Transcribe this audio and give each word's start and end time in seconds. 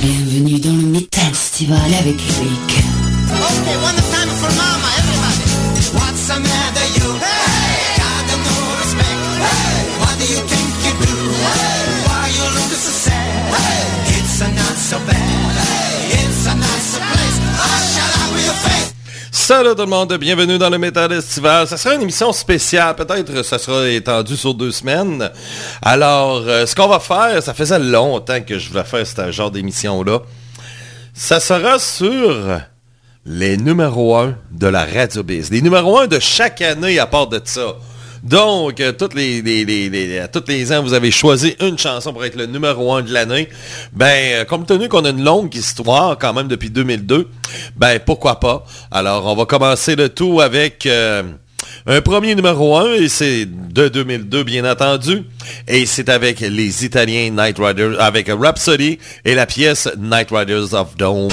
Bienvenue 0.00 0.58
dans 0.58 0.72
le 0.72 0.86
Metal 0.88 1.24
Festival 1.32 1.94
avec 2.00 2.20
Rick. 2.20 2.84
For 4.40 4.50
mama, 4.56 4.88
everybody. 4.98 5.44
What's 5.94 6.26
the 6.26 6.40
matter, 6.40 6.86
you? 6.98 7.43
Salut 19.46 19.74
tout 19.74 19.82
le 19.82 19.88
monde, 19.88 20.10
bienvenue 20.14 20.56
dans 20.56 20.70
le 20.70 20.78
Métal 20.78 21.12
Estival. 21.12 21.68
Ça 21.68 21.76
sera 21.76 21.94
une 21.94 22.00
émission 22.00 22.32
spéciale, 22.32 22.96
peut-être 22.96 23.42
ça 23.42 23.58
sera 23.58 23.86
étendu 23.90 24.38
sur 24.38 24.54
deux 24.54 24.70
semaines. 24.70 25.30
Alors, 25.82 26.44
euh, 26.46 26.64
ce 26.64 26.74
qu'on 26.74 26.88
va 26.88 26.98
faire, 26.98 27.42
ça 27.42 27.52
faisait 27.52 27.78
longtemps 27.78 28.40
que 28.40 28.58
je 28.58 28.70
voulais 28.70 28.84
faire 28.84 29.06
ce 29.06 29.30
genre 29.32 29.50
d'émission-là. 29.50 30.20
Ça 31.12 31.40
sera 31.40 31.78
sur 31.78 32.58
les 33.26 33.58
numéros 33.58 34.16
1 34.16 34.34
de 34.50 34.66
la 34.66 34.86
Radio 34.86 35.22
Biz. 35.22 35.50
Les 35.50 35.60
numéros 35.60 35.98
1 35.98 36.06
de 36.06 36.20
chaque 36.20 36.62
année 36.62 36.98
à 36.98 37.06
part 37.06 37.26
de 37.26 37.38
ça. 37.44 37.74
Donc, 38.24 38.80
euh, 38.80 38.92
toutes 38.92 39.14
les, 39.14 39.42
les, 39.42 39.64
les, 39.66 40.24
tous 40.32 40.44
les 40.48 40.72
ans, 40.72 40.82
vous 40.82 40.94
avez 40.94 41.10
choisi 41.10 41.54
une 41.60 41.76
chanson 41.78 42.12
pour 42.14 42.24
être 42.24 42.36
le 42.36 42.46
numéro 42.46 42.94
1 42.94 43.02
de 43.02 43.12
l'année. 43.12 43.50
Ben, 43.92 44.40
euh, 44.40 44.44
compte 44.46 44.66
tenu 44.66 44.88
qu'on 44.88 45.04
a 45.04 45.10
une 45.10 45.22
longue 45.22 45.54
histoire 45.54 46.16
quand 46.18 46.32
même 46.32 46.48
depuis 46.48 46.70
2002, 46.70 47.28
ben 47.76 48.00
pourquoi 48.04 48.40
pas? 48.40 48.64
Alors, 48.90 49.26
on 49.26 49.36
va 49.36 49.44
commencer 49.44 49.94
le 49.94 50.08
tout 50.08 50.40
avec 50.40 50.86
euh, 50.86 51.22
un 51.86 52.00
premier 52.00 52.34
numéro 52.34 52.78
1, 52.78 52.94
et 52.94 53.08
c'est 53.10 53.44
de 53.44 53.88
2002 53.88 54.42
bien 54.42 54.70
entendu. 54.70 55.24
Et 55.68 55.84
c'est 55.84 56.08
avec 56.08 56.40
les 56.40 56.86
Italiens 56.86 57.28
Night 57.28 57.58
Riders, 57.58 58.00
avec 58.00 58.30
Rhapsody 58.30 58.98
et 59.26 59.34
la 59.34 59.44
pièce 59.44 59.86
Night 59.98 60.28
Riders 60.30 60.72
of 60.72 60.96
Dome. 60.96 61.28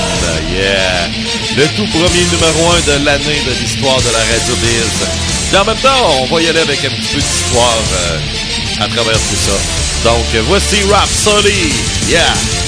Yeah! 0.54 1.08
Le 1.55 1.66
tout 1.77 1.90
premier 1.90 2.26
numéro 2.26 2.73
1 2.73 2.99
de 2.99 3.05
l'année 3.05 3.41
de 3.48 3.62
l'histoire 3.62 3.99
de 3.99 4.12
la 4.12 4.20
Radio 4.20 4.55
Biz. 4.55 5.41
Et 5.54 5.57
en 5.57 5.66
même 5.66 5.77
temps, 5.77 5.90
on 6.21 6.26
va 6.34 6.41
y 6.41 6.48
aller 6.48 6.62
avec 6.62 6.84
un 6.85 6.90
petit 6.90 7.13
peu 7.13 7.20
d'histoire 7.20 7.77
euh, 7.94 8.20
à 8.84 8.88
travers 8.88 9.18
tout 9.18 9.35
ça. 9.35 10.10
Donc, 10.10 10.26
voici 10.48 10.77
Rhapsody. 10.90 11.74
Yeah! 12.10 12.60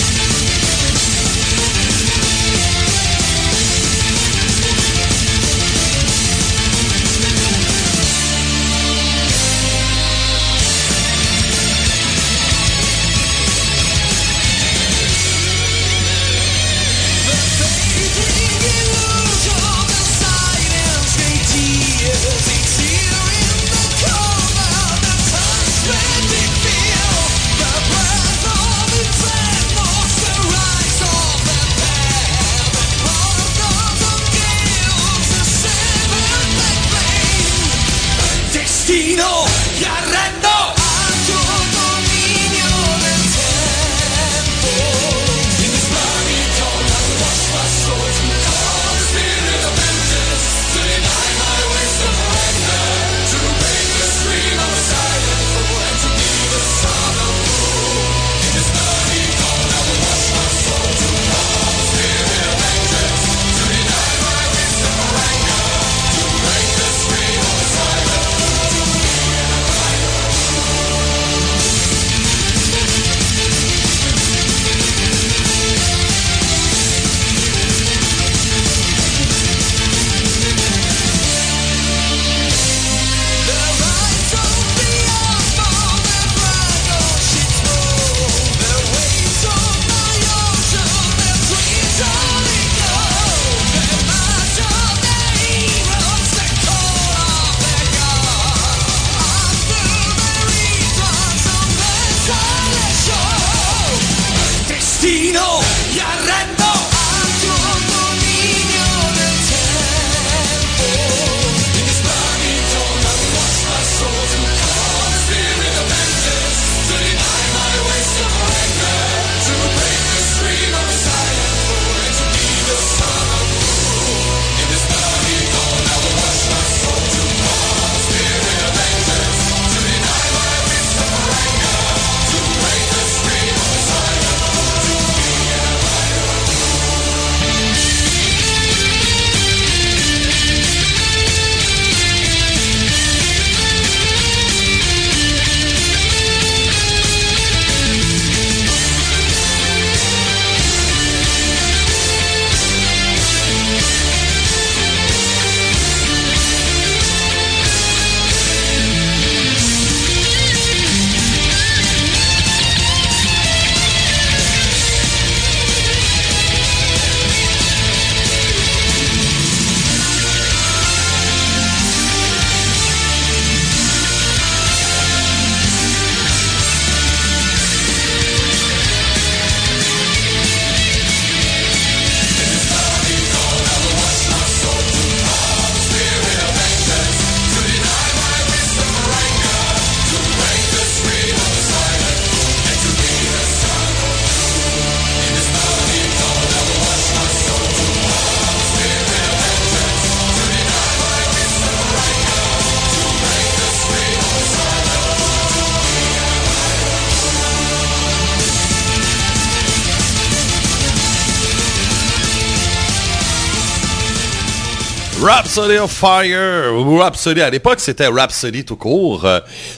Rhapsody 215.55 215.77
of 215.77 215.91
Fire, 215.91 216.73
Rhapsody, 216.73 217.41
à 217.41 217.51
l'époque 217.51 217.79
c'était 217.79 218.07
Rhapsody 218.07 218.65
tout 218.65 218.75
court. 218.75 219.27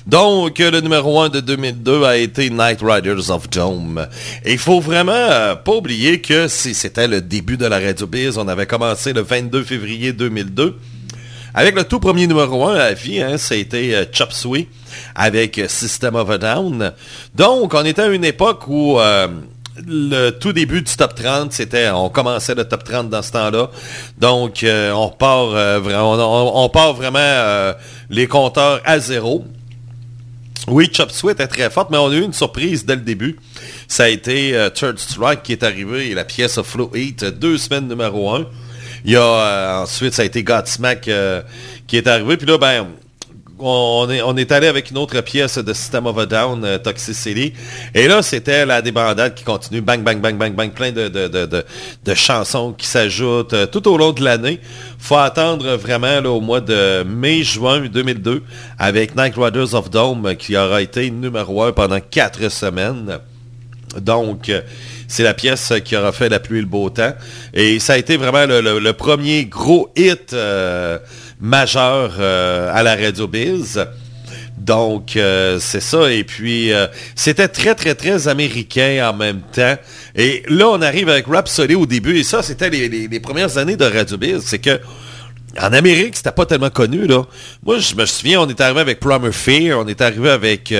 Donc 0.07 0.59
le 0.59 0.79
numéro 0.79 1.19
1 1.19 1.27
de 1.27 1.41
2002 1.41 2.05
a 2.05 2.15
été 2.15 2.49
Night 2.49 2.79
Riders 2.81 3.29
of 3.29 3.49
Dome. 3.49 4.07
Et 4.45 4.53
il 4.53 4.57
faut 4.57 4.79
vraiment 4.79 5.11
euh, 5.11 5.55
pas 5.55 5.73
oublier 5.73 6.21
que 6.21 6.47
c'était 6.47 7.09
le 7.09 7.19
début 7.19 7.57
de 7.57 7.65
la 7.65 7.79
Radio 7.79 8.07
Biz, 8.07 8.37
on 8.37 8.47
avait 8.47 8.67
commencé 8.67 9.11
le 9.11 9.19
22 9.19 9.63
février 9.63 10.13
2002. 10.13 10.79
Avec 11.53 11.75
le 11.75 11.83
tout 11.83 11.99
premier 11.99 12.25
numéro 12.25 12.65
1 12.67 12.75
à 12.77 12.93
vie, 12.93 13.21
hein, 13.21 13.37
c'était 13.37 13.95
euh, 13.95 14.05
Chop 14.13 14.31
Suey 14.31 14.69
avec 15.13 15.61
System 15.67 16.15
of 16.15 16.29
a 16.29 16.37
Down. 16.37 16.93
Donc 17.35 17.73
on 17.73 17.83
était 17.83 18.03
à 18.03 18.07
une 18.07 18.23
époque 18.23 18.65
où... 18.69 18.97
euh, 18.97 19.27
le 19.85 20.29
tout 20.31 20.53
début 20.53 20.81
du 20.81 20.95
top 20.95 21.15
30, 21.15 21.51
c'était, 21.51 21.89
on 21.89 22.09
commençait 22.09 22.55
le 22.55 22.65
top 22.65 22.83
30 22.83 23.09
dans 23.09 23.21
ce 23.21 23.31
temps-là. 23.31 23.69
Donc, 24.17 24.63
euh, 24.63 24.91
on 24.91 25.09
part 25.09 25.49
euh, 25.49 25.79
vraiment, 25.79 26.63
on, 26.63 26.69
part 26.69 26.93
vraiment 26.93 27.19
euh, 27.19 27.73
les 28.09 28.27
compteurs 28.27 28.81
à 28.85 28.99
zéro. 28.99 29.45
Oui, 30.67 30.89
Chop 30.91 31.11
Suey 31.11 31.33
était 31.33 31.47
très 31.47 31.69
forte, 31.69 31.91
mais 31.91 31.97
on 31.97 32.09
a 32.09 32.15
eu 32.15 32.23
une 32.23 32.33
surprise 32.33 32.85
dès 32.85 32.95
le 32.95 33.01
début. 33.01 33.37
Ça 33.87 34.05
a 34.05 34.07
été 34.07 34.69
Third 34.73 34.97
Strike 34.97 35.43
qui 35.43 35.51
est 35.51 35.61
arrivé 35.61 36.09
et 36.09 36.15
la 36.15 36.23
pièce 36.23 36.59
Flow 36.61 36.91
Heat, 36.95 37.23
deux 37.23 37.59
semaines 37.59 37.87
numéro 37.87 38.31
un. 38.31 38.47
Il 39.03 39.11
y 39.11 39.15
a 39.15 39.81
ensuite, 39.83 40.15
ça 40.15 40.23
a 40.23 40.25
été 40.25 40.41
Godsmack 40.41 41.07
qui 41.85 41.97
est 41.97 42.07
arrivé. 42.07 42.37
Puis 42.37 42.47
là, 42.47 42.57
ben, 42.57 42.87
on 43.59 44.37
est, 44.37 44.51
allé 44.51 44.67
avec 44.67 44.91
une 44.91 44.97
autre 44.97 45.19
pièce 45.21 45.57
de 45.57 45.73
System 45.73 46.05
of 46.07 46.17
a 46.17 46.25
Down, 46.25 46.63
euh, 46.65 46.77
Toxicity. 46.77 47.53
Et 47.93 48.07
là, 48.07 48.21
c'était 48.21 48.65
la 48.65 48.81
débandade 48.81 49.33
qui 49.33 49.43
continue. 49.43 49.81
Bang, 49.81 50.03
bang, 50.03 50.19
bang, 50.19 50.37
bang, 50.37 50.53
bang. 50.53 50.71
Plein 50.71 50.91
de, 50.91 52.13
chansons 52.13 52.73
qui 52.73 52.87
s'ajoutent 52.87 53.53
euh, 53.53 53.65
tout 53.65 53.87
au 53.87 53.97
long 53.97 54.11
de 54.11 54.23
l'année. 54.23 54.59
faut 54.99 55.17
attendre 55.17 55.75
vraiment 55.75 56.17
au 56.29 56.41
mois 56.41 56.61
de 56.61 57.03
mai-juin 57.03 57.79
2002 57.87 58.43
avec 58.77 59.15
Night 59.15 59.35
Riders 59.37 59.73
of 59.73 59.89
Dome 59.89 60.35
qui 60.35 60.57
aura 60.57 60.81
été 60.81 61.09
numéro 61.09 61.63
un 61.63 61.71
pendant 61.71 61.99
quatre 61.99 62.49
semaines. 62.49 63.19
Donc, 63.99 64.49
euh, 64.49 64.61
c'est 65.07 65.23
la 65.23 65.33
pièce 65.33 65.71
qui 65.83 65.95
aura 65.95 66.11
fait 66.11 66.29
la 66.29 66.39
pluie 66.39 66.57
et 66.57 66.61
le 66.61 66.67
beau 66.67 66.89
temps. 66.89 67.13
Et 67.53 67.79
ça 67.79 67.93
a 67.93 67.97
été 67.97 68.17
vraiment 68.17 68.45
le 68.45 68.91
premier 68.91 69.45
gros 69.45 69.89
hit 69.95 70.33
euh, 70.33 70.97
majeur 71.39 72.15
euh, 72.19 72.71
à 72.73 72.83
la 72.83 72.95
Radio 72.95 73.27
Biz. 73.27 73.85
Donc, 74.57 75.17
euh, 75.17 75.59
c'est 75.59 75.81
ça. 75.81 76.11
Et 76.11 76.23
puis, 76.23 76.71
euh, 76.71 76.87
c'était 77.15 77.47
très, 77.47 77.75
très, 77.75 77.93
très 77.93 78.27
américain 78.27 79.09
en 79.11 79.15
même 79.15 79.41
temps. 79.51 79.75
Et 80.15 80.43
là, 80.47 80.69
on 80.69 80.81
arrive 80.81 81.09
avec 81.09 81.27
Rhapsody 81.27 81.75
au 81.75 81.85
début. 81.85 82.17
Et 82.17 82.23
ça, 82.23 82.41
c'était 82.41 82.69
les, 82.69 83.19
premières 83.19 83.57
années 83.57 83.75
de 83.75 83.85
Radio 83.85 84.17
Biz. 84.17 84.41
C'est 84.45 84.59
que 84.59 84.79
en 85.61 85.71
Amérique, 85.71 86.17
c'était 86.17 86.31
pas 86.31 86.45
tellement 86.45 86.69
connu, 86.69 87.07
là. 87.07 87.23
Moi, 87.63 87.79
je 87.79 87.95
me 87.95 88.05
souviens, 88.05 88.41
on 88.41 88.49
est 88.49 88.59
arrivé 88.59 88.81
avec 88.81 88.99
Plumber 88.99 89.31
Fear, 89.31 89.79
on 89.79 89.87
est 89.87 90.01
arrivé 90.01 90.29
avec 90.29 90.73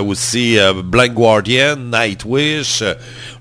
aussi 0.00 0.58
euh, 0.58 0.72
Blind 0.82 1.14
Guardian, 1.14 1.76
Nightwish, 1.76 2.82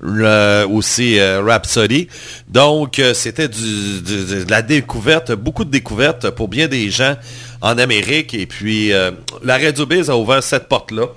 euh, 0.03 0.67
aussi 0.67 1.19
euh, 1.19 1.41
Rhapsody. 1.41 2.07
Donc, 2.47 2.99
euh, 2.99 3.13
c'était 3.13 3.47
de 3.47 4.49
la 4.49 4.61
découverte, 4.61 5.31
beaucoup 5.31 5.65
de 5.65 5.71
découvertes 5.71 6.29
pour 6.31 6.47
bien 6.47 6.67
des 6.67 6.89
gens 6.89 7.15
en 7.61 7.77
Amérique. 7.77 8.33
Et 8.33 8.45
puis, 8.45 8.93
euh, 8.93 9.11
la 9.43 9.57
Radio 9.57 9.85
Biz 9.85 10.09
a 10.09 10.17
ouvert 10.17 10.43
cette 10.43 10.67
porte-là. 10.67 11.07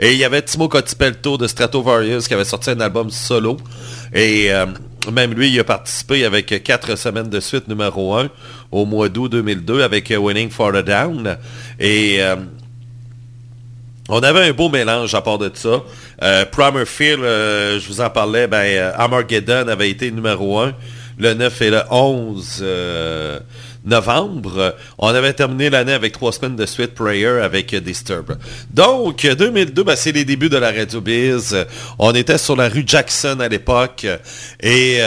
Et 0.00 0.12
il 0.12 0.18
y 0.18 0.24
avait 0.24 0.42
Timo 0.42 0.68
Cotipelto 0.68 1.38
de 1.38 1.46
Stratovarius 1.46 2.26
qui 2.26 2.34
avait 2.34 2.44
sorti 2.44 2.70
un 2.70 2.80
album 2.80 3.10
solo. 3.10 3.56
Et 4.12 4.52
euh, 4.52 4.66
même 5.12 5.32
lui, 5.34 5.50
il 5.50 5.60
a 5.60 5.64
participé 5.64 6.24
avec 6.24 6.62
quatre 6.62 6.96
semaines 6.96 7.28
de 7.28 7.40
suite 7.40 7.68
numéro 7.68 8.14
1 8.14 8.28
au 8.70 8.84
mois 8.84 9.08
d'août 9.08 9.28
2002 9.30 9.82
avec 9.82 10.10
euh, 10.10 10.16
Winning 10.16 10.50
for 10.50 10.72
the 10.72 10.84
Down. 10.84 11.36
Et 11.78 12.16
euh, 12.20 12.36
on 14.12 14.22
avait 14.22 14.46
un 14.46 14.52
beau 14.52 14.68
mélange 14.68 15.14
à 15.14 15.22
part 15.22 15.38
de 15.38 15.50
ça. 15.54 15.82
Euh, 16.22 16.44
euh, 16.44 17.80
je 17.80 17.88
vous 17.88 18.00
en 18.02 18.10
parlais, 18.10 18.46
ben, 18.46 18.58
euh, 18.58 18.92
Armageddon 18.94 19.68
avait 19.68 19.88
été 19.88 20.10
numéro 20.10 20.58
1 20.58 20.74
le 21.18 21.32
9 21.32 21.62
et 21.62 21.70
le 21.70 21.80
11 21.90 22.58
euh, 22.60 23.40
novembre. 23.86 24.76
On 24.98 25.08
avait 25.08 25.32
terminé 25.32 25.70
l'année 25.70 25.94
avec 25.94 26.12
trois 26.12 26.30
semaines 26.30 26.56
de 26.56 26.66
suite 26.66 26.94
Prayer 26.94 27.40
avec 27.42 27.74
Disturb. 27.74 28.36
Donc, 28.70 29.24
euh, 29.24 29.34
2002, 29.34 29.82
ben, 29.82 29.96
c'est 29.96 30.12
les 30.12 30.26
débuts 30.26 30.50
de 30.50 30.58
la 30.58 30.72
Radio 30.72 31.00
Biz. 31.00 31.64
On 31.98 32.12
était 32.14 32.36
sur 32.36 32.54
la 32.54 32.68
rue 32.68 32.84
Jackson 32.86 33.40
à 33.40 33.48
l'époque. 33.48 34.06
Et... 34.60 35.00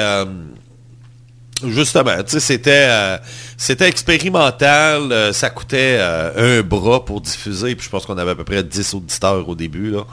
Justement, 1.69 2.15
tu 2.23 2.31
sais, 2.31 2.39
c'était 2.39 2.88
euh, 2.89 3.17
c'était 3.57 3.88
expérimental, 3.88 5.12
euh, 5.12 5.31
ça 5.31 5.50
coûtait 5.50 5.97
euh, 6.00 6.59
un 6.59 6.62
bras 6.62 7.06
pour 7.06 7.21
diffuser, 7.21 7.75
puis 7.75 7.85
je 7.85 7.89
pense 7.89 8.06
qu'on 8.06 8.17
avait 8.17 8.31
à 8.31 8.35
peu 8.35 8.44
près 8.44 8.63
10 8.63 8.95
auditeurs 8.95 9.47
au 9.47 9.56
début, 9.56 9.91
là. 9.91 10.06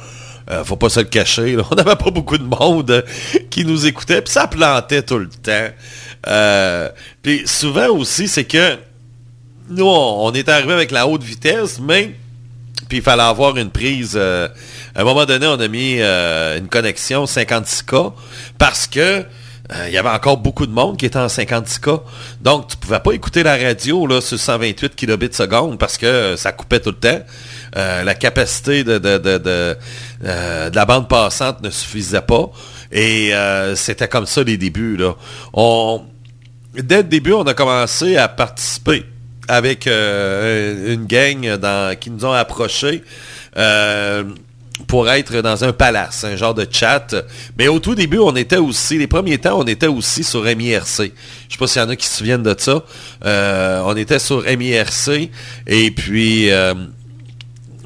Euh, 0.50 0.64
faut 0.64 0.76
pas 0.76 0.88
se 0.88 1.00
le 1.00 1.06
cacher, 1.06 1.56
on 1.70 1.74
n'avait 1.74 1.96
pas 1.96 2.10
beaucoup 2.10 2.38
de 2.38 2.44
monde 2.44 3.04
qui 3.50 3.64
nous 3.64 3.86
écoutait, 3.86 4.22
puis 4.22 4.32
ça 4.32 4.46
plantait 4.46 5.02
tout 5.02 5.18
le 5.18 5.28
temps. 5.28 6.90
Puis 7.22 7.42
souvent 7.46 7.88
aussi, 7.88 8.28
c'est 8.28 8.44
que 8.44 8.76
nous, 9.70 9.86
on, 9.86 10.32
est 10.32 10.48
arrivé 10.48 10.72
avec 10.72 10.90
la 10.90 11.06
haute 11.06 11.22
vitesse, 11.22 11.78
mais 11.80 12.14
il 12.90 13.02
fallait 13.02 13.22
avoir 13.22 13.56
une 13.56 13.70
prise. 13.70 14.16
à 14.16 14.50
un 14.96 15.04
moment 15.04 15.24
donné, 15.24 15.46
on 15.46 15.58
a 15.58 15.68
mis 15.68 16.00
une 16.00 16.68
connexion 16.68 17.24
56K 17.24 18.12
parce 18.58 18.86
que 18.86 19.24
euh, 19.70 19.84
il 19.86 19.94
y 19.94 19.98
avait 19.98 20.08
encore 20.08 20.38
beaucoup 20.38 20.66
de 20.66 20.72
monde 20.72 20.96
qui 20.96 21.06
était 21.06 21.18
en 21.18 21.28
56K. 21.28 22.02
Donc, 22.40 22.68
tu 22.68 22.76
pouvais 22.76 22.98
pas 22.98 23.12
écouter 23.12 23.42
la 23.42 23.56
radio 23.56 24.06
là, 24.06 24.20
sur 24.20 24.38
128 24.38 24.94
kilobits 24.96 25.32
seconde 25.32 25.78
parce 25.78 25.98
que 25.98 26.06
euh, 26.06 26.36
ça 26.36 26.52
coupait 26.52 26.80
tout 26.80 26.90
le 26.90 26.96
temps. 26.96 27.20
Euh, 27.76 28.02
la 28.02 28.14
capacité 28.14 28.84
de, 28.84 29.76
la 30.22 30.84
bande 30.84 31.08
passante 31.08 31.62
ne 31.62 31.70
suffisait 31.70 32.22
pas. 32.22 32.50
Et 32.90 33.32
c'était 33.74 34.08
comme 34.08 34.26
ça 34.26 34.42
les 34.42 34.58
débuts. 34.58 34.98
On, 35.54 36.02
dès 36.74 36.98
le 36.98 37.04
début, 37.04 37.32
on 37.32 37.44
a 37.44 37.54
commencé 37.54 38.16
à 38.16 38.28
participer 38.28 39.06
avec 39.48 39.86
une 39.86 41.06
gang 41.06 41.96
qui 41.98 42.10
nous 42.10 42.24
ont 42.26 42.32
approchés 42.32 43.02
pour 44.86 45.08
être 45.10 45.42
dans 45.42 45.64
un 45.64 45.72
palace, 45.72 46.24
un 46.24 46.36
genre 46.36 46.54
de 46.54 46.66
chat. 46.70 47.14
Mais 47.58 47.68
au 47.68 47.78
tout 47.78 47.94
début, 47.94 48.18
on 48.18 48.34
était 48.36 48.56
aussi, 48.56 48.98
les 48.98 49.06
premiers 49.06 49.38
temps, 49.38 49.58
on 49.58 49.66
était 49.66 49.86
aussi 49.86 50.24
sur 50.24 50.44
MIRC. 50.44 50.86
Je 50.86 51.02
sais 51.02 51.58
pas 51.58 51.66
s'il 51.66 51.82
y 51.82 51.84
en 51.84 51.88
a 51.88 51.96
qui 51.96 52.06
se 52.06 52.16
souviennent 52.16 52.42
de 52.42 52.54
ça. 52.56 52.82
Euh, 53.24 53.82
on 53.84 53.96
était 53.96 54.18
sur 54.18 54.44
MIRC 54.44 55.30
et 55.66 55.90
puis... 55.90 56.50
euh, 56.50 56.74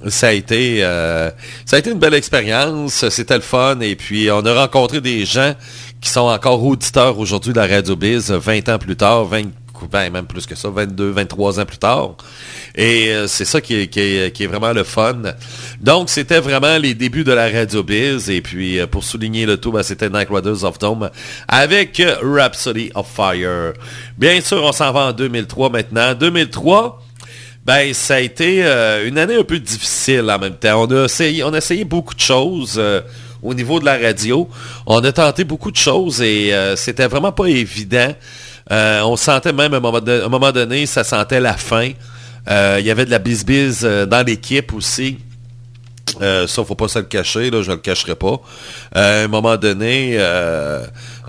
ça 0.09 0.29
a 0.29 0.33
été 0.33 0.85
euh, 0.85 1.31
ça 1.65 1.77
a 1.77 1.79
été 1.79 1.91
une 1.91 1.99
belle 1.99 2.15
expérience, 2.15 3.09
c'était 3.09 3.35
le 3.35 3.41
fun 3.41 3.81
et 3.81 3.97
puis 3.97 4.31
on 4.31 4.45
a 4.45 4.55
rencontré 4.55 5.01
des 5.01 5.25
gens 5.25 5.55
qui 6.01 6.11
sont 6.11 6.21
encore 6.21 6.63
auditeurs 6.63 7.19
aujourd'hui 7.19 7.53
de 7.53 7.59
la 7.59 7.67
Radio 7.67 7.97
Biz 7.97 8.31
20 8.31 8.69
ans 8.69 8.79
plus 8.79 8.95
tard, 8.95 9.25
20 9.25 9.45
ben, 9.85 10.11
même 10.11 10.27
plus 10.27 10.47
que 10.47 10.55
ça, 10.55 10.69
22, 10.71 11.11
23 11.11 11.61
ans 11.61 11.67
plus 11.67 11.79
tard. 11.79 12.17
Et 12.75 13.09
euh, 13.09 13.27
c'est 13.27 13.45
ça 13.45 13.61
qui 13.61 13.75
est, 13.75 14.47
vraiment 14.47 14.73
le 14.73 14.85
fun. 14.85 15.23
Donc, 15.81 16.11
c'était 16.11 16.41
vraiment 16.41 16.79
les 16.79 16.95
débuts 16.95 17.25
de 17.25 17.33
la 17.33 17.51
Radio 17.51 17.83
Biz. 17.83 18.31
Et 18.31 18.41
puis, 18.41 18.79
euh, 18.79 18.87
pour 18.87 19.05
souligner 19.05 19.47
le 19.47 19.57
tout, 19.57 19.73
ben, 19.73 19.83
c'était 19.83 20.11
Night 20.11 20.29
Riders 20.31 20.65
of 20.65 20.79
Dome 20.79 21.11
avec 21.49 22.01
euh, 22.01 22.17
Rhapsody 22.23 22.91
of 22.95 23.07
Fire. 23.09 23.73
Bien 24.19 24.41
sûr, 24.41 24.63
on 24.63 24.73
s'en 24.73 24.93
va 24.93 25.07
en 25.07 25.13
2003 25.13 25.71
maintenant. 25.71 26.15
2003... 26.15 27.03
Ben, 27.65 27.93
ça 27.95 28.15
a 28.15 28.21
été 28.21 28.63
une 28.63 29.19
année 29.19 29.35
un 29.35 29.43
peu 29.43 29.59
difficile 29.59 30.31
en 30.31 30.39
même 30.39 30.55
temps. 30.55 30.85
On 30.85 30.89
a 30.89 31.07
essayé, 31.07 31.85
beaucoup 31.85 32.15
de 32.15 32.21
choses 32.21 32.81
au 33.43 33.55
niveau 33.55 33.81
de 33.81 33.85
la 33.85 33.99
radio. 33.99 34.49
On 34.87 35.01
a 35.01 35.11
tenté 35.11 35.43
beaucoup 35.43 35.73
de 35.73 35.77
choses 35.77 36.23
et 36.23 36.55
c'était 36.77 37.09
vraiment 37.09 37.33
pas 37.33 37.47
évident. 37.47 38.15
Euh, 38.73 39.03
on 39.03 39.17
sentait 39.17 39.53
même 39.53 39.75
à 39.75 39.77
un 39.77 40.29
moment, 40.29 40.53
donné, 40.53 40.87
ça 40.87 41.05
sentait 41.05 41.41
la 41.41 41.57
fin. 41.57 41.91
Euh, 42.49 42.77
Il 42.81 42.87
y 42.87 42.91
avait 42.91 43.05
de 43.05 43.11
la 43.11 43.19
bise-bise 43.19 43.83
euh, 43.85 44.07
dans 44.07 44.25
l'équipe 44.27 44.73
aussi. 44.73 45.19
Euh, 46.23 46.47
ça, 46.47 46.65
faut 46.65 46.75
pas 46.75 46.89
se 46.89 46.99
le 46.99 47.05
cacher, 47.05 47.51
là, 47.51 47.63
je 47.63 47.71
le 47.71 47.77
cacherai 47.77 48.15
pas. 48.15 48.41
À 48.95 49.25
un 49.25 49.29
moment 49.29 49.57
donné, 49.57 50.19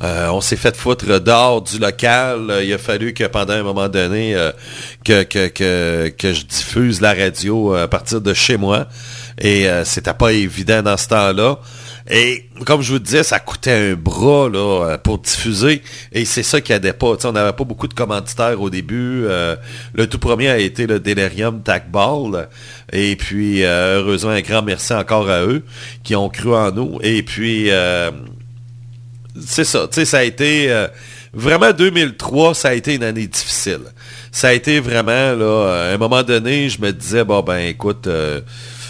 on 0.02 0.40
s'est 0.40 0.56
fait 0.56 0.76
foutre 0.78 1.20
dehors 1.20 1.62
du 1.62 1.78
local. 1.78 2.62
Il 2.64 2.74
a 2.74 2.78
fallu 2.78 3.14
que 3.14 3.26
pendant 3.26 3.54
un 3.54 3.64
moment 3.64 3.90
donné, 3.90 4.34
que, 5.04 5.26
je 5.30 6.46
diffuse 6.46 7.02
la 7.02 7.14
radio 7.14 7.76
à 7.76 7.88
partir 7.90 8.22
de 8.22 8.34
chez 8.34 8.56
moi. 8.56 8.88
Et 9.42 9.68
c'était 9.84 10.14
pas 10.14 10.32
évident 10.32 10.82
dans 10.84 10.96
ce 10.96 11.08
temps-là. 11.10 11.60
Et 12.10 12.46
comme 12.66 12.82
je 12.82 12.94
vous 12.94 13.00
disais, 13.00 13.24
ça 13.24 13.40
coûtait 13.40 13.92
un 13.92 13.96
bras 13.96 14.50
là, 14.50 14.60
euh, 14.60 14.98
pour 14.98 15.20
diffuser. 15.20 15.82
Et 16.14 16.26
c'est 16.26 16.44
ça 16.44 16.62
qui 16.62 16.72
aidait 16.72 16.94
pas. 16.94 17.16
On 17.26 17.32
n'avait 17.34 17.54
pas 17.54 17.64
beaucoup 17.66 17.88
de 17.88 17.94
commanditaires 17.94 18.62
au 18.62 18.70
début. 18.70 19.26
Euh, 19.26 19.56
le 19.94 20.08
tout 20.08 20.20
premier 20.20 20.48
a 20.50 20.58
été 20.58 20.88
le 20.88 21.00
Delirium 21.00 21.62
Tac 21.62 21.92
Ball. 21.92 22.48
Et 22.94 23.16
puis, 23.18 23.64
euh, 23.64 24.00
heureusement, 24.00 24.32
un 24.32 24.42
grand 24.42 24.62
merci 24.62 24.94
encore 24.94 25.30
à 25.30 25.44
eux 25.44 25.64
qui 26.04 26.16
ont 26.16 26.30
cru 26.30 26.54
en 26.54 26.72
nous. 26.72 26.98
Et 27.02 27.24
puis, 27.24 27.70
c'est 29.46 29.66
ça. 29.66 29.88
Ça 29.92 30.18
a 30.20 30.24
été... 30.24 30.88
vraiment 31.34 31.72
2003, 31.74 32.56
ça 32.56 32.70
a 32.70 32.74
été 32.74 32.96
une 32.96 33.04
année 33.04 33.28
difficile. 33.28 33.82
Ça 34.32 34.50
a 34.50 34.54
été 34.54 34.80
vraiment, 34.80 35.34
là, 35.34 35.90
à 35.90 35.94
un 35.94 35.98
moment 35.98 36.24
donné, 36.24 36.70
je 36.70 36.82
me 36.82 36.92
disais, 36.92 37.26
bon, 37.26 37.42
ben 37.42 37.58
écoute, 37.58 38.08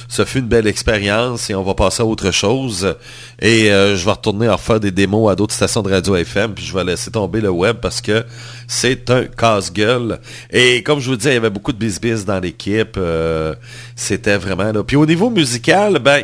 ça 0.08 0.26
fut 0.26 0.40
une 0.40 0.48
belle 0.48 0.68
expérience 0.68 1.50
et 1.50 1.56
on 1.56 1.64
va 1.64 1.74
passer 1.74 2.02
à 2.02 2.06
autre 2.06 2.32
chose. 2.32 2.96
Et 3.40 3.72
euh, 3.72 3.96
je 3.98 4.06
vais 4.06 4.12
retourner 4.12 4.48
en 4.50 4.58
faire 4.58 4.80
des 4.80 4.92
démos 4.92 5.32
à 5.32 5.36
d'autres 5.36 5.54
stations 5.54 5.82
de 5.82 5.92
radio 5.92 6.16
FM, 6.16 6.54
puis 6.54 6.66
je 6.66 6.74
vais 6.74 6.84
laisser 6.84 7.12
tomber 7.12 7.42
le 7.42 7.50
web 7.50 7.78
parce 7.82 8.02
que 8.02 8.26
c'est 8.68 9.10
un 9.10 9.26
casse-gueule. 9.26 10.20
Et 10.52 10.84
comme 10.84 11.00
je 11.00 11.10
vous 11.10 11.18
disais, 11.18 11.32
il 11.32 11.36
y 11.36 11.38
avait 11.38 11.50
beaucoup 11.50 11.74
de 11.74 11.78
bis 11.78 12.00
dans 12.26 12.40
l'équipe. 12.40 12.96
euh, 12.98 13.54
C'était 13.96 14.38
vraiment 14.38 14.72
là. 14.72 14.84
Puis 14.84 14.96
au 14.96 15.06
niveau 15.06 15.30
musical, 15.30 16.00
ben, 16.00 16.24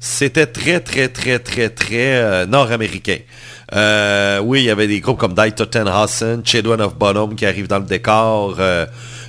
c'était 0.00 0.46
très, 0.46 0.80
très, 0.80 1.08
très, 1.08 1.38
très, 1.38 1.70
très 1.70 2.16
euh, 2.16 2.46
nord-américain. 2.46 3.18
Oui, 4.42 4.60
il 4.60 4.64
y 4.66 4.70
avait 4.70 4.86
des 4.86 5.00
groupes 5.00 5.18
comme 5.18 5.34
Die 5.34 5.52
Tottenhausen, 5.52 6.42
Children 6.44 6.80
of 6.82 6.96
Bonhomme 6.96 7.34
qui 7.34 7.46
arrivent 7.46 7.66
dans 7.68 7.78
le 7.78 7.86
décor, 7.86 8.56
euh, 8.58 8.86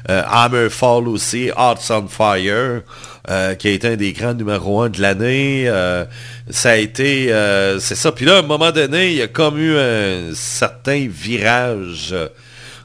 euh, 0.09 0.21
Hammerfall 0.29 1.07
aussi, 1.07 1.47
Hearts 1.57 1.89
on 1.89 2.07
Fire, 2.07 2.81
euh, 3.29 3.55
qui 3.55 3.67
a 3.67 3.71
été 3.71 3.87
un 3.87 3.95
des 3.95 4.13
grands 4.13 4.33
numéros 4.33 4.81
1 4.81 4.89
de 4.89 5.01
l'année. 5.01 5.63
Euh, 5.67 6.05
ça 6.49 6.71
a 6.71 6.75
été, 6.75 7.33
euh, 7.33 7.79
c'est 7.79 7.95
ça. 7.95 8.11
Puis 8.11 8.25
là, 8.25 8.35
à 8.35 8.39
un 8.39 8.43
moment 8.43 8.71
donné, 8.71 9.11
il 9.11 9.15
y 9.17 9.21
a 9.21 9.27
comme 9.27 9.57
eu 9.57 9.75
un 9.77 10.33
certain 10.33 11.07
virage 11.09 12.15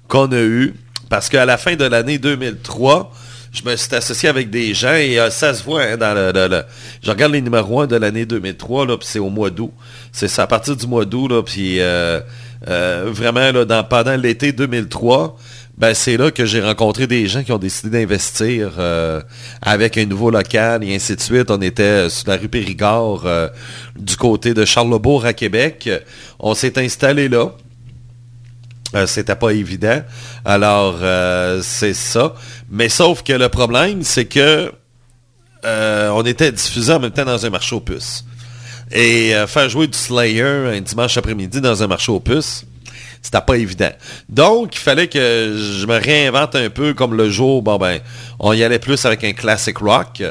qu'on 0.08 0.32
a 0.32 0.40
eu, 0.40 0.74
parce 1.08 1.28
qu'à 1.28 1.44
la 1.44 1.56
fin 1.58 1.76
de 1.76 1.84
l'année 1.84 2.18
2003, 2.18 3.12
je 3.52 3.62
me 3.68 3.74
suis 3.76 3.94
associé 3.94 4.28
avec 4.28 4.48
des 4.50 4.74
gens 4.74 4.94
et 4.94 5.18
ça 5.30 5.52
se 5.54 5.62
voit 5.64 5.82
hein, 5.82 5.96
dans 5.96 6.14
le, 6.14 6.30
le- 6.48 6.62
Je 7.02 7.10
regarde 7.10 7.32
les 7.32 7.42
numéros 7.42 7.80
1 7.80 7.86
de 7.88 7.96
l'année 7.96 8.24
2003, 8.26 8.86
là, 8.86 8.96
puis 8.96 9.08
c'est 9.10 9.18
au 9.18 9.28
mois 9.28 9.50
d'août. 9.50 9.72
C'est 10.12 10.38
à 10.38 10.46
partir 10.46 10.76
du 10.76 10.86
mois 10.86 11.04
d'août, 11.04 11.28
là, 11.28 11.42
puis 11.42 11.80
vraiment, 12.66 13.52
là, 13.52 13.64
dans, 13.64 13.84
pendant 13.84 14.16
l'été 14.16 14.52
2003, 14.52 15.36
ben, 15.80 15.94
c'est 15.94 16.18
là 16.18 16.30
que 16.30 16.44
j'ai 16.44 16.60
rencontré 16.60 17.06
des 17.06 17.26
gens 17.26 17.42
qui 17.42 17.52
ont 17.52 17.58
décidé 17.58 18.00
d'investir 18.00 18.72
euh, 18.78 19.22
avec 19.62 19.96
un 19.96 20.04
nouveau 20.04 20.30
local 20.30 20.84
et 20.84 20.94
ainsi 20.94 21.16
de 21.16 21.20
suite. 21.22 21.50
On 21.50 21.62
était 21.62 22.10
sur 22.10 22.28
la 22.28 22.36
rue 22.36 22.50
Périgord, 22.50 23.22
euh, 23.24 23.48
du 23.98 24.14
côté 24.14 24.52
de 24.52 24.66
Charlebourg 24.66 25.24
à 25.24 25.32
Québec. 25.32 25.88
On 26.38 26.52
s'est 26.54 26.78
installé 26.78 27.30
là. 27.30 27.52
Euh, 28.94 29.06
c'était 29.06 29.36
pas 29.36 29.52
évident. 29.52 30.02
Alors, 30.44 30.98
euh, 31.00 31.62
c'est 31.62 31.94
ça. 31.94 32.34
Mais 32.70 32.90
sauf 32.90 33.22
que 33.22 33.32
le 33.32 33.48
problème, 33.48 34.02
c'est 34.02 34.26
que 34.26 34.70
on 35.64 36.22
était 36.26 36.52
diffusé 36.52 36.92
en 36.92 37.00
même 37.00 37.10
temps 37.10 37.24
dans 37.24 37.46
un 37.46 37.50
marché 37.50 37.74
aux 37.74 37.80
puces. 37.80 38.26
Et 38.92 39.32
faire 39.46 39.70
jouer 39.70 39.86
du 39.86 39.96
Slayer 39.96 40.42
un 40.42 40.80
dimanche 40.82 41.16
après-midi 41.16 41.62
dans 41.62 41.82
un 41.82 41.86
marché 41.86 42.12
aux 42.12 42.20
puces, 42.20 42.66
c'était 43.22 43.40
pas 43.40 43.56
évident. 43.56 43.90
Donc, 44.28 44.76
il 44.76 44.78
fallait 44.78 45.08
que 45.08 45.54
je 45.56 45.86
me 45.86 45.98
réinvente 45.98 46.54
un 46.54 46.70
peu 46.70 46.94
comme 46.94 47.14
le 47.14 47.28
jour. 47.28 47.62
Bon, 47.62 47.76
ben, 47.76 48.00
on 48.38 48.52
y 48.52 48.64
allait 48.64 48.78
plus 48.78 49.04
avec 49.04 49.24
un 49.24 49.32
classic 49.32 49.78
rock. 49.78 50.22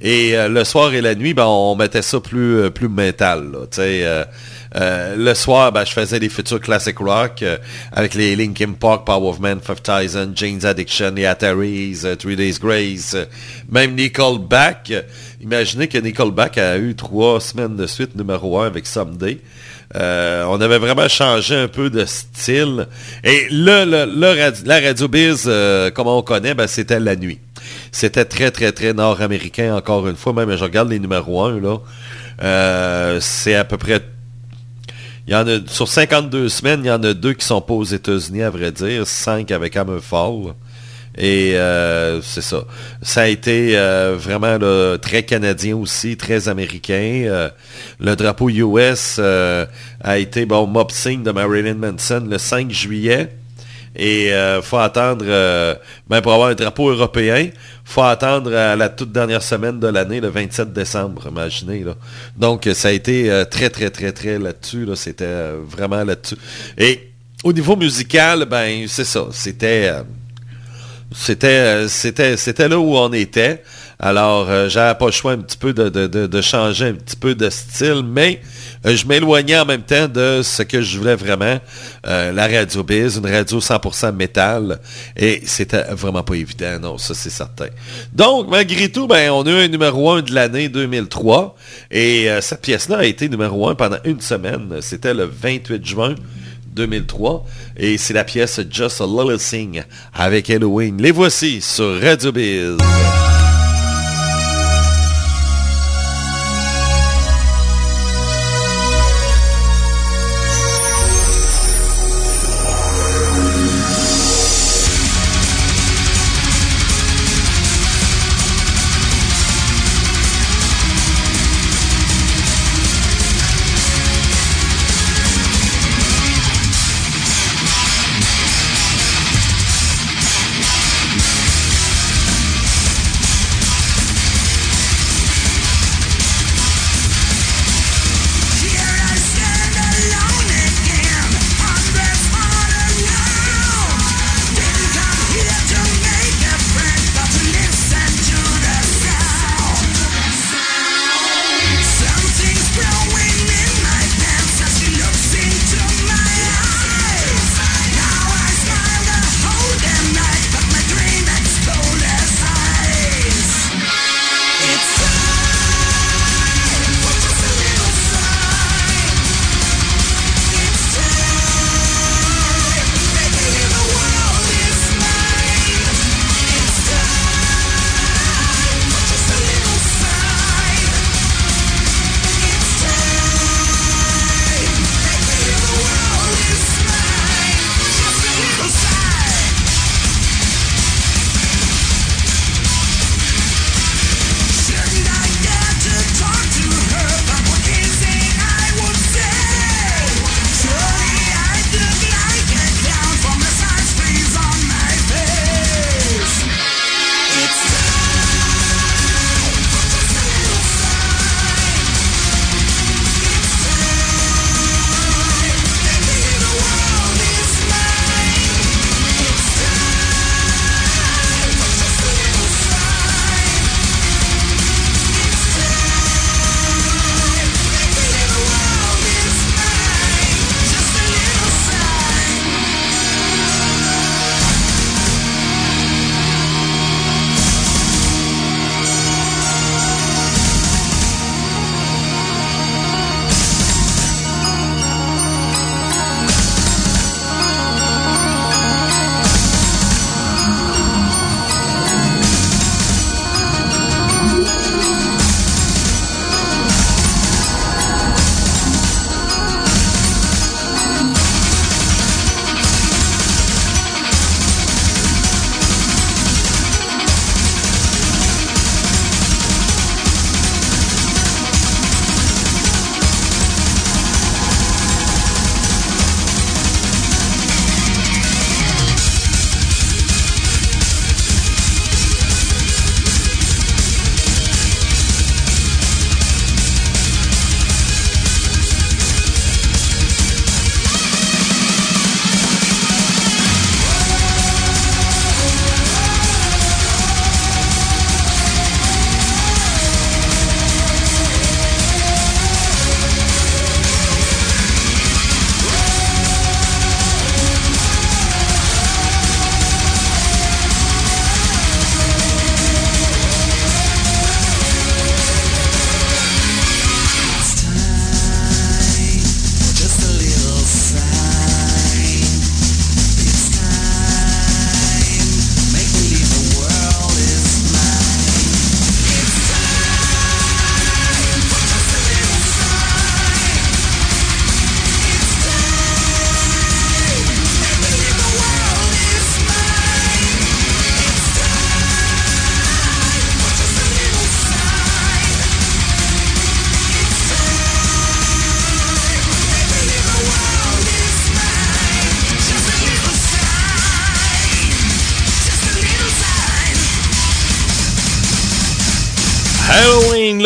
Et 0.00 0.36
euh, 0.36 0.48
le 0.48 0.64
soir 0.64 0.94
et 0.94 1.00
la 1.00 1.14
nuit, 1.14 1.34
ben, 1.34 1.44
on 1.44 1.76
mettait 1.76 2.02
ça 2.02 2.20
plus, 2.20 2.56
euh, 2.56 2.70
euh, 2.70 4.24
euh, 4.76 5.16
le 5.16 5.34
soir, 5.34 5.72
ben, 5.72 5.84
je 5.84 5.92
faisais 5.92 6.20
des 6.20 6.28
futurs 6.28 6.60
classic 6.60 6.98
rock 6.98 7.44
avec 7.92 8.14
les 8.14 8.34
Linkin 8.34 8.72
Park, 8.72 9.06
Power 9.06 9.28
of 9.28 9.40
Man, 9.40 9.60
Five 9.62 9.82
Tyson, 9.82 10.32
Jane's 10.34 10.64
Addiction, 10.64 11.12
les 11.14 11.26
Ataris, 11.26 12.04
Three 12.18 12.36
Days 12.36 12.58
Grace, 12.60 13.14
même 13.70 13.94
Nickelback. 13.94 14.90
Euh, 14.90 15.02
Imaginez 15.40 15.86
que 15.86 15.98
Nickelback 15.98 16.58
a 16.58 16.78
eu 16.78 16.96
trois 16.96 17.40
semaines 17.40 17.76
de 17.76 17.86
suite 17.86 18.16
numéro 18.16 18.58
un 18.58 18.66
avec 18.66 18.86
Someday. 18.86 19.38
Euh, 19.96 20.44
on 20.48 20.60
avait 20.60 20.78
vraiment 20.78 21.08
changé 21.08 21.54
un 21.54 21.68
peu 21.68 21.88
de 21.88 22.04
style. 22.04 22.86
Et 23.24 23.48
la 23.50 24.80
radio 24.80 25.08
biz, 25.08 25.44
euh, 25.46 25.90
comme 25.90 26.08
on 26.08 26.22
connaît, 26.22 26.54
ben, 26.54 26.66
c'était 26.66 27.00
la 27.00 27.16
nuit. 27.16 27.38
C'était 27.90 28.24
très, 28.24 28.50
très, 28.50 28.72
très 28.72 28.92
nord-américain, 28.92 29.74
encore 29.74 30.06
une 30.08 30.16
fois. 30.16 30.32
Même, 30.32 30.54
je 30.56 30.62
regarde 30.62 30.90
les 30.90 30.98
numéros 30.98 31.42
1, 31.42 31.60
là. 31.60 31.78
Euh, 32.42 33.18
c'est 33.20 33.54
à 33.54 33.64
peu 33.64 33.76
près... 33.76 34.02
Il 35.26 35.32
y 35.32 35.36
en 35.36 35.46
a, 35.46 35.58
sur 35.66 35.88
52 35.88 36.48
semaines, 36.48 36.80
il 36.84 36.86
y 36.86 36.90
en 36.90 37.02
a 37.02 37.12
deux 37.12 37.34
qui 37.34 37.44
sont 37.44 37.60
pas 37.60 37.74
aux 37.74 37.84
États-Unis, 37.84 38.42
à 38.42 38.50
vrai 38.50 38.72
dire. 38.72 39.06
Cinq 39.06 39.50
avec 39.50 39.76
Hammerfall. 39.76 40.54
Et 41.20 41.56
euh, 41.56 42.22
c'est 42.22 42.42
ça. 42.42 42.64
Ça 43.02 43.22
a 43.22 43.26
été 43.26 43.76
euh, 43.76 44.14
vraiment 44.16 44.56
très 44.98 45.24
canadien 45.24 45.76
aussi, 45.76 46.16
très 46.16 46.48
américain. 46.48 47.24
Euh, 47.26 47.50
le 47.98 48.14
drapeau 48.14 48.48
US 48.48 49.18
a 49.18 50.18
été 50.18 50.46
bon 50.46 50.68
mob 50.68 50.92
sign 50.92 51.24
de 51.24 51.32
Marilyn 51.32 51.74
Manson 51.74 52.24
le 52.30 52.38
5 52.38 52.70
juillet. 52.70 53.30
Et 53.96 54.32
euh, 54.32 54.62
faut 54.62 54.76
attendre, 54.76 55.24
euh, 55.26 55.74
ben 56.08 56.20
pour 56.20 56.32
avoir 56.32 56.50
un 56.50 56.54
drapeau 56.54 56.90
européen, 56.90 57.48
faut 57.84 58.02
attendre 58.02 58.54
à 58.54 58.76
la 58.76 58.88
toute 58.88 59.10
dernière 59.10 59.42
semaine 59.42 59.80
de 59.80 59.88
l'année, 59.88 60.20
le 60.20 60.28
27 60.28 60.72
décembre, 60.72 61.26
imaginez. 61.28 61.82
Là. 61.82 61.96
Donc 62.36 62.68
ça 62.74 62.88
a 62.88 62.90
été 62.92 63.44
très, 63.50 63.70
très, 63.70 63.90
très, 63.90 64.12
très 64.12 64.38
là-dessus. 64.38 64.84
Là, 64.84 64.94
C'était 64.94 65.50
vraiment 65.66 66.04
là-dessus. 66.04 66.36
Et 66.76 67.10
au 67.42 67.52
niveau 67.52 67.74
musical, 67.74 68.44
ben 68.44 68.86
c'est 68.86 69.04
ça. 69.04 69.26
C'était. 69.32 69.92
Euh, 71.44 71.88
c'était, 71.88 72.68
là 72.68 72.78
où 72.78 72.96
on 72.96 73.12
était. 73.12 73.62
Alors, 74.00 74.46
euh, 74.48 74.68
pas 74.94 75.06
le 75.06 75.10
choix 75.10 75.32
un 75.32 75.38
petit 75.38 75.56
peu 75.56 75.72
de, 75.72 76.40
changer 76.40 76.86
un 76.86 76.94
petit 76.94 77.16
peu 77.16 77.34
de 77.34 77.50
style, 77.50 78.02
mais 78.04 78.40
euh, 78.86 78.94
je 78.94 79.04
m'éloignais 79.06 79.58
en 79.58 79.64
même 79.64 79.82
temps 79.82 80.06
de 80.06 80.40
ce 80.44 80.62
que 80.62 80.82
je 80.82 80.98
voulais 80.98 81.16
vraiment, 81.16 81.58
euh, 82.06 82.30
la 82.30 82.46
radio 82.46 82.84
biz, 82.84 83.16
une 83.16 83.26
radio 83.26 83.58
100% 83.58 84.14
métal, 84.14 84.78
et 85.16 85.42
c'était 85.46 85.82
vraiment 85.90 86.22
pas 86.22 86.34
évident, 86.34 86.78
non, 86.80 86.98
ça 86.98 87.12
c'est 87.14 87.30
certain. 87.30 87.66
Donc, 88.12 88.48
malgré 88.48 88.88
tout, 88.88 89.08
ben, 89.08 89.32
on 89.32 89.42
a 89.42 89.50
eu 89.50 89.64
un 89.64 89.68
numéro 89.68 90.10
1 90.12 90.22
de 90.22 90.32
l'année 90.32 90.68
2003, 90.68 91.56
et 91.90 92.28
cette 92.40 92.60
pièce-là 92.60 92.98
a 92.98 93.04
été 93.04 93.28
numéro 93.28 93.68
1 93.68 93.74
pendant 93.74 93.98
une 94.04 94.20
semaine. 94.20 94.76
C'était 94.80 95.14
le 95.14 95.24
28 95.24 95.84
juin 95.84 96.14
2003 96.78 97.44
et 97.76 97.98
c'est 97.98 98.14
la 98.14 98.24
pièce 98.24 98.60
Just 98.70 99.00
a 99.00 99.06
Little 99.06 99.38
Thing 99.38 99.82
avec 100.14 100.48
Halloween. 100.48 101.00
Les 101.02 101.10
voici 101.10 101.60
sur 101.60 102.00
Radio 102.00 102.32
Biz. 102.32 102.78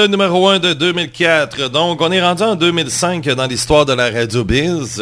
Le 0.02 0.08
numéro 0.08 0.48
1 0.48 0.58
de 0.58 0.72
2004. 0.72 1.68
Donc, 1.68 2.00
on 2.00 2.10
est 2.10 2.20
rendu 2.20 2.42
en 2.42 2.56
2005 2.56 3.24
dans 3.30 3.46
l'histoire 3.46 3.86
de 3.86 3.92
la 3.92 4.10
Radio 4.10 4.42
Biz. 4.42 5.00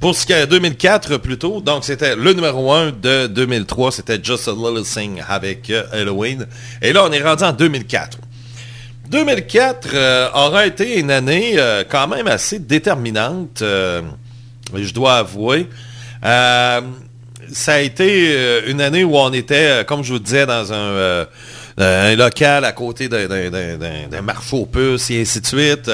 Pour 0.00 0.14
ce 0.14 0.26
qui 0.26 0.34
est 0.34 0.46
2004 0.46 1.16
plutôt, 1.16 1.62
donc 1.62 1.82
c'était 1.84 2.14
le 2.14 2.34
numéro 2.34 2.70
1 2.70 2.92
de 2.92 3.26
2003, 3.26 3.92
c'était 3.92 4.22
Just 4.22 4.48
a 4.48 4.50
Little 4.50 4.82
Thing 4.82 5.22
avec 5.26 5.70
euh, 5.70 5.84
Halloween. 5.92 6.46
Et 6.82 6.92
là, 6.92 7.04
on 7.06 7.12
est 7.12 7.22
rendu 7.22 7.42
en 7.42 7.52
2004. 7.52 8.18
2004 9.08 9.88
euh, 9.94 10.28
aura 10.34 10.66
été 10.66 10.98
une 11.00 11.10
année 11.10 11.54
euh, 11.56 11.82
quand 11.88 12.06
même 12.06 12.26
assez 12.26 12.58
déterminante, 12.58 13.62
je 13.62 14.92
dois 14.92 15.14
avouer. 15.16 15.70
Ça 16.22 17.72
a 17.72 17.78
été 17.78 18.62
une 18.66 18.82
année 18.82 19.04
où 19.04 19.16
on 19.16 19.32
était, 19.32 19.84
comme 19.86 20.02
je 20.02 20.12
vous 20.12 20.18
disais, 20.18 20.44
dans 20.44 20.72
un, 20.72 21.26
un 21.78 22.14
local 22.16 22.64
à 22.64 22.72
côté 22.72 23.08
d'un- 23.08 24.22
marché 24.22 24.56
aux 24.56 24.68
et 24.76 25.20
ainsi 25.20 25.40
de 25.40 25.46
suite. 25.46 25.90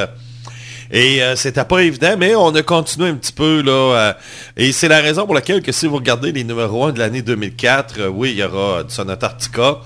Et 0.93 1.23
euh, 1.23 1.37
c'était 1.37 1.65
pas 1.65 1.79
évident, 1.85 2.17
mais 2.19 2.35
on 2.35 2.53
a 2.55 2.63
continué 2.63 3.09
un 3.11 3.15
petit 3.15 3.33
peu 3.33 3.63
là. 3.63 3.73
euh, 3.73 4.13
et 4.57 4.73
c'est 4.73 4.89
la 4.89 4.99
raison 5.01 5.25
pour 5.25 5.35
laquelle 5.37 5.63
que 5.63 5.71
si 5.71 5.87
vous 5.87 5.95
regardez 5.97 6.33
les 6.33 6.43
numéros 6.43 6.85
1 6.87 6.93
de 6.93 6.99
l'année 6.99 7.23
2004, 7.23 7.95
euh, 8.01 8.09
oui, 8.09 8.33
il 8.33 8.39
y 8.39 8.43
aura 8.43 8.83
du 8.83 8.93
Sonata 8.93 9.27
Arctica, 9.27 9.79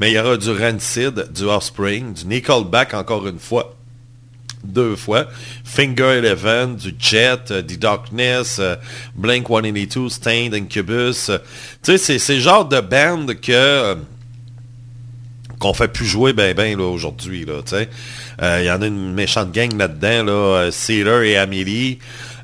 mais 0.00 0.10
il 0.10 0.14
y 0.14 0.18
aura 0.18 0.36
du 0.36 0.50
Rancid, 0.50 1.28
du 1.32 1.44
Offspring, 1.44 2.12
du 2.12 2.26
Nickelback 2.26 2.92
encore 2.94 3.28
une 3.28 3.38
fois, 3.38 3.76
deux 4.64 4.96
fois, 4.96 5.26
Finger 5.64 6.18
Eleven, 6.18 6.74
du 6.74 6.92
Jet, 6.98 7.52
euh, 7.52 7.62
du 7.62 7.76
Darkness, 7.78 8.56
euh, 8.58 8.74
Blink 9.14 9.46
182, 9.46 10.08
Stained, 10.08 10.54
Incubus. 10.54 11.28
euh, 11.30 11.38
tu 11.84 11.96
sais, 11.98 12.18
c'est 12.18 12.34
le 12.34 12.40
genre 12.40 12.64
de 12.64 12.80
band 12.80 13.26
que... 13.40 13.96
qu'on 15.58 15.74
fait 15.74 15.88
plus 15.88 16.06
jouer 16.06 16.32
ben 16.32 16.54
ben 16.54 16.76
là 16.76 16.84
aujourd'hui 16.84 17.46
sais. 17.66 17.88
Euh, 18.42 18.58
il 18.60 18.66
y 18.66 18.70
en 18.70 18.80
a 18.82 18.86
une 18.86 19.12
méchante 19.12 19.52
gang 19.52 19.76
là-dedans 19.76 20.24
là 20.24 20.70
euh, 20.70 21.22
et 21.22 21.36
Amelie 21.36 21.98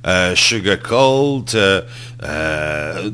euh, 0.07 0.35
Sugar 0.35 0.79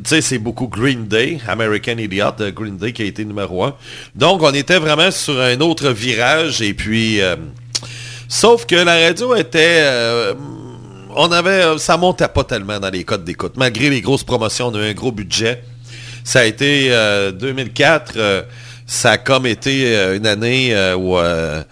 sais 0.04 0.20
c'est 0.20 0.38
beaucoup 0.38 0.68
Green 0.68 1.06
Day 1.06 1.38
American 1.46 1.98
Idiot 1.98 2.50
Green 2.54 2.76
Day 2.76 2.92
qui 2.92 3.02
a 3.02 3.04
été 3.04 3.24
numéro 3.24 3.64
un. 3.64 3.74
Donc 4.14 4.42
on 4.42 4.52
était 4.52 4.78
vraiment 4.78 5.10
sur 5.10 5.40
un 5.40 5.60
autre 5.60 5.90
virage 5.90 6.62
et 6.62 6.74
puis 6.74 7.20
sauf 8.28 8.66
que 8.66 8.76
la 8.76 8.98
radio 9.06 9.36
était 9.36 9.84
on 11.14 11.30
avait 11.32 11.78
ça 11.78 11.96
montait 11.96 12.28
pas 12.28 12.44
tellement 12.44 12.78
dans 12.78 12.90
les 12.90 13.04
codes 13.04 13.24
d'écoute. 13.24 13.54
Malgré 13.56 13.90
les 13.90 14.00
grosses 14.00 14.24
promotions 14.24 14.68
on 14.68 14.74
a 14.74 14.86
eu 14.86 14.90
un 14.90 14.94
gros 14.94 15.12
budget. 15.12 15.62
Ça 16.24 16.40
a 16.40 16.44
été 16.44 16.88
euh, 16.90 17.32
2004. 17.32 18.12
Ça 18.90 19.12
a 19.12 19.18
comme 19.18 19.46
été 19.46 19.96
euh, 19.96 20.16
une 20.16 20.26
année 20.26 20.74
euh, 20.74 20.96
où, 20.96 21.16
euh, 21.16 21.62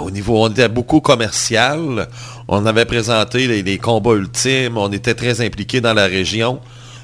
au 0.00 0.10
niveau, 0.10 0.42
on 0.42 0.48
était 0.48 0.70
beaucoup 0.70 1.02
commercial. 1.02 2.08
On 2.48 2.64
avait 2.64 2.86
présenté 2.86 3.62
les, 3.62 3.76
combats 3.76 4.14
ultimes. 4.14 4.78
On 4.78 4.90
était 4.90 5.12
très 5.12 5.42
impliqués 5.42 5.82
dans 5.82 5.92
la 5.92 6.06
région. 6.06 6.60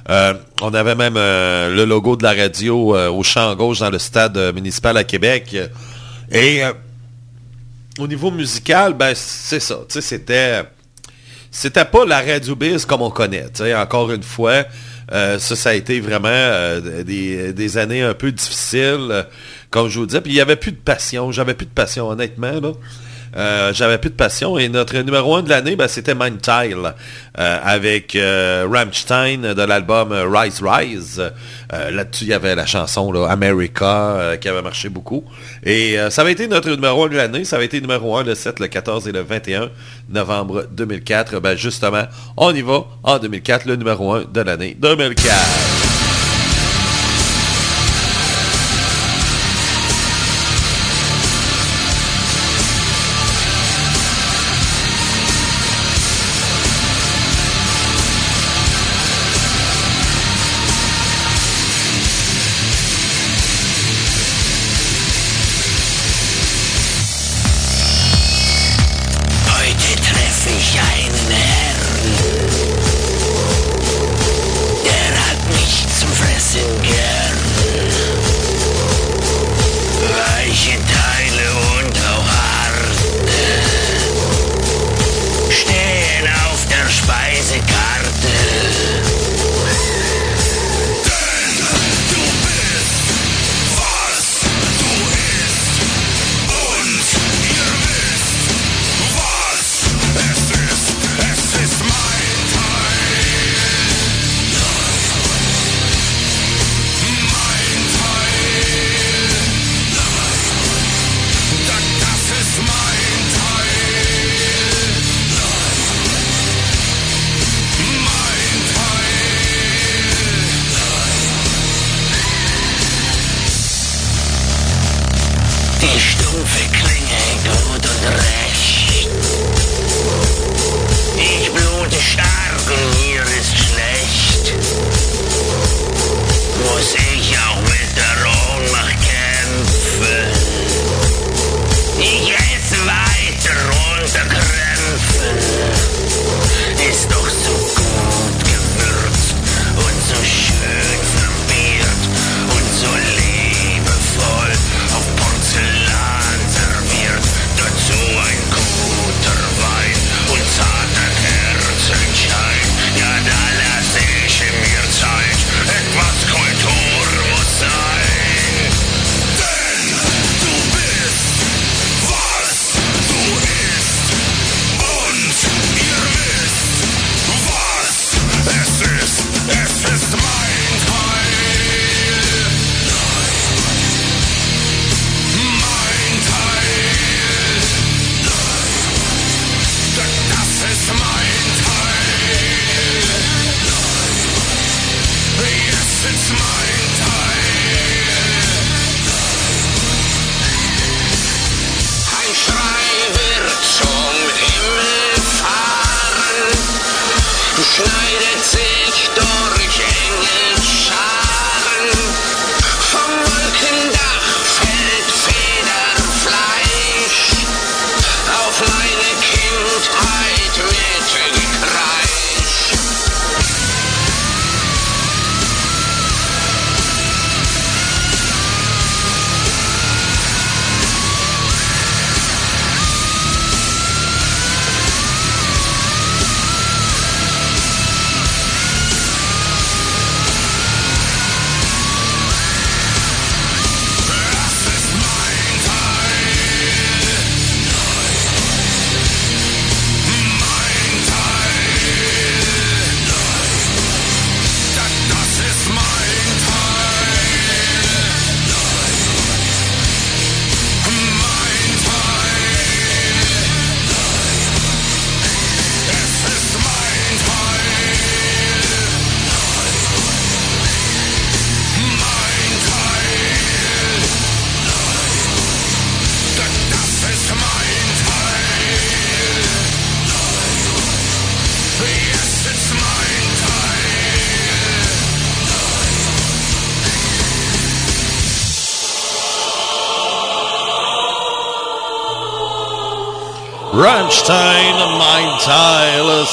On 0.09 0.75
avait 0.75 0.95
même 0.95 1.15
le 1.15 1.85
logo 1.85 2.17
de 2.17 2.23
la 2.23 2.33
radio 2.33 2.97
au 2.97 3.23
champ 3.23 3.55
gauche 3.55 3.81
dans 3.81 3.91
le 3.91 3.99
stade 3.99 4.37
municipal 4.55 4.97
à 4.97 5.05
Québec. 5.05 5.55
Et 6.33 6.63
au 7.99 8.09
niveau 8.09 8.31
musical, 8.31 8.95
ben 8.95 9.13
c'est 9.15 9.61
ça. 9.61 9.79
C'était 9.89 10.65
c'était 11.51 11.85
pas 11.85 12.05
la 12.05 12.21
radio 12.23 12.57
biz 12.57 12.85
comme 12.87 13.03
on 13.03 13.11
connaît. 13.11 13.47
Encore 13.77 14.11
une 14.11 14.23
fois, 14.25 14.65
euh, 15.13 15.39
ça, 15.39 15.57
ça 15.57 15.71
a 15.71 15.75
été 15.75 16.01
vraiment 16.01 16.29
euh, 16.29 17.03
des, 17.03 17.79
années 17.79 18.03
un 18.03 18.15
peu 18.15 18.31
difficiles, 18.31 19.09
euh, 19.11 19.23
comme 19.71 19.89
je 19.89 19.99
vous 19.99 20.07
disais. 20.07 20.21
Puis 20.21 20.33
il 20.33 20.37
n'y 20.37 20.41
avait 20.41 20.57
plus 20.57 20.73
de 20.73 20.77
passion. 20.77 21.33
J'avais 21.33 21.55
plus 21.55 21.67
de 21.67 21.73
passion, 21.73 22.09
honnêtement. 22.09 22.61
Euh, 23.37 23.73
j'avais 23.73 23.99
plus 23.99 24.11
de 24.11 24.15
passion. 24.15 24.59
Et 24.59 24.69
notre 24.69 24.97
numéro 24.99 25.35
un 25.37 25.43
de 25.43 25.49
l'année, 25.49 25.77
ben, 25.77 25.89
c'était 25.89 26.15
Mind 26.15 26.41
Tile, 26.41 26.95
euh, 27.39 27.59
avec 27.63 28.17
euh, 28.17 28.67
Rammstein 28.71 29.55
de 29.55 29.63
l'album 29.63 30.13
euh, 30.13 30.27
Rise 30.29 30.61
Rise. 30.63 31.33
Là-dessus, 31.71 32.25
il 32.25 32.31
y 32.31 32.35
avait 32.35 32.57
la 32.57 32.67
chanson 32.67 33.15
America 33.25 34.37
qui 34.41 34.49
avait 34.49 34.63
marché 34.63 34.89
beaucoup. 34.89 35.25
Et 35.65 35.97
ça 36.11 36.23
avait 36.23 36.33
été 36.33 36.49
notre 36.49 36.69
numéro 36.71 37.05
un 37.05 37.09
de 37.09 37.17
l'année. 37.17 37.45
Ça 37.45 37.57
avait 37.57 37.67
été 37.67 37.81
numéro 37.81 38.17
1 38.17 38.25
le 38.25 38.35
7, 38.35 38.59
le 38.59 38.67
14 38.67 39.07
et 39.07 39.13
le 39.13 39.21
21 39.21 39.71
novembre 40.09 40.67
2004. 40.73 41.39
Ben, 41.39 41.57
justement, 41.57 42.05
on 42.37 42.53
y 42.53 42.63
va 42.63 42.87
en 43.05 43.19
2004, 43.19 43.67
le 43.67 43.77
numéro 43.77 44.13
1 44.13 44.25
de 44.33 44.41
l'année 44.41 44.77
2004. 44.81 45.90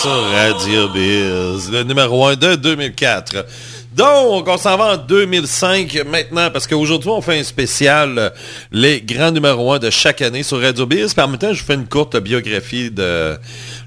Radio 0.08 0.88
Biz, 0.89 1.70
le 1.72 1.84
numéro 1.84 2.26
1 2.26 2.36
de 2.36 2.56
2004. 2.56 3.46
Donc, 3.93 4.48
on 4.48 4.58
s'en 4.58 4.78
va 4.78 4.93
en 4.93 4.98
2005 4.98 6.04
maintenant, 6.10 6.50
parce 6.52 6.65
qu'aujourd'hui, 6.65 7.10
on 7.10 7.22
fait 7.22 7.39
un 7.39 7.43
spécial, 7.43 8.32
les 8.72 9.02
grands 9.02 9.32
numéros 9.32 9.74
1 9.74 9.80
de 9.80 9.89
chaque 9.89 10.22
année 10.22 10.43
sur 10.43 10.62
Radio 10.62 10.86
Biz. 10.86 11.13
Puis 11.13 11.24
je 11.41 11.60
vous 11.60 11.65
fais 11.65 11.74
une 11.74 11.88
courte 11.88 12.15
biographie 12.17 12.89
de, 12.89 13.38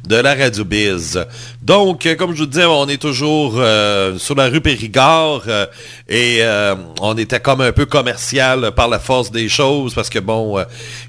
de 0.06 0.16
la 0.16 0.34
Radio 0.34 0.64
Biz. 0.64 1.24
Donc, 1.62 2.06
euh, 2.06 2.14
comme 2.14 2.34
je 2.34 2.40
vous 2.40 2.46
disais, 2.46 2.64
on 2.64 2.88
est 2.88 3.00
toujours 3.00 3.54
euh, 3.56 4.18
sur 4.18 4.34
la 4.34 4.48
rue 4.48 4.60
Périgord 4.60 5.42
euh, 5.46 5.66
et 6.08 6.40
on 7.00 7.16
était 7.16 7.40
comme 7.40 7.60
un 7.60 7.72
peu 7.72 7.86
commercial 7.86 8.72
par 8.72 8.88
la 8.88 8.98
force 8.98 9.30
des 9.30 9.48
choses 9.48 9.94
parce 9.94 10.08
que 10.10 10.18
bon, 10.18 10.56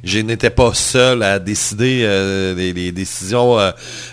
je 0.03 0.19
n'étais 0.19 0.49
pas 0.49 0.73
seul 0.73 1.23
à 1.23 1.39
décider 1.39 2.01
des 2.55 2.91
décisions 2.91 3.57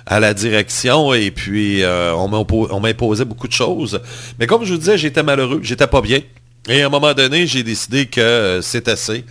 à 0.07 0.21
la 0.21 0.33
direction 0.35 1.13
et 1.13 1.31
puis 1.31 1.83
on 1.85 2.29
m'impo- 2.29 2.69
on 2.71 2.81
m'imposait 2.81 3.25
beaucoup 3.25 3.49
de 3.49 3.53
choses. 3.53 4.01
Mais 4.39 4.47
comme 4.47 4.65
je 4.65 4.73
vous 4.73 4.79
disais, 4.79 4.97
j'étais 4.97 5.23
malheureux, 5.23 5.61
j'étais 5.63 5.87
pas 5.87 6.01
bien. 6.01 6.21
Et 6.69 6.83
à 6.83 6.87
un 6.87 6.91
moment 6.91 7.15
donné, 7.15 7.47
j'ai 7.47 7.63
décidé 7.63 8.07
que 8.07 8.61
c'est 8.63 8.89
assez. 8.89 9.25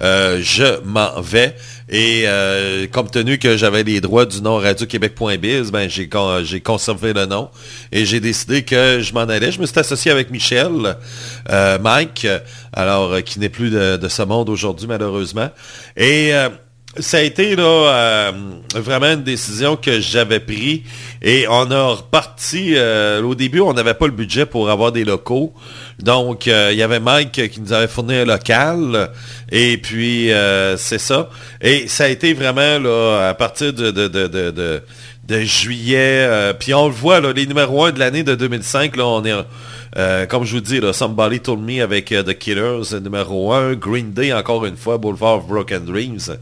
Je 0.00 0.80
m'en 0.84 1.20
vais. 1.20 1.54
Et 1.94 2.22
euh, 2.26 2.86
compte 2.86 3.10
tenu 3.12 3.38
que 3.38 3.58
j'avais 3.58 3.82
les 3.82 4.00
droits 4.00 4.24
du 4.24 4.40
nom 4.40 4.56
radioquebec.biz, 4.56 5.70
ben 5.70 5.90
j'ai 5.90 6.08
con- 6.08 6.42
conservé 6.64 7.12
le 7.12 7.26
nom 7.26 7.50
et 7.92 8.06
j'ai 8.06 8.18
décidé 8.18 8.62
que 8.62 9.00
je 9.02 9.12
m'en 9.12 9.20
allais. 9.20 9.52
Je 9.52 9.60
me 9.60 9.66
suis 9.66 9.78
associé 9.78 10.10
avec 10.10 10.30
Michel, 10.30 10.96
euh, 11.50 11.78
Mike, 11.78 12.26
alors 12.72 13.12
euh, 13.12 13.20
qui 13.20 13.40
n'est 13.40 13.50
plus 13.50 13.68
de, 13.68 13.98
de 13.98 14.08
ce 14.08 14.22
monde 14.22 14.48
aujourd'hui 14.48 14.86
malheureusement. 14.86 15.50
Euh, 16.00 16.48
ça 16.98 17.18
a 17.18 17.20
été 17.22 17.56
là 17.56 17.62
euh, 17.64 18.32
vraiment 18.74 19.06
une 19.12 19.22
décision 19.22 19.76
que 19.76 19.98
j'avais 20.00 20.40
prise 20.40 20.80
et 21.22 21.46
on 21.48 21.70
a 21.70 21.86
reparti. 21.94 22.74
euh, 22.76 23.22
au 23.22 23.34
début, 23.34 23.60
on 23.60 23.72
n'avait 23.72 23.94
pas 23.94 24.06
le 24.06 24.12
budget 24.12 24.44
pour 24.44 24.68
avoir 24.68 24.92
des 24.92 25.04
locaux. 25.04 25.54
Donc, 26.00 26.46
euh, 26.48 26.68
il 26.72 26.76
y 26.78 26.82
avait 26.82 27.00
Mike 27.00 27.48
qui 27.50 27.60
nous 27.62 27.72
avait 27.72 27.88
fourni 27.88 28.16
un 28.16 28.24
local. 28.26 29.10
Et 29.50 29.78
puis, 29.78 30.30
c'est 30.76 30.98
ça. 30.98 31.30
Et 31.62 31.88
ça 31.88 32.04
a 32.04 32.08
été 32.08 32.34
vraiment 32.34 32.78
là, 32.78 33.28
à 33.30 33.34
partir 33.34 33.72
de, 33.72 33.90
de, 33.90 34.08
de, 34.08 34.26
de, 34.26 34.50
de- 34.50 35.40
juillet. 35.40 36.52
puis 36.60 36.74
on 36.74 36.88
le 36.88 36.92
voit, 36.92 37.20
là, 37.20 37.32
les 37.32 37.46
numéros 37.46 37.86
1 37.86 37.92
de 37.92 37.98
l'année 38.00 38.22
de 38.22 38.34
2005, 38.34 38.96
là, 38.96 39.06
on 39.06 39.24
est... 39.24 40.26
comme 40.28 40.44
je 40.44 40.52
vous 40.54 40.60
dis, 40.60 40.78
là, 40.78 40.92
Somebody 40.92 41.40
Told 41.40 41.60
Me 41.60 41.82
avec 41.82 42.06
The 42.06 42.36
Killers, 42.36 43.00
numéro 43.02 43.50
1. 43.54 43.74
Green 43.76 44.12
Day, 44.12 44.32
encore 44.34 44.66
une 44.66 44.76
fois, 44.76 44.98
Boulevard 44.98 45.36
of 45.38 45.46
Broken 45.46 45.86
Dreams. 45.86 46.36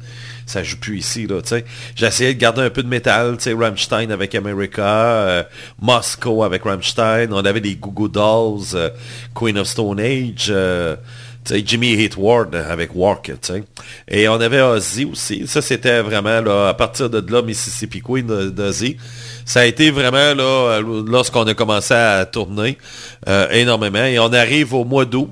Ça 0.50 0.64
joue 0.64 0.78
plus 0.78 0.98
ici, 0.98 1.28
là, 1.28 1.40
tu 1.42 1.50
sais. 1.50 1.64
Essayé 2.04 2.34
de 2.34 2.40
garder 2.40 2.62
un 2.62 2.70
peu 2.70 2.82
de 2.82 2.88
métal, 2.88 3.36
tu 3.36 3.44
sais, 3.44 3.52
Rammstein 3.52 4.10
avec 4.10 4.34
America, 4.34 4.82
euh, 4.82 5.44
Moscow 5.80 6.42
avec 6.42 6.64
Rammstein, 6.64 7.32
on 7.32 7.44
avait 7.44 7.60
les 7.60 7.76
Goo 7.76 7.92
Goo 7.92 8.08
Dolls, 8.08 8.74
euh, 8.74 8.90
Queen 9.32 9.56
of 9.58 9.68
Stone 9.68 10.00
Age, 10.00 10.48
euh, 10.50 10.96
Jimmy 11.48 11.92
Heat 11.92 12.16
Ward 12.16 12.56
avec 12.56 12.90
Walk. 12.96 13.30
Et 14.08 14.28
on 14.28 14.40
avait 14.40 14.60
Ozzy 14.60 15.04
aussi. 15.04 15.46
Ça, 15.46 15.62
c'était 15.62 16.00
vraiment, 16.00 16.40
là, 16.40 16.70
à 16.70 16.74
partir 16.74 17.08
de 17.08 17.24
là, 17.32 17.42
Mississippi 17.42 18.00
Queen 18.00 18.26
d'Ozzy. 18.26 18.96
Ça 19.44 19.60
a 19.60 19.64
été 19.66 19.92
vraiment, 19.92 20.34
là, 20.34 20.80
lorsqu'on 21.06 21.44
a 21.44 21.54
commencé 21.54 21.94
à 21.94 22.26
tourner 22.26 22.76
énormément. 23.52 24.04
Et 24.04 24.18
on 24.18 24.32
arrive 24.32 24.74
au 24.74 24.84
mois 24.84 25.04
d'août 25.04 25.30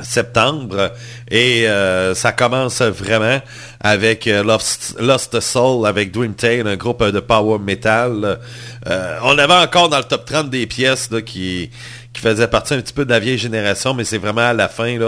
septembre 0.00 0.92
et 1.30 1.68
euh, 1.68 2.14
ça 2.14 2.32
commence 2.32 2.80
vraiment 2.80 3.40
avec 3.80 4.26
euh, 4.26 4.42
Lost, 4.42 4.96
Lost 4.98 5.38
Soul 5.40 5.86
avec 5.86 6.10
Dreamtale, 6.10 6.66
un 6.66 6.76
groupe 6.76 7.04
de 7.04 7.20
power 7.20 7.58
metal. 7.58 8.38
Euh, 8.86 9.18
on 9.22 9.36
avait 9.38 9.54
encore 9.54 9.88
dans 9.88 9.98
le 9.98 10.04
top 10.04 10.24
30 10.24 10.50
des 10.50 10.66
pièces 10.66 11.10
qui, 11.26 11.70
qui 12.12 12.20
faisaient 12.20 12.48
partie 12.48 12.74
un 12.74 12.80
petit 12.80 12.92
peu 12.92 13.04
de 13.04 13.10
la 13.10 13.18
vieille 13.18 13.38
génération, 13.38 13.94
mais 13.94 14.04
c'est 14.04 14.18
vraiment 14.18 14.42
à 14.42 14.52
la 14.52 14.68
fin, 14.68 14.98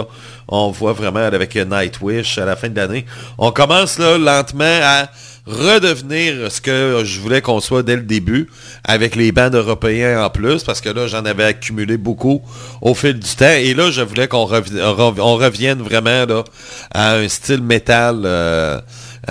on 0.48 0.70
voit 0.70 0.92
vraiment 0.92 1.20
avec 1.20 1.56
Nightwish 1.56 2.38
à 2.38 2.44
la 2.44 2.56
fin 2.56 2.68
de 2.68 2.76
l'année. 2.76 3.06
On 3.38 3.52
commence 3.52 3.98
là 3.98 4.18
lentement 4.18 4.64
à 4.82 5.08
redevenir 5.46 6.50
ce 6.50 6.60
que 6.60 7.02
je 7.04 7.20
voulais 7.20 7.42
qu'on 7.42 7.60
soit 7.60 7.82
dès 7.82 7.96
le 7.96 8.02
début, 8.02 8.48
avec 8.84 9.14
les 9.14 9.30
bands 9.32 9.50
européens 9.50 10.24
en 10.24 10.30
plus, 10.30 10.64
parce 10.64 10.80
que 10.80 10.88
là, 10.88 11.06
j'en 11.06 11.24
avais 11.24 11.44
accumulé 11.44 11.96
beaucoup 11.96 12.40
au 12.80 12.94
fil 12.94 13.18
du 13.18 13.28
temps. 13.36 13.44
Et 13.50 13.74
là, 13.74 13.90
je 13.90 14.00
voulais 14.02 14.28
qu'on 14.28 14.44
revi- 14.46 14.80
rev- 14.80 15.20
on 15.20 15.36
revienne 15.36 15.82
vraiment 15.82 16.24
à 16.92 17.14
un 17.16 17.28
style 17.28 17.62
métal. 17.62 18.22
euh, 18.24 18.80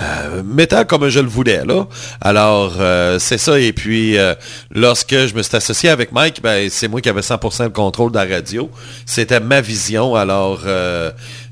euh, 0.00 0.42
métal 0.44 0.86
comme 0.86 1.08
je 1.08 1.20
le 1.20 1.28
voulais 1.28 1.64
là. 1.64 1.86
Alors 2.20 2.76
euh, 2.80 3.18
c'est 3.18 3.38
ça 3.38 3.58
et 3.60 3.72
puis 3.72 4.18
euh, 4.18 4.34
lorsque 4.74 5.14
je 5.14 5.34
me 5.34 5.42
suis 5.42 5.56
associé 5.56 5.88
avec 5.88 6.12
Mike, 6.12 6.40
ben 6.42 6.68
c'est 6.70 6.88
moi 6.88 7.00
qui 7.00 7.08
avais 7.08 7.20
100% 7.20 7.64
le 7.64 7.70
contrôle 7.70 8.10
de 8.10 8.18
la 8.18 8.24
radio. 8.24 8.70
C'était 9.06 9.40
ma 9.40 9.60
vision. 9.60 10.14
Alors 10.14 10.62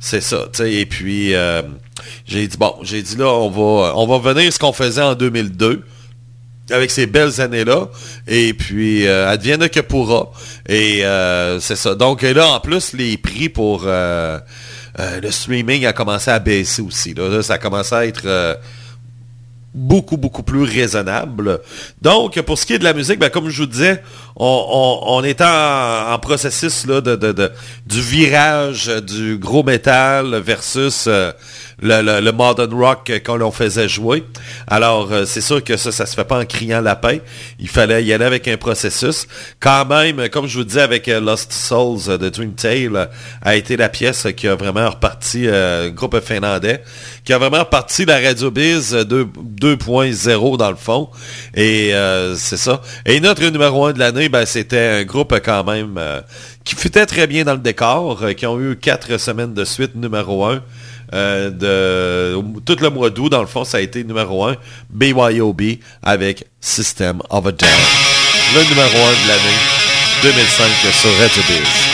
c'est 0.00 0.20
ça. 0.20 0.46
Et 0.64 0.86
puis 0.86 1.34
j'ai 2.26 2.46
dit 2.48 2.56
bon, 2.56 2.74
j'ai 2.82 3.02
dit 3.02 3.16
là 3.16 3.26
on 3.26 3.50
va 3.50 3.92
on 3.96 4.06
va 4.06 4.50
ce 4.50 4.58
qu'on 4.58 4.72
faisait 4.72 5.02
en 5.02 5.14
2002 5.14 5.84
avec 6.70 6.90
ces 6.90 7.06
belles 7.06 7.40
années-là. 7.40 7.88
Et 8.26 8.54
puis, 8.54 9.06
euh, 9.06 9.28
advienne 9.28 9.68
que 9.68 9.80
pourra. 9.80 10.30
Et 10.68 11.02
c'est 11.60 11.76
ça. 11.76 11.94
Donc 11.94 12.22
là, 12.22 12.48
en 12.48 12.60
plus, 12.60 12.92
les 12.92 13.16
prix 13.16 13.48
pour 13.48 13.86
euh, 14.98 15.20
le 15.20 15.30
streaming 15.30 15.86
a 15.86 15.92
commencé 15.92 16.30
à 16.30 16.38
baisser 16.38 16.82
aussi. 16.82 17.14
Ça 17.42 17.54
a 17.54 17.58
commencé 17.58 17.94
à 17.94 18.06
être 18.06 18.26
euh, 18.26 18.54
beaucoup, 19.74 20.16
beaucoup 20.16 20.42
plus 20.42 20.62
raisonnable. 20.62 21.60
Donc, 22.00 22.40
pour 22.42 22.58
ce 22.58 22.66
qui 22.66 22.74
est 22.74 22.78
de 22.78 22.84
la 22.84 22.92
musique, 22.92 23.18
ben, 23.18 23.30
comme 23.30 23.48
je 23.48 23.62
vous 23.62 23.68
disais, 23.68 24.02
on, 24.36 25.22
est 25.24 25.40
en, 25.40 26.18
processus 26.20 26.86
là, 26.86 27.00
du 27.00 28.00
virage 28.00 28.88
du 28.88 29.38
gros 29.38 29.62
métal 29.62 30.36
versus 30.36 31.04
euh, 31.06 31.32
le, 31.82 32.00
le, 32.00 32.20
le 32.20 32.32
modern 32.32 32.72
rock 32.72 33.12
quand 33.24 33.40
on 33.42 33.50
faisait 33.50 33.88
jouer. 33.88 34.24
Alors, 34.66 35.12
euh, 35.12 35.24
c'est 35.26 35.40
sûr 35.40 35.62
que 35.62 35.76
ça, 35.76 35.92
ça 35.92 36.06
se 36.06 36.14
fait 36.14 36.24
pas 36.24 36.38
en 36.38 36.44
criant 36.44 36.80
la 36.80 36.96
paix. 36.96 37.22
Il 37.58 37.68
fallait 37.68 38.04
y 38.04 38.12
aller 38.12 38.24
avec 38.24 38.48
un 38.48 38.56
processus. 38.56 39.26
Quand 39.60 39.84
même, 39.86 40.28
comme 40.28 40.46
je 40.46 40.58
vous 40.58 40.64
disais 40.64 40.80
avec 40.80 41.08
euh, 41.08 41.20
Lost 41.20 41.52
Souls 41.52 42.18
de 42.18 42.28
Dream 42.28 42.54
Tale, 42.54 42.96
euh, 42.96 43.06
a 43.42 43.56
été 43.56 43.76
la 43.76 43.88
pièce 43.88 44.26
qui 44.36 44.48
a 44.48 44.54
vraiment 44.54 44.88
reparti, 44.88 45.46
euh, 45.46 45.90
groupe 45.90 46.20
finlandais, 46.20 46.82
qui 47.24 47.32
a 47.32 47.38
vraiment 47.38 47.60
reparti 47.60 48.04
la 48.04 48.20
Radio 48.20 48.50
Biz 48.50 48.94
2.0 48.94 50.56
dans 50.56 50.70
le 50.70 50.76
fond. 50.76 51.08
Et 51.54 51.92
c'est 52.36 52.56
ça. 52.56 52.80
Et 53.06 53.20
notre 53.20 53.44
numéro 53.44 53.86
1 53.86 53.92
de 53.92 53.98
l'année, 53.98 54.28
ben, 54.28 54.46
c'était 54.46 55.00
un 55.00 55.04
groupe 55.04 55.34
quand 55.44 55.64
même 55.64 56.00
qui 56.64 56.74
fitait 56.74 57.06
très 57.06 57.26
bien 57.26 57.44
dans 57.44 57.52
le 57.54 57.58
décor, 57.58 58.22
qui 58.36 58.46
ont 58.46 58.60
eu 58.60 58.76
quatre 58.76 59.18
semaines 59.18 59.54
de 59.54 59.64
suite 59.64 59.94
numéro 59.94 60.44
1. 60.44 60.62
Euh, 61.12 61.50
de, 61.50 62.60
tout 62.64 62.76
le 62.80 62.90
mois 62.90 63.10
d'août, 63.10 63.28
dans 63.28 63.40
le 63.40 63.46
fond, 63.46 63.64
ça 63.64 63.78
a 63.78 63.80
été 63.80 64.02
numéro 64.04 64.44
1, 64.46 64.56
BYOB 64.90 65.62
avec 66.02 66.46
System 66.60 67.20
of 67.30 67.46
a 67.46 67.52
Down. 67.52 67.70
Le 68.54 68.62
numéro 68.62 68.88
1 68.88 69.12
de 69.24 69.28
l'année 69.28 69.58
2005 70.22 70.66
sur 70.92 71.10
Red 71.18 71.91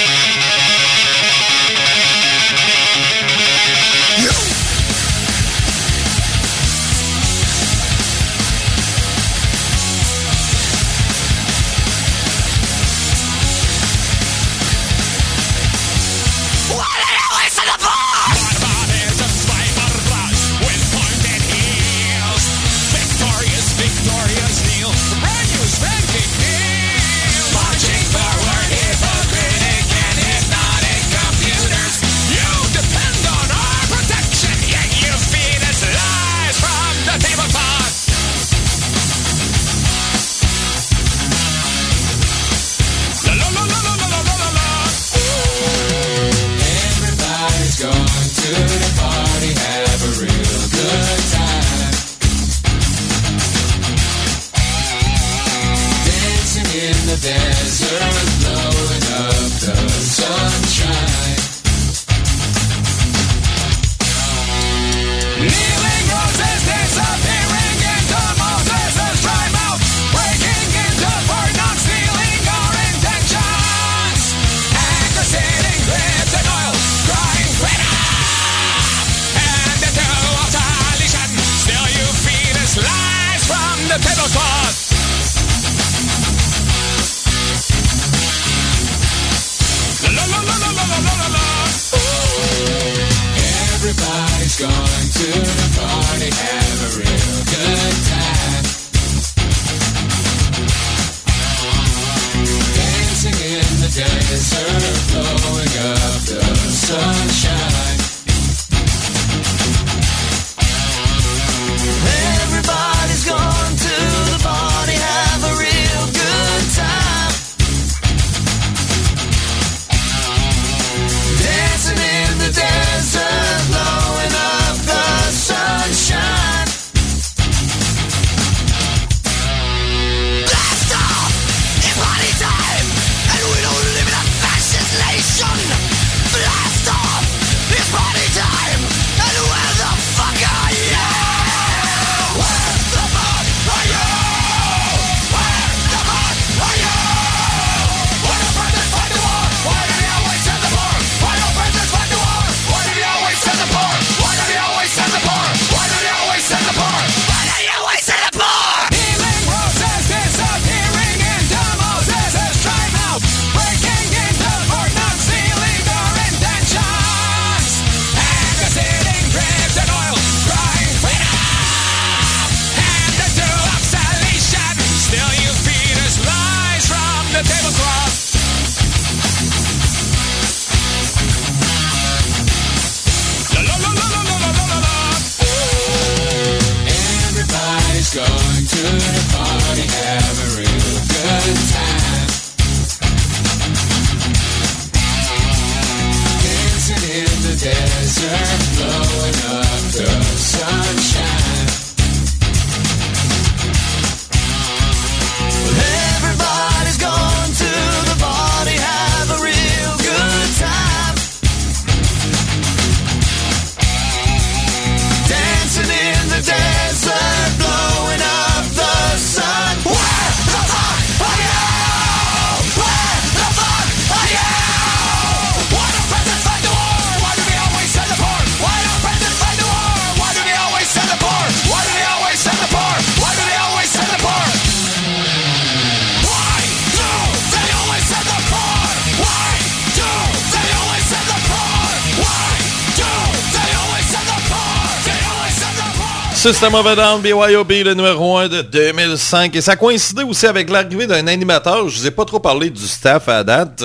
System 246.49 246.75
of 246.77 246.87
a 246.87 247.19
BYOB, 247.19 247.71
le 247.85 247.93
numéro 247.93 248.39
1 248.39 248.49
de 248.49 248.63
2005. 248.63 249.55
Et 249.55 249.61
ça 249.61 249.77
coïncidait 249.77 250.23
aussi 250.23 250.47
avec 250.47 250.71
l'arrivée 250.71 251.07
d'un 251.07 251.27
animateur. 251.27 251.87
Je 251.91 251.99
vous 251.99 252.07
ai 252.07 252.11
pas 252.11 252.25
trop 252.25 252.41
parlé 252.41 252.71
du 252.71 252.87
staff 252.87 253.29
à 253.29 253.45
date, 253.45 253.85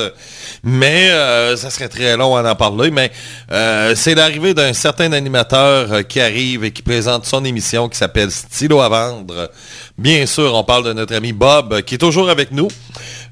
mais 0.63 1.09
euh, 1.09 1.57
ça 1.57 1.69
serait 1.69 1.89
très 1.89 2.15
long 2.15 2.37
à 2.37 2.49
en 2.49 2.55
parler. 2.55 2.89
Mais 2.89 3.11
euh, 3.51 3.95
c'est 3.97 4.15
l'arrivée 4.15 4.53
d'un 4.53 4.71
certain 4.71 5.11
animateur 5.11 5.91
euh, 5.91 6.01
qui 6.03 6.21
arrive 6.21 6.63
et 6.63 6.71
qui 6.71 6.81
présente 6.81 7.25
son 7.25 7.43
émission 7.43 7.89
qui 7.89 7.97
s'appelle 7.97 8.31
Stylo 8.31 8.79
à 8.79 8.87
vendre. 8.87 9.51
Bien 9.97 10.25
sûr, 10.25 10.53
on 10.55 10.63
parle 10.63 10.85
de 10.85 10.93
notre 10.93 11.15
ami 11.15 11.33
Bob, 11.33 11.81
qui 11.81 11.95
est 11.95 11.97
toujours 11.97 12.29
avec 12.29 12.53
nous. 12.53 12.69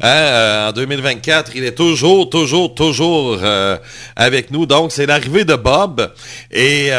Hein, 0.01 0.67
en 0.67 0.71
2024, 0.73 1.53
il 1.55 1.63
est 1.63 1.71
toujours, 1.71 2.29
toujours, 2.29 2.75
toujours 2.75 3.39
avec 4.17 4.51
nous. 4.51 4.65
Donc, 4.65 4.91
c'est 4.91 5.05
l'arrivée 5.05 5.45
de 5.45 5.55
Bob. 5.55 6.11
Et... 6.51 6.91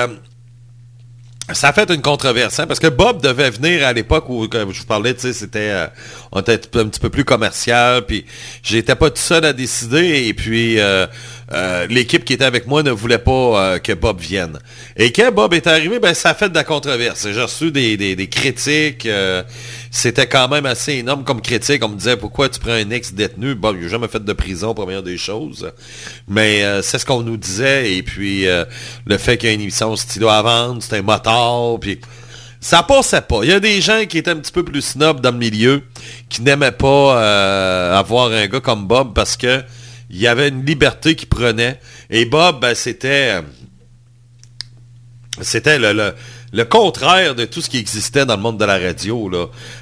ça 1.54 1.68
a 1.68 1.72
fait 1.72 1.90
une 1.90 2.02
controverse, 2.02 2.58
hein, 2.58 2.66
parce 2.66 2.80
que 2.80 2.88
Bob 2.88 3.22
devait 3.22 3.50
venir 3.50 3.86
à 3.86 3.92
l'époque 3.92 4.28
où, 4.28 4.48
comme 4.48 4.72
je 4.72 4.80
vous 4.80 4.86
parlais, 4.86 5.14
c'était, 5.18 5.70
euh, 5.70 5.86
on 6.32 6.40
était 6.40 6.60
un 6.78 6.86
petit 6.86 7.00
peu 7.00 7.10
plus 7.10 7.24
commercial, 7.24 8.02
puis 8.06 8.24
j'étais 8.62 8.94
pas 8.94 9.10
tout 9.10 9.20
seul 9.20 9.44
à 9.44 9.52
décider, 9.52 10.32
puis 10.34 10.80
euh, 10.80 11.06
euh, 11.52 11.86
l'équipe 11.88 12.24
qui 12.24 12.32
était 12.32 12.44
avec 12.44 12.66
moi 12.66 12.82
ne 12.82 12.90
voulait 12.90 13.18
pas 13.18 13.30
euh, 13.32 13.78
que 13.78 13.92
Bob 13.92 14.20
vienne. 14.20 14.58
Et 14.96 15.12
quand 15.12 15.30
Bob 15.32 15.52
est 15.52 15.66
arrivé, 15.66 15.98
ben 15.98 16.14
ça 16.14 16.30
a 16.30 16.34
fait 16.34 16.48
de 16.48 16.54
la 16.54 16.64
controverse. 16.64 17.28
J'ai 17.30 17.42
reçu 17.42 17.70
des, 17.70 17.96
des, 17.96 18.26
critiques, 18.28 19.04
euh, 19.04 19.42
c'était 19.90 20.26
quand 20.26 20.48
même 20.48 20.64
assez 20.64 20.94
énorme 20.94 21.24
comme 21.24 21.42
critique. 21.42 21.84
On 21.84 21.88
me 21.88 21.96
disait 21.96 22.16
pourquoi 22.16 22.48
tu 22.48 22.58
prends 22.58 22.72
un 22.72 22.90
ex-détenu? 22.90 23.54
Bob, 23.54 23.76
il 23.78 23.82
n'a 23.84 23.88
jamais 23.88 24.08
fait 24.08 24.24
de 24.24 24.32
prison, 24.32 24.72
première 24.72 25.02
des 25.02 25.18
choses. 25.18 25.70
Mais 26.26 26.62
c'est 26.82 26.98
ce 26.98 27.04
qu'on 27.04 27.22
nous 27.22 27.36
disait, 27.36 27.92
et 27.92 28.02
puis 28.02 28.46
le 28.46 29.18
fait 29.18 29.36
qu'il 29.36 29.48
y 29.48 29.52
a 29.52 29.54
une 29.54 29.60
émission 29.60 29.94
stylo 29.96 30.28
à 30.28 30.40
vendre, 30.42 30.82
c'était 30.82 30.98
un 30.98 31.02
motard, 31.02 31.78
puis 31.80 32.00
ça 32.60 32.82
passait 32.82 33.20
pas. 33.20 33.40
Il 33.42 33.50
y 33.50 33.52
a 33.52 33.60
des 33.60 33.80
gens 33.80 34.04
qui 34.08 34.18
étaient 34.18 34.30
un 34.30 34.36
petit 34.36 34.52
peu 34.52 34.62
plus 34.62 34.82
snob 34.82 35.20
dans 35.20 35.32
le 35.32 35.38
milieu, 35.38 35.82
qui 36.28 36.42
n'aimaient 36.42 36.72
pas 36.72 37.98
avoir 37.98 38.30
un 38.32 38.46
gars 38.46 38.60
comme 38.60 38.86
Bob 38.86 39.12
parce 39.14 39.36
que 39.36 39.62
il 40.12 40.20
y 40.20 40.26
avait 40.26 40.48
une 40.48 40.64
liberté 40.64 41.16
qu'il 41.16 41.28
prenait. 41.28 41.80
Et 42.10 42.26
Bob, 42.26 42.60
ben, 42.60 42.74
c'était 42.74 43.38
euh, 43.38 43.42
c'était 45.40 45.78
le, 45.78 46.64
contraire 46.64 47.34
de 47.34 47.46
tout 47.46 47.62
ce 47.62 47.70
qui 47.70 47.78
existait 47.78 48.26
dans 48.26 48.36
le 48.36 48.42
monde 48.42 48.58
de 48.58 48.66
la 48.66 48.78
radio. 48.78 49.30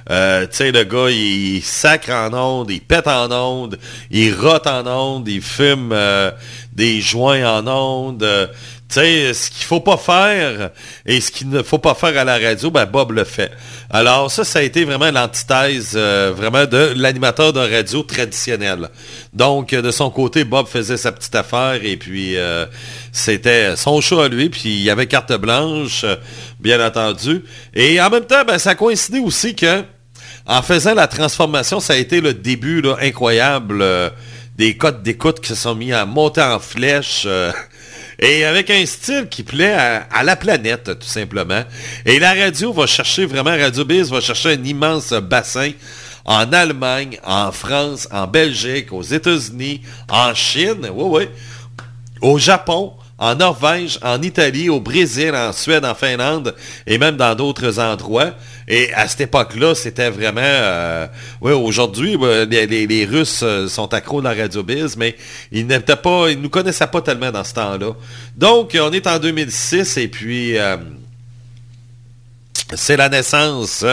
Euh, 0.08 0.46
tu 0.46 0.56
sais, 0.56 0.70
le 0.70 0.84
gars, 0.84 1.10
il, 1.10 1.60
sacre 1.62 2.10
en 2.12 2.32
ondes, 2.32 2.70
il 2.70 2.80
pète 2.80 3.08
en 3.08 3.30
ondes, 3.32 3.76
il 4.12 4.32
rote 4.32 4.68
en 4.68 4.86
ondes, 4.86 5.26
il 5.26 5.42
fume 5.42 5.90
euh, 5.92 6.30
des 6.72 7.00
joints 7.00 7.44
en 7.44 7.66
ondes. 7.66 8.22
euh, 8.22 8.46
tu 8.90 8.94
sais, 8.94 9.32
ce 9.34 9.50
qu'il 9.50 9.64
faut 9.64 9.78
pas 9.78 9.96
faire 9.96 10.70
et 11.06 11.20
ce 11.20 11.30
qu'il 11.30 11.48
ne 11.48 11.62
faut 11.62 11.78
pas 11.78 11.94
faire 11.94 12.18
à 12.18 12.24
la 12.24 12.38
radio, 12.38 12.72
ben 12.72 12.86
Bob 12.86 13.12
le 13.12 13.22
fait. 13.22 13.52
Alors 13.88 14.32
ça, 14.32 14.42
ça 14.42 14.58
a 14.58 14.62
été 14.62 14.84
vraiment 14.84 15.12
l'antithèse 15.12 15.92
euh, 15.94 16.32
vraiment 16.36 16.66
de 16.66 16.92
l'animateur 16.96 17.52
de 17.52 17.60
radio 17.60 18.02
traditionnel. 18.02 18.88
Donc, 19.32 19.72
euh, 19.72 19.80
de 19.80 19.92
son 19.92 20.10
côté, 20.10 20.42
Bob 20.42 20.66
faisait 20.66 20.96
sa 20.96 21.12
petite 21.12 21.36
affaire 21.36 21.78
et 21.84 21.96
puis 21.96 22.36
euh, 22.36 22.66
c'était 23.12 23.76
son 23.76 24.00
show 24.00 24.20
à 24.20 24.28
lui, 24.28 24.50
puis 24.50 24.70
il 24.70 24.82
y 24.82 24.90
avait 24.90 25.06
carte 25.06 25.32
blanche, 25.34 26.02
euh, 26.02 26.16
bien 26.58 26.84
entendu. 26.84 27.44
Et 27.74 28.00
en 28.00 28.10
même 28.10 28.24
temps, 28.24 28.44
ben, 28.44 28.58
ça 28.58 28.74
coïncidait 28.74 29.20
aussi 29.20 29.54
que 29.54 29.84
en 30.46 30.62
faisant 30.62 30.94
la 30.94 31.06
transformation, 31.06 31.78
ça 31.78 31.92
a 31.92 31.96
été 31.96 32.20
le 32.20 32.34
début 32.34 32.80
là, 32.80 32.96
incroyable 33.00 33.82
euh, 33.82 34.10
des 34.56 34.76
codes 34.76 35.02
d'écoute 35.02 35.40
qui 35.40 35.48
se 35.48 35.54
sont 35.54 35.76
mis 35.76 35.92
à 35.92 36.06
monter 36.06 36.42
en 36.42 36.58
flèche. 36.58 37.26
Et 38.20 38.44
avec 38.44 38.70
un 38.70 38.84
style 38.84 39.28
qui 39.30 39.42
plaît 39.42 39.72
à, 39.72 40.06
à 40.12 40.22
la 40.22 40.36
planète, 40.36 40.84
tout 40.98 41.06
simplement. 41.06 41.64
Et 42.04 42.18
la 42.18 42.34
radio 42.34 42.72
va 42.72 42.86
chercher, 42.86 43.24
vraiment, 43.24 43.50
Radio 43.50 43.84
Biz 43.84 44.10
va 44.10 44.20
chercher 44.20 44.50
un 44.52 44.64
immense 44.64 45.12
bassin 45.12 45.70
en 46.24 46.52
Allemagne, 46.52 47.18
en 47.24 47.50
France, 47.50 48.06
en 48.12 48.26
Belgique, 48.26 48.92
aux 48.92 49.02
États-Unis, 49.02 49.80
en 50.08 50.34
Chine, 50.34 50.88
oui, 50.92 51.04
oui, 51.20 51.28
au 52.20 52.38
Japon, 52.38 52.92
en 53.20 53.34
Norvège, 53.34 53.98
en 54.02 54.20
Italie, 54.22 54.70
au 54.70 54.80
Brésil, 54.80 55.32
en 55.34 55.52
Suède, 55.52 55.84
en 55.84 55.94
Finlande 55.94 56.54
et 56.86 56.96
même 56.96 57.16
dans 57.16 57.34
d'autres 57.34 57.78
endroits. 57.78 58.32
Et 58.66 58.92
à 58.94 59.06
cette 59.08 59.20
époque-là, 59.20 59.74
c'était 59.74 60.08
vraiment... 60.08 60.40
euh, 60.42 61.06
oui, 61.42 61.52
aujourd'hui, 61.52 62.16
euh, 62.20 62.46
les, 62.46 63.04
Russes 63.04 63.42
euh, 63.42 63.68
sont 63.68 63.92
accros 63.92 64.22
de 64.22 64.28
la 64.28 64.34
radio 64.34 64.62
biz, 64.62 64.96
mais 64.96 65.16
ils 65.52 65.66
n'étaient 65.66 65.96
pas, 65.96 66.30
ils 66.30 66.40
nous 66.40 66.48
connaissaient 66.48 66.86
pas 66.86 67.02
tellement 67.02 67.30
dans 67.30 67.44
ce 67.44 67.52
temps-là. 67.52 67.92
Donc, 68.36 68.76
on 68.80 68.90
est 68.90 69.06
en 69.06 69.18
2006 69.18 69.98
et 69.98 70.08
puis 70.08 70.56
c'est 72.74 72.96
la 72.96 73.10
naissance 73.10 73.84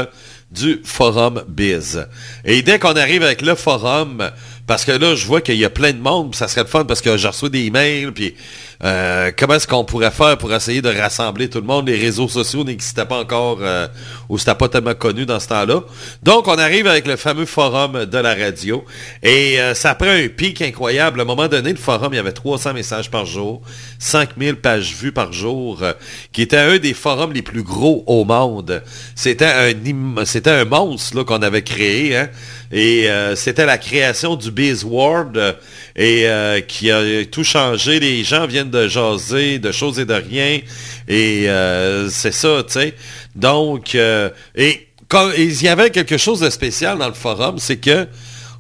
du 0.52 0.80
Forum 0.86 1.44
Biz. 1.50 2.08
Et 2.46 2.62
dès 2.62 2.80
qu'on 2.80 2.96
arrive 2.96 3.24
avec 3.24 3.42
le 3.42 3.56
forum, 3.56 4.32
parce 4.66 4.86
que 4.86 4.92
là, 4.92 5.16
je 5.16 5.26
vois 5.26 5.42
qu'il 5.42 5.56
y 5.56 5.66
a 5.66 5.70
plein 5.70 5.92
de 5.92 6.00
monde, 6.00 6.36
ça 6.36 6.48
serait 6.48 6.62
le 6.62 6.68
fun 6.68 6.86
parce 6.86 7.02
que 7.02 7.18
j'ai 7.18 7.28
reçu 7.28 7.50
des 7.50 7.66
emails, 7.66 8.12
puis 8.12 8.36
euh, 8.84 9.32
comment 9.38 9.56
est-ce 9.56 9.68
qu'on 9.68 9.84
pourrait 9.84 10.12
faire 10.12 10.38
pour 10.38 10.54
essayer 10.54 10.82
de 10.82 10.90
rassembler 10.90 11.50
tout 11.50 11.60
le 11.60 11.66
monde? 11.66 11.88
Les 11.88 11.98
réseaux 11.98 12.28
sociaux 12.28 12.64
n'existaient 12.64 13.06
pas 13.06 13.20
encore, 13.20 13.58
euh, 13.62 13.88
ou 14.30 14.38
c'était 14.38 14.56
pas 14.56 14.70
tellement 14.70 14.94
connu 14.94 15.26
dans 15.26 15.40
ce 15.40 15.48
temps-là. 15.48 15.82
Donc, 16.22 16.48
on 16.48 16.58
arrive 16.58 16.88
avec 16.88 17.08
le 17.08 17.16
fameux 17.16 17.46
forum 17.46 18.06
de 18.06 18.18
la 18.18 18.36
radio, 18.36 18.86
et 19.24 19.60
euh, 19.60 19.74
ça 19.74 19.96
prend 19.96 20.10
un 20.10 20.28
pic 20.28 20.62
incroyable. 20.62 21.20
À 21.20 21.24
un 21.24 21.26
moment 21.26 21.48
donné, 21.48 21.72
le 21.72 21.78
forum, 21.78 22.14
il 22.14 22.18
y 22.18 22.20
avait 22.20 22.32
300 22.32 22.74
messages 22.74 23.10
par 23.10 23.26
jour, 23.26 23.62
5000 24.00 24.56
pages 24.56 24.94
vues 24.96 25.12
par 25.12 25.34
jour, 25.34 25.82
euh, 25.82 25.94
qui 26.32 26.44
était 26.44 26.58
un 26.58 26.78
des 26.78 26.94
forums 26.94 27.34
les 27.34 27.42
plus 27.42 27.64
gros 27.64 28.04
au 28.06 28.26
monde. 28.26 28.84
C'était 29.16 29.46
un, 29.46 30.66
monstre 30.66 31.24
qu'on 31.24 31.42
avait 31.42 31.62
créé, 31.62 32.18
hein, 32.18 32.30
et 32.72 33.08
c'était 33.36 33.66
la 33.66 33.78
création 33.78 34.36
du 34.36 34.52
Biz 34.52 34.84
World, 34.84 35.56
euh, 36.00 36.58
et 36.58 36.64
qui 36.64 36.92
a 36.92 37.26
tout 37.26 37.44
changé. 37.44 38.00
Les 38.00 38.24
gens 38.24 38.46
viennent 38.46 38.67
de 38.68 38.88
jaser, 38.88 39.60
de 39.60 39.72
choses 39.72 40.00
et 40.00 40.06
de 40.06 40.14
rien, 40.14 40.60
et 41.08 41.50
euh, 41.50 42.10
c'est 42.10 42.34
ça, 42.34 42.64
tu 42.66 42.74
sais. 42.74 42.94
Donc, 43.36 43.96
euh, 43.96 44.30
et 44.56 44.88
quand, 45.08 45.30
il 45.38 45.62
y 45.62 45.68
avait 45.68 45.90
quelque 45.90 46.18
chose 46.18 46.40
de 46.42 46.50
spécial 46.50 46.98
dans 46.98 47.08
le 47.08 47.14
forum, 47.14 47.58
c'est 47.60 47.78
que 47.78 48.08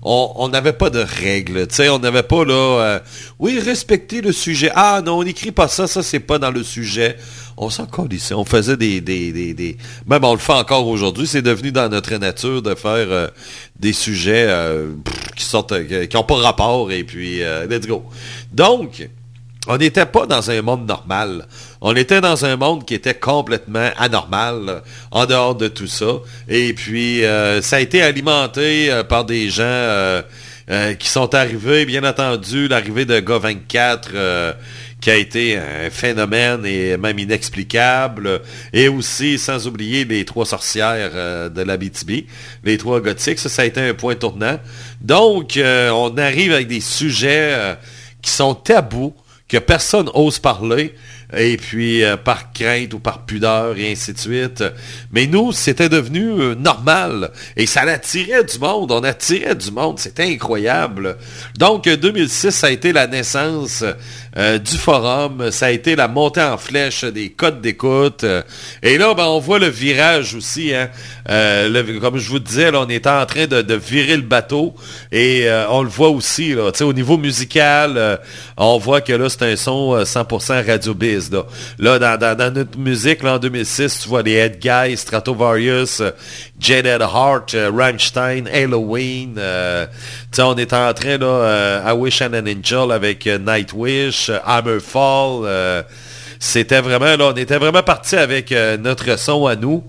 on 0.10 0.48
n'avait 0.48 0.74
pas 0.74 0.90
de 0.90 1.00
règles, 1.00 1.68
tu 1.68 1.76
sais, 1.76 1.90
on 1.90 2.00
n'avait 2.00 2.24
pas 2.24 2.46
là, 2.46 2.54
euh, 2.54 3.00
oui, 3.40 3.60
respecter 3.60 4.22
le 4.22 4.32
sujet. 4.32 4.72
Ah 4.74 5.02
non, 5.04 5.18
on 5.18 5.24
n'écrit 5.24 5.52
pas 5.52 5.68
ça, 5.68 5.86
ça 5.86 6.02
c'est 6.02 6.22
pas 6.22 6.40
dans 6.40 6.52
le 6.52 6.64
sujet. 6.64 7.18
On 7.58 7.70
s'en 7.72 7.88
ici. 8.12 8.34
On 8.36 8.46
faisait 8.46 8.78
des, 8.78 9.02
des, 9.02 9.32
des, 9.34 9.54
des- 9.56 9.76
Même 10.08 10.24
on 10.24 10.34
le 10.34 10.40
fait 10.40 10.54
encore 10.54 10.88
aujourd'hui, 10.88 11.28
c'est 11.28 11.42
devenu 11.42 11.72
dans 11.72 11.90
notre 11.90 12.16
nature 12.16 12.62
de 12.62 12.76
faire 12.76 13.32
des 13.78 13.92
sujets 13.92 14.48
qui 15.36 15.44
sortent, 15.44 15.74
qui 16.08 16.16
n'ont 16.16 16.24
pas 16.24 16.36
rapport, 16.36 16.92
et 16.92 17.04
puis 17.04 17.42
let's 17.68 17.88
go. 17.88 18.06
Donc, 18.54 19.10
on 19.68 19.78
n'était 19.78 20.06
pas 20.06 20.26
dans 20.26 20.50
un 20.50 20.62
monde 20.62 20.88
normal. 20.88 21.46
On 21.82 21.96
était 21.96 22.22
dans 22.22 22.46
un 22.46 22.56
monde 22.56 22.86
qui 22.86 22.94
était 22.94 23.14
complètement 23.14 23.90
anormal, 23.98 24.82
en 25.12 25.26
dehors 25.26 25.56
de 25.56 25.68
tout 25.68 25.88
ça. 25.88 26.20
Et 26.48 26.74
puis, 26.74 27.26
euh, 27.26 27.62
ça 27.62 27.78
a 27.78 27.80
été 27.80 28.02
alimenté 28.02 28.92
euh, 28.92 29.04
par 29.04 29.26
des 29.26 29.50
gens 29.50 29.64
euh, 29.64 30.22
qui 31.00 31.10
sont 31.10 31.36
arrivés, 31.36 31.86
bien 31.86 32.04
entendu, 32.04 32.68
l'arrivée 32.68 33.06
de 33.06 33.20
Gars 33.20 33.40
24, 33.40 34.10
euh, 34.14 34.54
qui 35.02 35.12
a 35.12 35.16
été 35.16 35.58
un 35.58 35.90
phénomène 35.90 36.66
et 36.66 36.96
même 36.96 37.20
inexplicable. 37.20 38.42
Et 38.72 38.88
aussi, 38.88 39.38
sans 39.38 39.68
oublier 39.68 40.06
les 40.06 40.24
trois 40.24 40.46
sorcières 40.46 41.52
de 41.52 41.62
la 41.62 41.78
BTB, 41.78 42.26
les 42.64 42.78
trois 42.78 43.00
gothiques. 43.00 43.38
Ça, 43.40 43.62
a 43.62 43.66
été 43.66 43.82
un 43.82 43.94
point 43.94 44.16
tournant. 44.16 44.60
Donc, 45.02 45.60
on 45.62 46.18
arrive 46.18 46.52
avec 46.52 46.68
des 46.68 46.82
sujets 46.82 47.78
qui 48.24 48.32
sont 48.32 48.56
tabous, 48.56 49.14
que 49.48 49.58
personne 49.58 50.10
ose 50.14 50.40
parler, 50.40 50.94
et 51.36 51.58
puis 51.58 52.04
euh, 52.04 52.18
par 52.18 52.52
crainte 52.52 52.94
ou 52.94 53.00
par 53.00 53.26
pudeur, 53.26 53.78
et 53.78 53.92
ainsi 53.92 54.14
de 54.14 54.18
suite. 54.18 54.64
Mais 55.12 55.26
nous, 55.26 55.52
c'était 55.52 55.90
devenu 55.90 56.32
euh, 56.32 56.56
normal, 56.56 57.32
et 57.56 57.66
ça 57.66 57.82
attirait 57.82 58.44
du 58.44 58.60
monde, 58.60 58.92
on 58.92 59.04
attirait 59.04 59.56
du 59.56 59.72
monde, 59.72 60.00
c'était 60.00 60.26
incroyable. 60.26 61.18
Donc, 61.58 61.88
euh, 61.88 61.96
2006, 61.96 62.52
ça 62.52 62.68
a 62.68 62.72
été 62.72 62.92
la 62.92 63.08
naissance 63.08 63.84
euh, 64.38 64.58
du 64.58 64.78
forum, 64.78 65.52
ça 65.52 65.68
a 65.68 65.72
été 65.72 65.96
la 65.96 66.08
montée 66.08 66.42
en 66.42 66.58
flèche 66.58 67.04
des 67.04 67.30
codes 67.30 67.62
d'écoute, 67.62 68.24
euh, 68.24 68.42
et 68.84 68.98
là, 68.98 69.14
ben, 69.14 69.26
on 69.26 69.40
voit 69.40 69.60
le 69.60 69.68
virage 69.68 70.36
aussi, 70.36 70.74
hein. 70.74 70.90
Euh, 71.30 72.00
comme 72.00 72.18
je 72.18 72.30
vous 72.30 72.40
disais, 72.40 72.72
on 72.74 72.88
est 72.88 73.08
en 73.08 73.26
train 73.26 73.48
de, 73.48 73.74
virer 73.76 74.16
le 74.16 74.22
bateau, 74.24 74.76
et 75.12 75.48
on 75.70 75.84
le 75.84 75.90
voit 75.90 76.10
aussi, 76.10 76.56
au 76.56 76.94
niveau 76.94 77.18
musical, 77.18 78.20
on 78.58 78.78
voit 78.78 79.02
que 79.02 79.14
là, 79.14 79.30
c'est 79.30 79.44
un 79.44 79.56
son 79.56 79.96
euh, 79.96 80.04
100% 80.04 80.66
Radio 80.66 80.94
Biz. 80.94 81.32
Là, 81.78 82.18
dans, 82.18 82.54
notre 82.54 82.78
musique, 82.78 83.24
en 83.24 83.38
2006, 83.38 84.02
tu 84.02 84.10
vois 84.10 84.24
les 84.24 84.34
Head 84.34 84.60
Guys, 84.60 84.98
Stratovarius, 84.98 86.02
Jaded 86.60 87.02
Heart, 87.02 87.54
euh, 87.54 87.72
Rammstein, 87.72 88.48
Halloween. 88.48 89.36
euh, 89.38 89.86
on 90.40 90.56
est 90.56 90.74
en 90.74 90.94
train, 90.94 91.18
là, 91.18 91.26
euh, 91.26 91.82
I 91.86 91.92
Wish 91.94 92.22
and 92.22 92.34
an 92.34 92.48
Angel 92.48 92.92
avec 92.92 93.28
euh, 93.28 93.38
Nightwish, 93.38 94.30
euh, 94.30 94.40
Hammerfall. 94.46 95.46
euh, 95.46 95.84
c'était 96.40 96.82
vraiment, 96.82 97.16
là, 97.18 97.32
on 97.34 97.36
était 97.36 97.58
vraiment 97.58 97.84
parti 97.84 98.16
avec 98.16 98.52
euh, 98.52 98.78
notre 98.78 99.18
son 99.20 99.46
à 99.46 99.56
nous. 99.56 99.84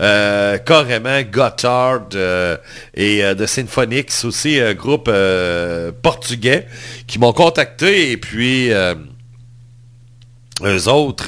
Euh, 0.00 0.58
carrément 0.58 1.22
Gotthard 1.22 2.08
euh, 2.14 2.56
et 2.94 3.24
euh, 3.24 3.34
de 3.34 3.46
aussi, 4.24 4.60
un 4.60 4.74
groupe 4.74 5.08
euh, 5.08 5.92
portugais 6.02 6.66
qui 7.06 7.20
m'ont 7.20 7.32
contacté 7.32 8.10
et 8.10 8.16
puis 8.16 8.72
euh, 8.72 8.94
eux 10.64 10.88
autres 10.88 11.26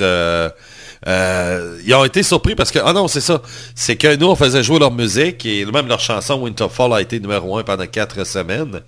euh, 1.06 1.78
ils 1.86 1.94
ont 1.94 2.04
été 2.04 2.22
surpris 2.22 2.54
parce 2.54 2.70
que 2.70 2.78
ah 2.84 2.92
non 2.92 3.06
c'est 3.06 3.20
ça 3.20 3.40
c'est 3.74 3.96
que 3.96 4.16
nous 4.16 4.26
on 4.26 4.34
faisait 4.36 4.62
jouer 4.62 4.78
leur 4.80 4.90
musique 4.92 5.46
et 5.46 5.64
même 5.64 5.86
leur 5.86 6.00
chanson 6.00 6.34
Winterfall 6.42 6.92
a 6.94 7.00
été 7.00 7.20
numéro 7.20 7.56
un 7.58 7.62
pendant 7.62 7.86
quatre 7.86 8.24
semaines 8.26 8.80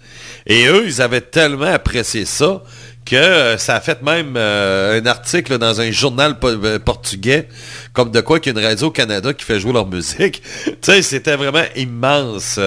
et 0.47 0.67
eux 0.67 0.85
ils 0.87 1.01
avaient 1.01 1.21
tellement 1.21 1.73
apprécié 1.73 2.25
ça 2.25 2.63
que 3.05 3.17
euh, 3.17 3.57
ça 3.57 3.77
a 3.77 3.81
fait 3.81 4.03
même 4.03 4.35
euh, 4.37 5.01
un 5.01 5.07
article 5.07 5.57
dans 5.59 5.81
un 5.81 5.91
journal 5.91 6.39
po- 6.39 6.59
portugais 6.85 7.49
comme 7.95 8.11
de 8.11 8.21
quoi 8.21 8.39
qu'il 8.41 8.53
y 8.53 8.57
a 8.57 8.61
une 8.61 8.67
radio 8.67 8.89
au 8.89 8.91
Canada 8.91 9.33
qui 9.33 9.45
fait 9.47 9.59
jouer 9.59 9.73
leur 9.73 9.87
musique. 9.87 10.43
tu 10.65 10.73
sais, 10.83 11.01
c'était 11.01 11.37
vraiment 11.37 11.65
immense. 11.75 12.59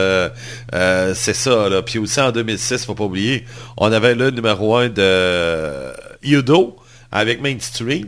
c'est 0.72 1.34
ça, 1.36 1.70
là. 1.70 1.84
Puis 1.84 1.99
aussi 1.99 2.20
en 2.20 2.32
2006, 2.32 2.86
faut 2.86 2.95
pas 2.95 3.04
oublier, 3.04 3.45
on 3.78 3.91
avait 3.91 4.16
le 4.16 4.32
numéro 4.32 4.76
un 4.76 4.89
de 4.89 5.93
Udo 6.24 6.76
avec 7.12 7.39
Main 7.41 7.58
Street 7.60 8.06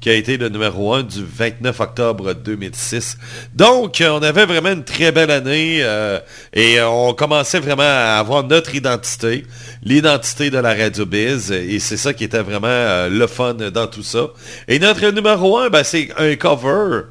qui 0.00 0.10
a 0.10 0.14
été 0.14 0.36
le 0.36 0.48
numéro 0.48 0.94
1 0.94 1.02
du 1.02 1.24
29 1.24 1.80
octobre 1.80 2.32
2006. 2.32 3.18
Donc, 3.54 4.00
euh, 4.00 4.10
on 4.10 4.22
avait 4.22 4.46
vraiment 4.46 4.70
une 4.70 4.84
très 4.84 5.10
belle 5.10 5.30
année 5.30 5.78
euh, 5.82 6.20
et 6.52 6.78
euh, 6.78 6.88
on 6.88 7.14
commençait 7.14 7.58
vraiment 7.58 7.82
à 7.82 8.18
avoir 8.18 8.44
notre 8.44 8.74
identité, 8.74 9.44
l'identité 9.82 10.50
de 10.50 10.58
la 10.58 10.74
Radio 10.74 11.04
Biz 11.04 11.50
et 11.50 11.78
c'est 11.80 11.96
ça 11.96 12.14
qui 12.14 12.24
était 12.24 12.42
vraiment 12.42 13.08
le 13.08 13.26
fun 13.26 13.54
dans 13.54 13.86
tout 13.88 14.04
ça. 14.04 14.28
Et 14.68 14.78
notre 14.78 15.08
numéro 15.08 15.58
1, 15.58 15.70
ben, 15.70 15.82
c'est 15.82 16.10
un 16.16 16.36
cover 16.36 17.02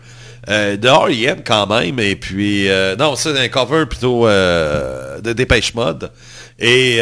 de 0.48 0.88
R.E.M. 0.88 1.42
quand 1.46 1.68
même 1.68 2.00
et 2.00 2.16
puis, 2.16 2.70
non, 2.98 3.16
c'est 3.18 3.38
un 3.38 3.48
cover 3.50 3.86
plutôt 3.86 4.28
de 4.28 5.34
Dépêche 5.34 5.74
Mode 5.74 6.12
et 6.58 7.00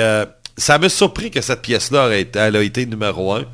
ça 0.57 0.79
m'a 0.79 0.89
surpris 0.89 1.29
que 1.29 1.41
cette 1.41 1.61
pièce-là 1.61 2.05
a 2.05 2.61
été 2.61 2.85
numéro 2.85 3.33
1 3.33 3.45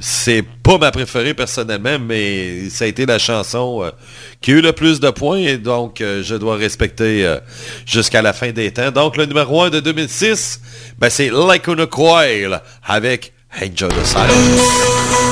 c'est 0.00 0.44
pas 0.62 0.78
ma 0.78 0.90
préférée 0.90 1.34
personnellement, 1.34 1.98
mais 1.98 2.70
ça 2.70 2.84
a 2.84 2.86
été 2.86 3.04
la 3.04 3.18
chanson 3.18 3.82
euh, 3.82 3.90
qui 4.40 4.52
a 4.52 4.54
eu 4.54 4.60
le 4.60 4.72
plus 4.72 5.00
de 5.00 5.10
points 5.10 5.38
et 5.38 5.58
donc 5.58 6.00
euh, 6.00 6.22
je 6.22 6.36
dois 6.36 6.56
respecter 6.56 7.26
euh, 7.26 7.38
jusqu'à 7.84 8.22
la 8.22 8.32
fin 8.32 8.52
des 8.52 8.70
temps. 8.70 8.90
Donc 8.92 9.16
le 9.16 9.26
numéro 9.26 9.62
1 9.62 9.70
de 9.70 9.80
2006, 9.80 10.60
ben, 10.98 11.10
c'est 11.10 11.30
Like 11.30 11.68
a 11.68 11.86
Coil 11.86 12.60
avec 12.84 13.32
Enjoy 13.60 13.88
the 13.88 14.04
Silence. 14.04 15.27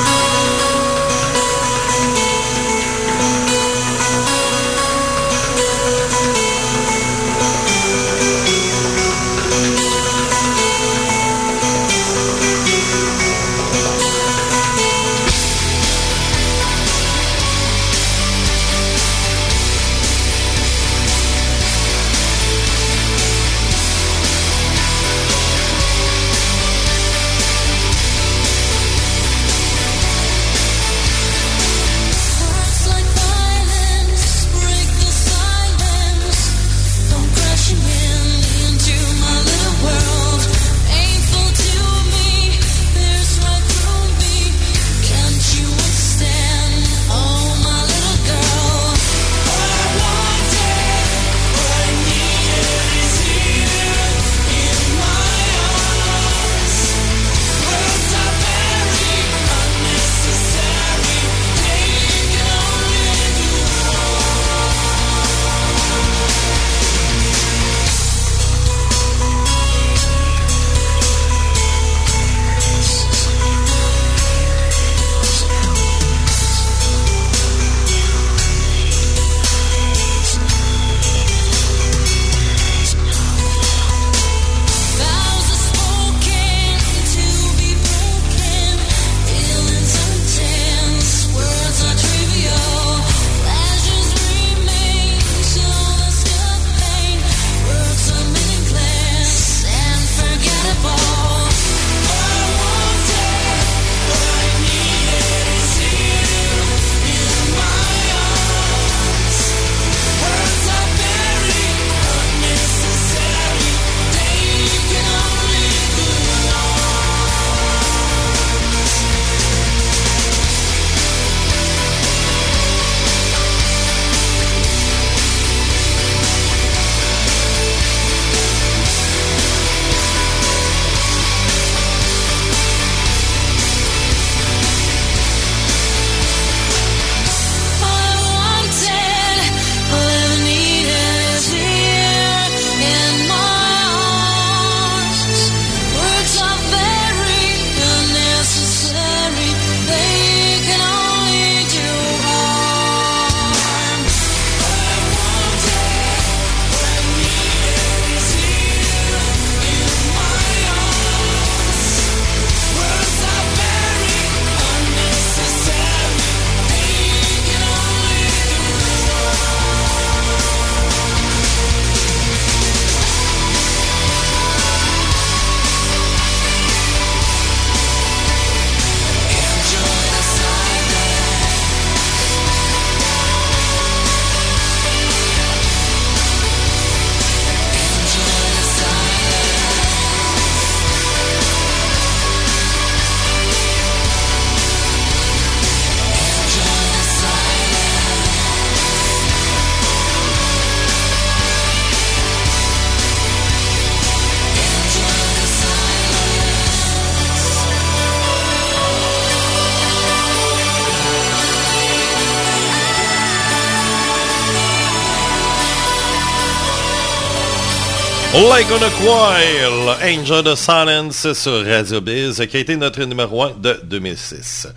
Like 218.37 218.67
on 218.71 218.83
a 218.83 218.89
Coil, 218.91 219.97
Angel 220.03 220.47
of 220.47 220.59
Silence 220.59 221.33
sur 221.33 221.65
Radio 221.65 221.99
Biz, 222.01 222.45
qui 222.47 222.57
a 222.57 222.59
été 222.59 222.75
notre 222.75 223.03
numéro 223.03 223.41
1 223.41 223.55
de 223.59 223.81
2006. 223.83 224.67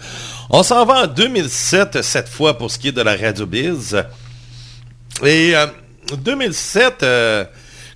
On 0.49 0.63
s'en 0.63 0.87
va 0.87 1.03
en 1.03 1.07
2007, 1.07 2.01
cette 2.01 2.31
fois, 2.31 2.57
pour 2.57 2.71
ce 2.71 2.79
qui 2.79 2.89
est 2.89 2.93
de 2.93 3.03
la 3.03 3.17
Radio 3.17 3.45
Biz. 3.45 4.03
Et 5.23 5.55
euh, 5.55 5.67
2007, 6.17 7.03
euh, 7.03 7.45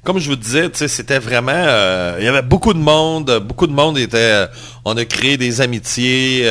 comme 0.05 0.19
je 0.19 0.29
vous 0.29 0.37
disais, 0.37 0.71
c'était 0.87 1.19
vraiment... 1.19 1.53
euh, 1.55 2.17
il 2.19 2.25
y 2.27 2.29
avait 2.29 2.43
beaucoup 2.43 2.75
de 2.75 2.79
monde, 2.79 3.41
beaucoup 3.43 3.67
de 3.67 3.73
monde 3.73 3.97
était... 3.97 4.19
euh, 4.19 4.47
on 4.85 4.95
a 4.99 5.05
créé 5.07 5.39
des 5.39 5.63
amitiés, 5.63 6.43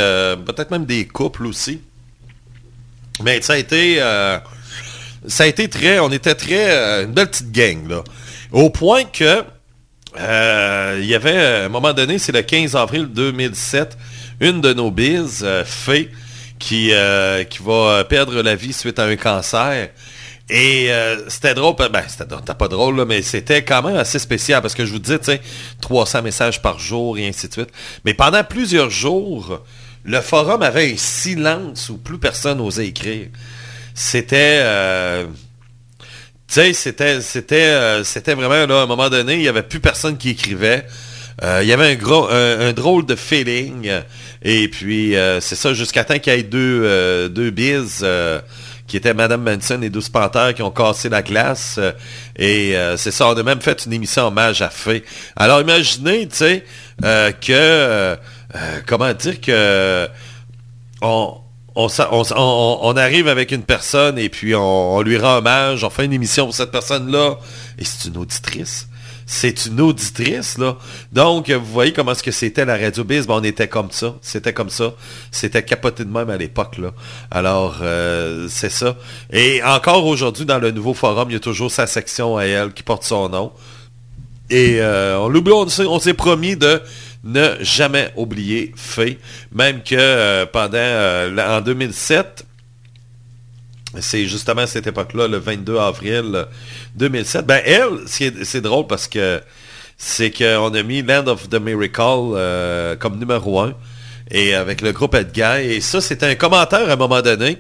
peut-être 0.46 0.72
même 0.72 0.86
des 0.86 1.06
couples 1.06 1.46
aussi. 1.46 1.82
Mais 3.24 3.42
ça 3.44 3.54
a 3.54 3.58
été... 3.58 3.98
ça 5.28 5.44
a 5.44 5.46
été 5.46 5.70
très... 5.70 6.00
On 6.00 6.12
était 6.12 6.36
très... 6.36 7.04
une 7.04 7.14
belle 7.14 7.30
petite 7.30 7.52
gang, 7.52 7.88
là. 7.88 8.04
Au 8.54 8.70
point 8.70 9.04
que... 9.04 9.44
euh, 10.20 11.00
il 11.02 11.08
y 11.08 11.16
avait, 11.16 11.44
à 11.44 11.66
un 11.66 11.70
moment 11.70 11.92
donné, 11.92 12.20
c'est 12.20 12.32
le 12.32 12.44
15 12.44 12.76
avril 12.76 13.08
2007, 13.08 13.98
une 14.42 14.62
de 14.62 14.74
nos 14.74 14.92
bises, 14.92 15.42
euh, 15.44 15.66
Fée, 15.66 16.12
qui, 16.60 16.92
euh, 16.94 17.44
qui 17.46 17.64
va 17.64 18.04
perdre 18.04 18.42
la 18.44 18.54
vie 18.56 18.72
suite 18.72 19.00
à 19.00 19.06
un 19.06 19.16
cancer. 19.16 19.90
Et 20.52 20.92
euh, 20.92 21.28
c'était 21.30 21.56
drôle, 21.56 21.76
ben 21.92 22.04
c'était 22.08 22.26
c'était 22.36 22.54
pas 22.54 22.68
drôle, 22.68 23.04
mais 23.06 23.24
c'était 23.24 23.64
quand 23.64 23.82
même 23.82 23.96
assez 23.96 24.20
spécial 24.20 24.62
parce 24.62 24.76
que 24.76 24.86
je 24.86 24.92
vous 24.92 25.00
disais, 25.00 25.18
tu 25.18 25.26
sais, 25.26 25.42
300 25.82 26.22
messages 26.22 26.62
par 26.62 26.78
jour 26.78 27.18
et 27.18 27.28
ainsi 27.28 27.48
de 27.48 27.54
suite. 27.54 27.70
Mais 28.06 28.14
pendant 28.14 28.44
plusieurs 28.44 28.92
jours, 28.92 29.62
le 30.04 30.22
forum 30.22 30.62
avait 30.62 30.94
un 30.94 30.98
silence 30.98 31.90
où 31.90 31.98
plus 31.98 32.20
personne 32.20 32.60
n'osait 32.60 32.88
écrire. 32.88 33.30
C'était... 33.96 34.62
sais, 36.54 36.74
c'était, 36.74 37.56
euh, 37.56 38.04
c'était 38.04 38.36
vraiment, 38.36 38.66
là, 38.68 38.82
à 38.82 38.84
un 38.84 38.86
moment 38.86 39.10
donné, 39.10 39.34
il 39.34 39.40
n'y 39.40 39.48
avait 39.48 39.64
plus 39.64 39.80
personne 39.80 40.18
qui 40.18 40.30
écrivait. 40.30 40.86
Euh, 41.42 41.62
il 41.64 41.68
y 41.68 41.74
avait 41.74 41.92
un, 41.92 41.96
gros, 41.96 42.28
un, 42.30 42.74
drôle 42.74 43.06
de 43.06 43.16
feeling. 43.16 43.92
Et 44.44 44.68
puis, 44.68 45.16
euh, 45.16 45.40
c'est 45.42 45.56
ça, 45.56 45.74
jusqu'à 45.74 46.04
temps 46.04 46.20
qu'il 46.20 46.34
y 46.34 46.38
ait 46.38 46.44
deux, 46.44 47.30
deux 47.30 47.50
bises, 47.50 48.06
qui 48.86 48.98
étaient 48.98 49.14
Madame 49.14 49.42
Manson 49.42 49.82
et 49.82 49.90
Douce 49.90 50.10
Panthère, 50.10 50.54
qui 50.54 50.62
ont 50.62 50.70
cassé 50.70 51.10
la 51.10 51.24
glace. 51.24 51.80
Et 52.38 52.76
c'est 52.98 53.12
ça, 53.12 53.30
on 53.30 53.34
a 53.34 53.44
même 53.44 53.62
fait 53.62 53.86
une 53.86 53.94
émission 53.94 54.28
hommage 54.28 54.62
à 54.62 54.70
Fée. 54.70 55.04
Alors, 55.36 55.62
imaginez, 55.62 56.28
tu 56.28 56.36
sais, 56.36 56.66
que... 57.02 58.16
comment 58.86 59.14
dire 59.14 59.42
que... 59.42 60.08
On, 61.02 61.43
on, 61.76 62.94
arrive 62.98 63.28
avec 63.28 63.52
une 63.52 63.64
personne 63.64 64.18
et 64.18 64.30
puis 64.30 64.56
on, 64.56 65.02
lui 65.02 65.18
rend 65.18 65.38
hommage, 65.38 65.84
on 65.84 65.90
fait 65.90 66.06
une 66.06 66.14
émission 66.14 66.46
pour 66.46 66.56
cette 66.56 66.72
personne-là, 66.72 67.38
et 67.78 67.84
c'est 67.84 68.10
une 68.10 68.18
auditrice. 68.18 68.88
C'est 69.26 69.68
une 69.68 69.80
auditrice, 69.80 70.58
là. 70.58 70.78
Donc, 71.14 71.50
vous 71.50 71.66
voyez 71.66 71.94
comment 71.94 72.12
est-ce 72.12 72.22
que 72.22 72.32
c'était 72.32 72.66
la 72.66 72.78
Radio 72.78 73.06
Biz? 73.06 73.26
Ben, 73.26 73.36
on 73.36 73.44
était 73.44 73.70
comme 73.70 73.90
ça. 73.90 74.16
C'était 74.22 74.52
comme 74.52 74.70
ça. 74.70 74.94
C'était 75.32 75.64
capoté 75.64 76.04
de 76.04 76.12
même 76.12 76.30
à 76.30 76.36
l'époque, 76.36 76.78
là. 76.78 76.92
Alors, 77.32 77.78
euh, 77.82 78.48
c'est 78.50 78.70
ça. 78.70 78.98
Et 79.32 79.64
encore 79.64 80.06
aujourd'hui, 80.06 80.46
dans 80.46 80.60
le 80.60 80.72
nouveau 80.72 80.94
forum, 80.94 81.30
il 81.30 81.34
y 81.34 81.38
a 81.38 81.40
toujours 81.40 81.72
sa 81.72 81.88
section 81.88 82.38
à 82.38 82.68
qui 82.70 82.84
porte 82.84 83.06
son 83.06 83.30
nom. 83.30 83.54
Et 84.50 84.82
euh, 84.82 85.18
on 85.20 85.30
l'oublie, 85.30 85.54
on 85.54 86.00
s'est 86.00 86.14
promis 86.14 86.58
de 86.58 86.82
ne 87.24 87.56
jamais 87.62 88.12
oublier 88.16 88.74
Faye. 88.76 89.18
Même 89.52 89.82
que 89.82 89.96
euh, 89.96 90.46
pendant 90.46 90.78
euh, 90.78 91.58
en 91.58 91.62
2007, 91.62 92.46
c'est 94.00 94.26
justement 94.26 94.64
à 94.64 94.68
cette 94.68 94.88
époque-là, 94.88 95.28
le 95.28 95.38
22 95.38 95.78
avril 95.78 96.46
2007, 96.96 97.46
ben 97.46 97.62
elle, 97.66 98.00
c'est 98.08 98.62
drôle 98.62 98.88
parce 98.88 99.08
que 99.08 99.42
c'est 99.98 100.32
qu'on 100.32 100.74
a 100.74 100.84
mis 100.84 101.02
Land 101.02 101.28
of 101.28 101.50
the 101.50 101.62
Miracle 101.62 102.34
euh, 102.36 102.96
comme 102.96 103.20
numéro 103.20 103.60
1 103.60 103.74
et 104.32 104.56
avec 104.56 104.82
le 104.82 104.92
groupe 104.92 105.16
Edgar. 105.16 105.58
Et 105.58 105.80
ça, 105.80 106.02
c'était 106.02 106.26
un 106.26 106.36
commentaire 106.36 106.90
à 106.90 106.94
un 106.94 106.98
moment 106.98 107.22
donné. 107.22 107.60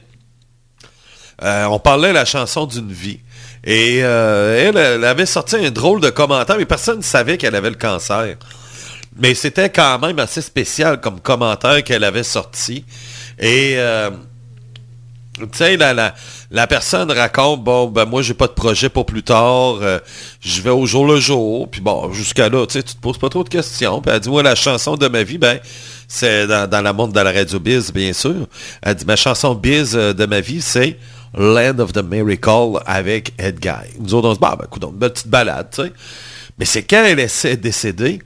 On 1.42 1.80
parlait 1.80 2.10
de 2.10 2.14
la 2.14 2.26
chanson 2.26 2.66
d'une 2.66 2.92
vie. 2.92 3.20
Et 3.66 3.98
elle, 3.98 4.78
elle 4.78 5.04
avait 5.04 5.26
sorti 5.26 5.58
un 5.58 5.72
drôle 5.72 6.00
de 6.00 6.10
commentaire, 6.10 6.58
mais 6.58 6.66
personne 6.66 6.98
ne 6.98 7.04
savait 7.04 7.38
qu'elle 7.38 7.56
avait 7.56 7.70
le 7.70 7.76
cancer. 7.76 8.38
Mais 9.18 9.36
c'était 9.36 9.70
quand 9.70 10.00
même 10.00 10.20
assez 10.20 10.42
spécial 10.42 11.00
comme 11.00 11.20
commentaire 11.20 11.84
qu'elle 11.84 12.04
avait 12.04 12.24
sorti. 12.24 12.84
Et 13.40 13.76
euh, 13.78 14.10
tu 15.38 15.48
sais, 15.54 15.78
la, 15.78 16.14
la, 16.52 16.68
personne 16.68 17.12
raconte, 17.12 17.64
bon, 17.64 17.88
ben 17.88 18.06
moi 18.06 18.22
j'ai 18.22 18.34
pas 18.36 18.48
de 18.48 18.54
projet 18.54 18.90
pour 18.90 19.06
plus 19.06 19.24
tard, 19.24 19.80
euh, 19.82 20.00
je 20.42 20.62
vais 20.62 20.70
au 20.70 20.86
jour 20.86 21.08
le 21.08 21.20
jour, 21.20 21.70
puis 21.70 21.82
bon, 21.82 22.14
jusqu'à 22.14 22.50
là, 22.50 22.66
tu 22.68 22.74
sais, 22.74 22.84
tu 22.84 22.96
te 22.96 23.02
poses 23.02 23.18
pas 23.18 23.30
trop 23.30 23.44
de 23.44 23.50
questions. 23.50 24.02
Puis 24.02 24.14
elle 24.14 24.20
dit, 24.20 24.30
moi, 24.30 24.44
la 24.44 24.56
chanson 24.56 24.96
de 24.96 25.08
ma 25.08 25.24
vie, 25.24 25.40
ben, 25.40 25.60
c'est 26.08 26.46
dans, 26.48 26.84
la 26.84 26.94
monde 26.94 27.14
de 27.14 27.20
la 27.20 27.32
radio 27.32 27.60
Biz, 27.60 27.92
bien 27.92 28.14
sûr. 28.14 28.48
Elle 28.84 28.96
dit, 28.96 29.06
ma 29.06 29.16
chanson 29.16 29.56
Biz 29.56 29.96
euh, 29.96 30.14
de 30.14 30.26
ma 30.26 30.40
vie, 30.40 30.62
c'est 30.62 31.00
Land 31.36 31.80
of 31.80 31.94
the 31.94 32.04
Miracle 32.04 32.80
avec 32.86 33.34
Ed 33.40 33.60
Guy. 33.60 33.98
Nous 34.00 34.14
autres, 34.14 34.28
on 34.28 34.32
se 34.32 34.36
dit, 34.36 34.42
bah, 34.42 34.56
ben, 34.58 34.66
écoute, 34.66 34.84
une 34.84 35.00
petite 35.00 35.28
balade, 35.28 35.70
tu 35.72 35.82
sais. 35.84 35.94
Mais 36.60 36.66
c'est 36.66 36.84
quand 36.84 37.04
elle 37.04 37.20
est 37.20 37.56
décédée, 37.56 38.20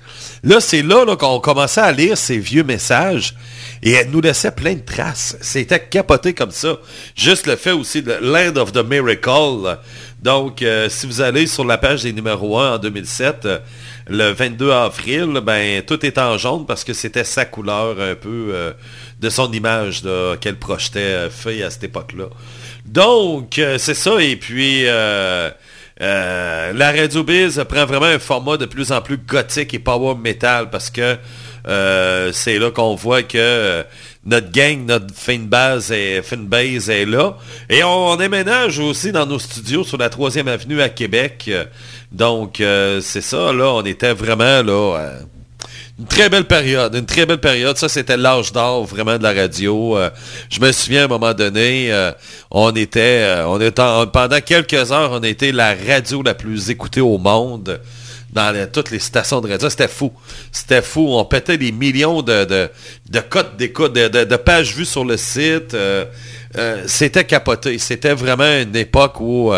là, 0.43 0.59
c'est 0.59 0.82
là, 0.82 1.15
qu'on 1.15 1.39
commençait 1.39 1.82
à 1.82 1.91
lire 1.93 2.17
ses 2.17 2.38
vieux 2.38 2.63
messages 2.63 3.36
et 3.82 3.91
elle 3.91 4.09
nous 4.09 4.19
laissait 4.19 4.51
plein 4.51 4.73
de 4.73 4.82
traces. 4.82 5.38
C'était 5.39 5.80
capoté 5.80 6.34
comme 6.34 6.51
ça. 6.51 6.78
Juste 7.15 7.47
le 7.47 7.55
fait 7.55 7.71
aussi 7.71 8.01
de 8.01 8.13
Land 8.21 8.57
of 8.57 8.73
the 8.73 8.84
Miracle. 8.84 9.78
Donc, 10.21 10.61
euh, 10.61 10.89
si 10.89 11.05
vous 11.05 11.21
allez 11.21 11.47
sur 11.47 11.63
la 11.63 11.78
page 11.78 12.03
des 12.03 12.11
numéros 12.11 12.59
1 12.59 12.75
en 12.75 12.78
2007, 12.80 13.45
euh, 13.45 13.59
le 14.07 14.32
22 14.32 14.71
avril, 14.71 15.39
ben 15.43 15.82
tout 15.84 16.05
est 16.05 16.17
en 16.17 16.38
jaune 16.38 16.65
parce 16.65 16.84
que 16.84 16.93
c'était 16.93 17.23
sa 17.23 17.45
couleur 17.45 17.99
un 17.99 18.15
peu 18.15 18.49
euh, 18.51 18.73
de 19.21 19.30
son 19.30 19.51
image 19.53 20.03
qu'elle 20.41 20.57
projetait 20.57 21.30
Faye 21.30 21.63
à 21.63 21.69
cette 21.69 21.86
époque-là. 21.86 22.25
Donc, 22.86 23.61
c'est 23.78 23.93
ça. 23.93 24.19
Et 24.19 24.36
puis... 24.36 24.86
euh, 26.01 26.73
la 26.73 26.91
Radio 26.91 27.23
Biz 27.23 27.63
prend 27.67 27.85
vraiment 27.85 28.05
un 28.05 28.19
format 28.19 28.57
de 28.57 28.65
plus 28.65 28.91
en 28.91 29.01
plus 29.01 29.17
gothique 29.17 29.73
et 29.73 29.79
power 29.79 30.15
metal 30.15 30.69
parce 30.69 30.89
que 30.89 31.17
euh, 31.67 32.31
c'est 32.33 32.59
là 32.59 32.69
qu'on 32.69 32.95
voit 32.95 33.23
que 33.23 33.37
euh, 33.37 33.83
notre 34.25 34.51
gang, 34.51 34.85
notre 34.85 35.13
fin 35.13 35.39
base 35.39 35.91
est, 35.91 36.21
base 36.35 36.89
est 36.89 37.05
là. 37.05 37.37
Et 37.69 37.83
on, 37.83 38.15
déménage 38.15 38.79
aussi 38.79 39.11
dans 39.11 39.25
nos 39.25 39.39
studios 39.39 39.83
sur 39.83 39.97
la 39.97 40.09
3e 40.09 40.47
avenue 40.47 40.81
à 40.81 40.89
Québec. 40.89 41.49
Donc, 42.11 42.57
c'est 42.57 43.21
ça, 43.21 43.53
là, 43.53 43.71
on 43.73 43.83
était 43.83 44.13
vraiment 44.13 44.61
là... 44.61 45.19
une 45.99 46.05
très 46.05 46.29
belle 46.29 46.43
période, 46.45 46.93
une 46.93 47.05
très 47.07 47.25
belle 47.25 47.39
période. 47.39 47.75
Ça, 47.77 47.89
c'était 47.89 48.17
l'âge 48.17 48.51
d'or 48.51 48.85
vraiment 48.85 49.17
de 49.17 49.23
la 49.23 49.33
radio. 49.33 49.97
Euh, 49.97 50.09
je 50.49 50.59
me 50.59 50.71
souviens 50.71 51.01
à 51.01 51.05
un 51.05 51.07
moment 51.07 51.33
donné, 51.33 51.91
euh, 51.91 52.11
on 52.51 52.71
était, 52.75 53.23
euh, 53.23 53.47
on 53.47 53.59
était 53.59 53.81
en- 53.81 54.05
pendant 54.05 54.39
quelques 54.41 54.91
heures, 54.91 55.11
on 55.11 55.23
était 55.23 55.51
la 55.51 55.73
radio 55.75 56.21
la 56.21 56.35
plus 56.35 56.69
écoutée 56.69 57.01
au 57.01 57.17
monde 57.17 57.79
dans 58.31 58.69
toutes 58.71 58.91
les 58.91 58.99
stations 58.99 59.41
de 59.41 59.49
radio. 59.49 59.69
C'était 59.69 59.87
fou. 59.87 60.11
C'était 60.51 60.83
fou. 60.83 61.07
On 61.09 61.25
pétait 61.25 61.57
des 61.57 61.71
millions 61.71 62.21
de, 62.21 62.45
de, 62.45 62.69
de 63.09 63.19
codes 63.21 63.57
d'écoute, 63.57 63.93
de, 63.93 64.07
de- 64.23 64.35
pages 64.35 64.75
vues 64.75 64.85
sur 64.85 65.03
le 65.03 65.17
site. 65.17 65.75
C'était 66.85 67.23
capoté. 67.25 67.79
C'était 67.79 68.13
vraiment 68.13 68.61
une 68.61 68.75
époque 68.75 69.19
où... 69.19 69.51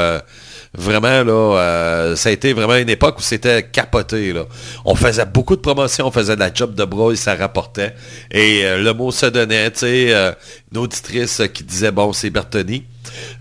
Vraiment, 0.78 1.24
là, 1.24 1.34
euh, 1.34 2.15
ça 2.15 2.30
a 2.30 2.32
été 2.32 2.53
vraiment 2.53 2.76
une 2.76 2.89
époque 2.89 3.17
où 3.17 3.22
c'était 3.22 3.63
capoté, 3.63 4.34
là. 4.34 4.45
On 4.86 4.93
faisait 4.93 5.26
beaucoup 5.26 5.55
de 5.55 5.61
promotions, 5.61 6.07
on 6.07 6.11
faisait 6.11 6.36
de 6.36 6.39
la 6.39 6.53
job 6.53 6.76
de 6.76 6.86
bras 6.86 7.11
et 7.11 7.15
ça 7.15 7.36
rapportait. 7.36 7.95
Et 8.30 8.63
euh, 8.63 8.78
le 8.78 8.93
mot 8.93 9.09
se 9.09 9.26
donnait, 9.26 9.72
tu 9.72 9.80
sais, 9.80 10.13
euh, 10.13 10.32
une 10.72 10.78
auditrice 10.78 11.41
qui 11.53 11.63
disait, 11.63 11.91
bon, 11.91 12.13
c'est 12.13 12.30
Bertoni. 12.30 12.86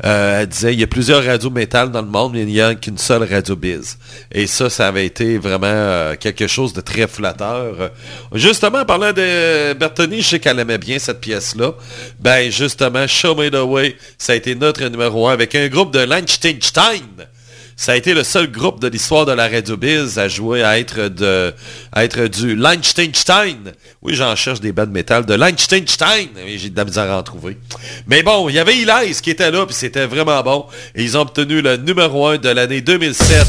Euh, 0.04 0.42
elle 0.42 0.46
disait, 0.46 0.72
il 0.72 0.80
y 0.80 0.82
a 0.82 0.86
plusieurs 0.86 1.24
radios 1.24 1.50
métal 1.50 1.90
dans 1.90 2.02
le 2.02 2.08
monde, 2.08 2.32
mais 2.32 2.42
il 2.42 2.46
n'y 2.46 2.60
a 2.60 2.74
qu'une 2.74 2.98
seule 2.98 3.24
radio 3.24 3.56
biz. 3.56 3.98
Et 4.32 4.46
ça, 4.46 4.70
ça 4.70 4.88
avait 4.88 5.06
été 5.06 5.38
vraiment 5.38 5.66
euh, 5.66 6.14
quelque 6.16 6.46
chose 6.46 6.72
de 6.72 6.80
très 6.80 7.06
flatteur. 7.06 7.90
Justement, 8.34 8.80
en 8.80 8.84
parlant 8.84 9.12
de 9.12 9.72
Bertoni, 9.74 10.22
je 10.22 10.28
sais 10.28 10.40
qu'elle 10.40 10.58
aimait 10.58 10.78
bien 10.78 10.98
cette 10.98 11.20
pièce-là. 11.20 11.72
Ben, 12.20 12.50
justement, 12.50 13.06
Show 13.06 13.34
Me 13.34 13.50
The 13.50 13.62
Way, 13.64 13.96
ça 14.18 14.32
a 14.32 14.36
été 14.36 14.54
notre 14.54 14.84
numéro 14.84 15.28
un 15.28 15.32
avec 15.32 15.54
un 15.54 15.68
groupe 15.68 15.92
de 15.92 16.00
Liechtenstein. 16.00 17.26
Ça 17.80 17.92
a 17.92 17.94
été 17.94 18.12
le 18.12 18.24
seul 18.24 18.50
groupe 18.50 18.80
de 18.80 18.88
l'histoire 18.88 19.24
de 19.24 19.30
la 19.30 19.46
Radio 19.48 19.76
Biz 19.76 20.18
à 20.18 20.26
jouer 20.26 20.64
à 20.64 20.80
être 20.80 21.06
de 21.06 21.54
à 21.92 22.02
être 22.02 22.26
du 22.26 22.56
Liechtenstein. 22.56 23.72
Oui, 24.02 24.16
j'en 24.16 24.34
cherche 24.34 24.60
des 24.60 24.72
bandes 24.72 24.90
métal 24.90 25.24
de 25.24 25.34
Liechtenstein. 25.34 26.26
Oui, 26.44 26.58
J'ai 26.58 26.70
de 26.70 26.76
la 26.76 26.84
misère 26.84 27.08
à 27.08 27.18
en 27.18 27.22
trouver. 27.22 27.56
Mais 28.08 28.24
bon, 28.24 28.48
il 28.48 28.56
y 28.56 28.58
avait 28.58 28.76
Elias 28.76 29.20
qui 29.22 29.30
était 29.30 29.52
là, 29.52 29.64
puis 29.64 29.76
c'était 29.76 30.06
vraiment 30.06 30.42
bon. 30.42 30.66
Ils 30.96 31.16
ont 31.16 31.20
obtenu 31.20 31.62
le 31.62 31.76
numéro 31.76 32.26
1 32.26 32.38
de 32.38 32.48
l'année 32.48 32.80
2007 32.80 33.46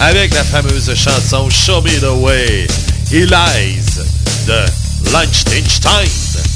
avec 0.00 0.32
la 0.32 0.44
fameuse 0.44 0.94
chanson 0.94 1.50
Show 1.50 1.82
Me 1.82 2.00
The 2.00 2.22
Way. 2.22 2.66
Elias 3.12 4.00
de 4.46 5.12
Liechtenstein. 5.12 6.47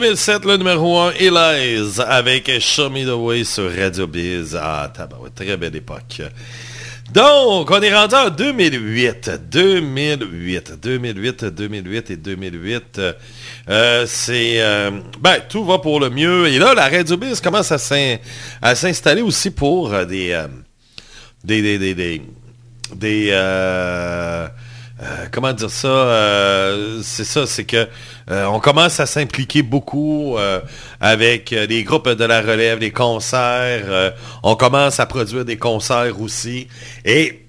2007, 0.00 0.44
le 0.44 0.56
numéro 0.58 0.96
1, 1.00 1.12
Elise, 1.18 1.98
avec 2.06 2.48
Show 2.60 2.88
Me 2.88 3.04
The 3.04 3.16
Way 3.18 3.42
sur 3.42 3.68
Radio 3.76 4.06
Biz. 4.06 4.56
Ah, 4.60 4.88
tabarouette, 4.96 5.34
très 5.34 5.56
belle 5.56 5.74
époque. 5.74 6.22
Donc, 7.12 7.68
on 7.68 7.82
est 7.82 7.92
rendu 7.92 8.14
en 8.14 8.30
2008. 8.30 9.30
2008, 9.50 10.72
2008, 10.80 11.44
2008 11.46 12.10
et 12.12 12.16
2008. 12.16 13.00
Euh, 13.68 14.04
c'est... 14.06 14.60
euh, 14.60 14.92
ben, 15.18 15.38
tout 15.48 15.64
va 15.64 15.78
pour 15.78 15.98
le 15.98 16.10
mieux. 16.10 16.46
Et 16.46 16.60
là, 16.60 16.74
la 16.74 16.88
Radio 16.88 17.16
Biz 17.16 17.40
commence 17.40 17.72
à 17.72 17.78
s'in- 17.78 18.18
à 18.62 18.76
s'installer 18.76 19.22
aussi 19.22 19.50
pour 19.50 19.92
euh, 19.92 20.04
des... 20.04 20.40
des... 21.42 21.60
des, 21.78 22.22
des, 22.94 23.32
euh, 25.00 25.26
comment 25.30 25.52
dire 25.52 25.70
ça? 25.70 25.88
Euh, 25.88 27.00
C'est 27.02 27.24
ça, 27.24 27.46
c'est 27.46 27.64
que 27.64 27.86
euh, 28.30 28.46
on 28.46 28.58
commence 28.58 28.98
à 28.98 29.06
s'impliquer 29.06 29.62
beaucoup 29.62 30.36
avec 31.00 31.50
les 31.50 31.84
groupes 31.84 32.08
de 32.08 32.24
la 32.24 32.40
relève, 32.40 32.80
les 32.80 32.90
concerts. 32.90 34.14
on 34.42 34.56
commence 34.56 35.00
à 35.00 35.06
produire 35.06 35.44
des 35.44 35.56
concerts 35.56 36.20
aussi. 36.20 36.68
Et 37.04 37.44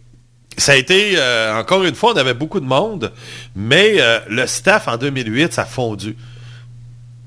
ça 0.58 0.74
a 0.74 0.76
été, 0.76 1.18
encore 1.56 1.84
une 1.84 1.96
fois, 1.96 2.14
on 2.14 2.18
avait 2.18 2.34
beaucoup 2.34 2.60
de 2.60 2.66
monde, 2.66 3.12
mais 3.56 3.98
le 4.28 4.46
staff 4.46 4.88
en 4.88 4.98
2008, 4.98 5.54
ça 5.54 5.64
a 5.64 5.66
fondu. 5.66 6.16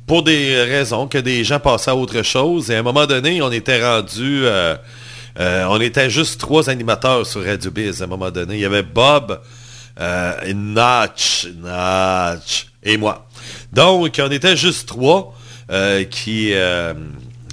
Pour 0.07 0.23
des 0.23 0.63
raisons 0.63 1.07
que 1.07 1.19
des 1.19 1.45
gens 1.45 1.61
passaient 1.61 1.91
à 1.91 1.97
autre 1.97 2.23
chose. 2.23 2.71
Et 2.71 2.77
à 2.77 2.81
un 2.81 2.83
moment 2.83 3.07
donné, 3.07 3.41
on 3.43 3.51
était 3.51 3.85
rendu... 3.85 4.45
on 5.39 5.81
était 5.81 6.11
juste 6.11 6.41
trois 6.41 6.71
animateurs 6.71 7.27
sur 7.27 7.45
Radio 7.45 7.71
Biz 7.71 8.03
à 8.03 8.05
un 8.05 8.09
moment 8.09 8.31
donné. 8.31 8.55
Il 8.55 8.61
y 8.61 8.67
avait 8.67 8.83
Bob, 8.83 9.41
euh, 10.01 10.53
Notch, 10.55 11.47
Notch 11.57 12.67
et 12.83 12.97
moi. 12.97 13.29
Donc, 13.73 14.21
on 14.23 14.31
était 14.31 14.57
juste 14.57 14.89
trois 14.89 15.37
euh, 15.71 16.05
qui, 16.05 16.51
euh, 16.53 16.95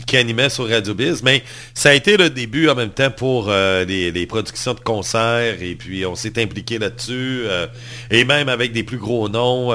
qui 0.05 0.17
animaient 0.17 0.49
sur 0.49 0.69
Radio 0.69 0.93
Biz. 0.93 1.21
Mais 1.23 1.43
ça 1.73 1.89
a 1.89 1.93
été 1.93 2.17
le 2.17 2.29
début 2.29 2.69
en 2.69 2.75
même 2.75 2.91
temps 2.91 3.11
pour 3.11 3.49
les, 3.49 4.11
les 4.11 4.25
productions 4.25 4.73
de 4.73 4.79
concerts. 4.79 5.61
Et 5.61 5.75
puis, 5.75 6.05
on 6.05 6.15
s'est 6.15 6.41
impliqué 6.41 6.79
là-dessus. 6.79 7.45
et 8.09 8.23
même 8.23 8.49
avec 8.49 8.71
des 8.71 8.83
plus 8.83 8.97
gros 8.97 9.29
noms. 9.29 9.73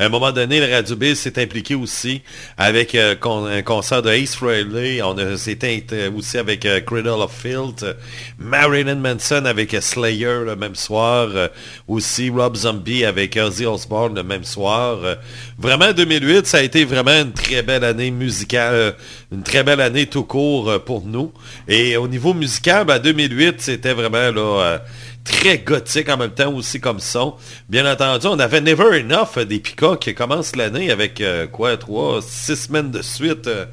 Euh, 0.00 0.02
à 0.02 0.06
un 0.06 0.08
moment 0.08 0.32
donné, 0.32 0.60
le 0.66 0.72
Radio 0.74 0.96
Biz 0.96 1.18
s'est 1.18 1.40
impliqué 1.42 1.74
aussi 1.74 2.22
avec 2.56 2.94
euh, 2.94 3.14
un 3.22 3.62
concert 3.62 4.02
de 4.02 4.10
Ace 4.10 4.34
Frehley. 4.34 5.02
On 5.02 5.16
s'est 5.36 5.58
int- 5.62 6.14
aussi 6.16 6.38
avec 6.38 6.64
euh, 6.66 6.80
Cradle 6.80 7.08
of 7.08 7.32
Filth. 7.32 7.82
euh, 7.82 7.94
Marilyn 8.38 8.96
Manson 8.96 9.44
avec 9.44 9.74
euh, 9.74 9.80
Slayer 9.80 10.44
le 10.46 10.56
même 10.56 10.74
soir. 10.74 11.28
euh, 11.34 11.48
aussi 11.88 12.30
Rob 12.30 12.56
Zombie 12.56 13.04
avec 13.04 13.36
Ozzy 13.36 13.66
Osbourne 13.66 14.14
le 14.14 14.22
même 14.22 14.44
soir. 14.44 14.98
euh, 15.04 15.14
vraiment, 15.58 15.92
2008, 15.92 16.46
ça 16.46 16.58
a 16.58 16.62
été 16.62 16.84
vraiment 16.84 17.20
une 17.22 17.32
très 17.32 17.62
belle 17.62 17.84
année 17.84 18.10
musicale. 18.10 18.74
euh, 18.74 18.92
une 19.32 19.42
très 19.42 19.62
belle 19.62 19.80
année 19.80 20.06
tout 20.06 20.24
court 20.24 20.70
euh, 20.70 20.78
pour 20.78 21.04
nous. 21.06 21.32
Et 21.68 21.96
au 21.96 22.08
niveau 22.08 22.34
musical, 22.34 22.84
ben, 22.86 22.98
2008, 22.98 23.60
c'était 23.60 23.92
vraiment 23.92 24.30
là... 24.32 24.82
très 25.24 25.58
gothique 25.58 26.08
en 26.08 26.16
même 26.16 26.30
temps 26.30 26.52
aussi 26.52 26.80
comme 26.80 27.00
son. 27.00 27.34
Bien 27.68 27.90
entendu, 27.90 28.26
on 28.26 28.38
avait 28.38 28.60
Never 28.60 29.00
Enough 29.00 29.44
des 29.46 29.58
Pika 29.58 29.96
qui 29.96 30.14
commence 30.14 30.56
l'année 30.56 30.90
avec 30.90 31.20
euh, 31.20 31.46
quoi, 31.46 31.76
trois, 31.76 32.20
six 32.22 32.56
semaines 32.56 32.90
de 32.90 33.02
suite 33.02 33.46
euh, 33.46 33.66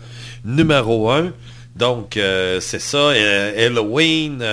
numéro 0.45 1.09
un. 1.09 1.31
Donc, 1.75 2.17
euh, 2.17 2.59
c'est 2.59 2.79
ça. 2.81 2.97
euh, 2.97 3.67
Halloween, 3.67 4.43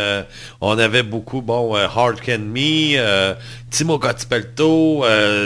on 0.61 0.78
avait 0.78 1.03
beaucoup, 1.03 1.40
bon, 1.40 1.74
Hard 1.74 2.20
Can 2.20 2.40
Me, 2.40 3.34
Timo 3.70 3.99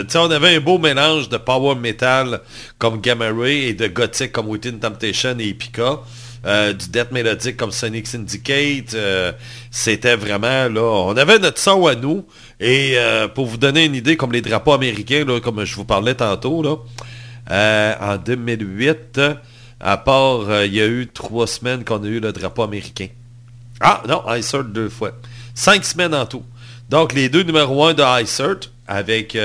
sais, 0.09 0.17
on 0.17 0.31
avait 0.31 0.55
un 0.55 0.59
beau 0.59 0.77
mélange 0.77 1.29
de 1.29 1.37
power 1.37 1.75
metal 1.75 2.41
comme 2.77 2.99
Gamma 2.99 3.31
Ray 3.31 3.69
et 3.69 3.73
de 3.73 3.87
gothique 3.87 4.33
comme 4.33 4.49
Within 4.49 4.77
Temptation 4.79 5.39
et 5.39 5.47
Epica. 5.49 5.99
Euh, 6.45 6.71
du 6.73 6.87
death 6.89 7.11
mélodique 7.11 7.57
comme 7.57 7.71
Sonic 7.71 8.07
Syndicate. 8.07 8.93
euh, 8.93 9.31
C'était 9.71 10.15
vraiment, 10.15 10.69
là, 10.69 10.81
on 10.81 11.17
avait 11.17 11.37
notre 11.39 11.59
son 11.59 11.85
à 11.87 11.95
nous. 11.95 12.25
Et 12.59 12.93
euh, 12.95 13.27
pour 13.27 13.45
vous 13.45 13.57
donner 13.57 13.85
une 13.85 13.95
idée, 13.95 14.15
comme 14.15 14.31
les 14.31 14.41
drapeaux 14.41 14.73
américains, 14.73 15.25
là, 15.25 15.39
comme 15.41 15.65
je 15.65 15.75
vous 15.75 15.83
parlais 15.85 16.15
tantôt, 16.15 16.61
là, 16.63 16.77
en 18.01 18.17
2008, 18.17 19.19
à 19.81 19.97
part, 19.97 20.63
il 20.65 20.73
y 20.73 20.81
a 20.81 20.87
eu 20.87 21.07
trois 21.13 21.47
semaines 21.47 21.83
qu'on 21.83 22.03
a 22.03 22.07
eu 22.07 22.19
le 22.19 22.31
drapeau 22.31 22.63
américain. 22.63 23.07
Ah, 23.81 24.01
non, 24.07 24.23
iCert 24.35 24.63
deux 24.65 24.89
fois. 24.89 25.11
Cinq 25.55 25.83
semaines 25.85 26.13
en 26.13 26.25
tout. 26.25 26.43
Donc, 26.89 27.13
les 27.13 27.29
deux 27.29 27.43
numéros 27.43 27.85
1 27.85 27.93
de 27.93 28.23
iCert 28.23 28.59
avec... 28.87 29.35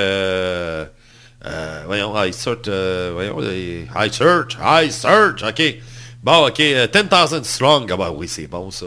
Voyons, 1.86 2.14
iCert, 2.24 2.57
euh, 2.68 3.11
voyons, 3.12 3.38
iCert, 4.07 4.47
iCert, 4.82 5.34
OK. 5.47 5.74
Bon, 6.25 6.47
OK, 6.47 6.59
euh, 6.61 6.87
10,000 6.87 7.45
Strong. 7.45 7.91
Ah 7.93 7.97
bah 7.99 8.11
oui, 8.11 8.29
c'est 8.29 8.47
bon, 8.47 8.70
ça. 8.70 8.87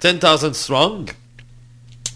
10,000 0.00 0.54
Strong 0.54 1.10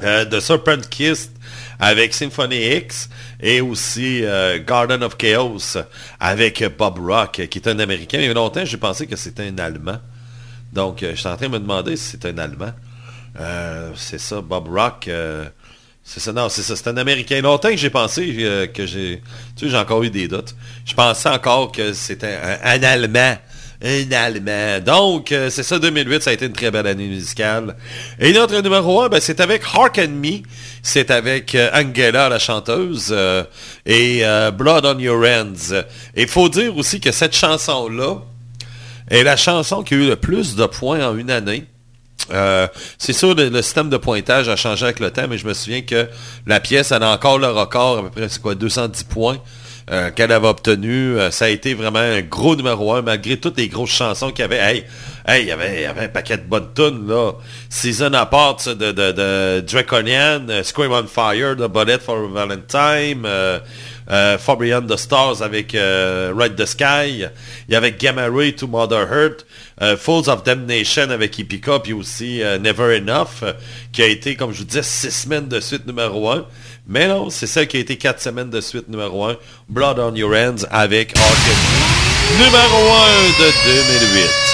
euh, 0.04 0.24
de 0.24 0.38
Serpent 0.38 0.78
Kiss 0.88 1.32
avec 1.80 2.14
Symphony 2.14 2.76
X 2.76 3.08
et 3.40 3.60
aussi 3.60 4.24
euh, 4.24 4.62
Garden 4.64 5.02
of 5.02 5.16
Chaos 5.16 5.76
avec 6.20 6.62
Bob 6.78 7.00
Rock, 7.00 7.48
qui 7.50 7.58
est 7.58 7.66
un 7.66 7.80
Américain. 7.80 8.18
Il 8.20 8.26
y 8.26 8.28
a 8.28 8.32
longtemps, 8.32 8.64
j'ai 8.64 8.76
pensé 8.76 9.08
que 9.08 9.16
c'était 9.16 9.48
un 9.48 9.58
Allemand. 9.58 9.98
Donc, 10.72 11.02
euh, 11.02 11.10
je 11.16 11.16
suis 11.16 11.28
en 11.28 11.36
train 11.36 11.48
de 11.48 11.52
me 11.52 11.58
demander 11.58 11.96
si 11.96 12.10
c'est 12.12 12.24
un 12.26 12.38
Allemand. 12.38 12.72
Euh, 13.40 13.90
c'est 13.96 14.18
ça, 14.20 14.40
Bob 14.40 14.68
Rock. 14.68 15.08
euh, 15.08 15.48
c'est 16.04 16.20
ça, 16.20 16.32
non, 16.32 16.48
c'est 16.48 16.62
ça, 16.62 16.76
c'est 16.76 16.88
un 16.88 16.96
Américain. 16.96 17.40
Longtemps 17.40 17.70
que 17.70 17.76
j'ai 17.76 17.90
pensé 17.90 18.36
euh, 18.38 18.68
que 18.68 18.86
j'ai... 18.86 19.20
Tu 19.56 19.64
sais, 19.64 19.70
j'ai 19.70 19.76
encore 19.76 20.04
eu 20.04 20.10
des 20.10 20.28
doutes. 20.28 20.54
Je 20.84 20.94
pensais 20.94 21.28
encore 21.28 21.72
que 21.72 21.92
c'était 21.92 22.38
un 22.62 22.82
Allemand. 22.84 23.36
Un 23.82 24.12
Allemand. 24.12 24.80
Donc, 24.84 25.32
euh, 25.32 25.48
c'est 25.48 25.62
ça, 25.62 25.78
2008, 25.78 26.22
ça 26.22 26.30
a 26.30 26.32
été 26.34 26.44
une 26.44 26.52
très 26.52 26.70
belle 26.70 26.86
année 26.86 27.06
musicale. 27.06 27.76
Et 28.18 28.32
notre 28.34 28.60
numéro 28.60 29.00
1, 29.00 29.08
ben, 29.08 29.20
c'est 29.20 29.40
avec 29.40 29.62
Hark 29.74 29.98
and 29.98 30.10
Me. 30.22 30.42
C'est 30.82 31.10
avec 31.10 31.54
euh, 31.54 31.70
Angela, 31.72 32.28
la 32.28 32.38
chanteuse, 32.38 33.08
euh, 33.10 33.42
et 33.86 34.22
Blood 34.52 34.84
on 34.84 34.98
Your 34.98 35.24
Hands. 35.24 35.74
Et 36.14 36.22
il 36.22 36.28
faut 36.28 36.50
dire 36.50 36.76
aussi 36.76 37.00
que 37.00 37.10
cette 37.10 37.34
chanson-là 37.34 38.16
est 39.08 39.22
la 39.22 39.36
chanson 39.36 39.82
qui 39.82 39.94
a 39.94 39.96
eu 39.96 40.08
le 40.08 40.16
plus 40.16 40.56
de 40.56 40.66
points 40.66 41.06
en 41.06 41.16
une 41.16 41.30
année. 41.30 41.64
C'est 42.98 43.14
sûr, 43.14 43.34
le, 43.34 43.48
le 43.48 43.62
système 43.62 43.88
de 43.88 43.96
pointage 43.96 44.48
a 44.50 44.56
changé 44.56 44.84
avec 44.84 45.00
le 45.00 45.10
temps, 45.10 45.26
mais 45.28 45.38
je 45.38 45.46
me 45.46 45.54
souviens 45.54 45.80
que 45.80 46.06
la 46.46 46.60
pièce, 46.60 46.92
elle 46.92 47.02
a 47.02 47.10
encore 47.10 47.38
le 47.38 47.48
record, 47.48 47.98
à 47.98 48.02
peu 48.02 48.10
près, 48.10 48.28
c'est 48.28 48.42
quoi, 48.42 48.54
210 48.54 49.04
points 49.04 49.38
euh, 49.90 50.10
qu'elle 50.10 50.32
avait 50.32 50.48
obtenu. 50.48 51.18
Euh, 51.18 51.30
ça 51.30 51.46
a 51.46 51.48
été 51.48 51.74
vraiment 51.74 51.98
un 51.98 52.20
gros 52.20 52.54
numéro 52.54 52.94
un, 52.94 53.02
malgré 53.02 53.36
toutes 53.36 53.58
les 53.58 53.68
grosses 53.68 53.90
chansons 53.90 54.30
qu'il 54.30 54.42
y 54.42 54.44
avait. 54.44 54.58
Hey, 54.58 54.84
hey, 55.26 55.42
il 55.42 55.48
y 55.48 55.52
avait, 55.52 55.86
un 55.86 56.08
paquet 56.08 56.36
de 56.36 56.42
bonnes 56.42 56.68
tunes, 56.74 57.08
là. 57.08 57.32
Season 57.68 58.12
Apart 58.14 58.58
de, 58.66 58.92
de, 58.92 59.60
Draconian, 59.60 60.48
euh, 60.48 60.62
Scream 60.62 60.92
on 60.92 61.06
Fire, 61.06 61.56
The 61.56 61.68
Bullet 61.68 61.98
for 61.98 62.28
Valentine, 62.28 63.24
euh, 63.24 63.58
the 64.06 64.96
Stars 64.96 65.42
avec 65.42 65.72
Ride 65.72 66.56
the 66.56 66.66
Sky. 66.66 67.26
Il 67.68 67.72
y 67.72 67.76
avait 67.76 67.92
Gamma 67.92 68.28
Ray 68.28 68.54
to 68.54 68.66
Mother 68.66 69.06
euh, 69.82 69.96
Fools 69.96 70.28
of 70.28 70.42
Damnation 70.42 71.10
avec 71.10 71.38
Epica, 71.38 71.78
puis 71.78 71.92
aussi 71.92 72.42
Never 72.60 72.96
Enough, 72.96 73.44
qui 73.92 74.02
a 74.02 74.06
été, 74.06 74.36
comme 74.36 74.52
je 74.52 74.58
vous 74.58 74.64
disais, 74.64 74.82
six 74.82 75.10
semaines 75.10 75.48
de 75.48 75.60
suite 75.60 75.86
numéro 75.86 76.30
un. 76.30 76.46
Mais 76.90 77.06
non, 77.06 77.30
c'est 77.30 77.46
celle 77.46 77.68
qui 77.68 77.76
a 77.76 77.80
été 77.80 77.96
quatre 77.96 78.20
semaines 78.20 78.50
de 78.50 78.60
suite 78.60 78.88
numéro 78.88 79.24
un. 79.24 79.36
Blood 79.68 80.00
on 80.00 80.12
Your 80.16 80.32
Hands 80.32 80.66
avec 80.72 81.16
Arcade. 81.16 81.54
Numéro 82.36 82.92
1 82.92 83.28
de 83.38 83.50
2008. 84.14 84.49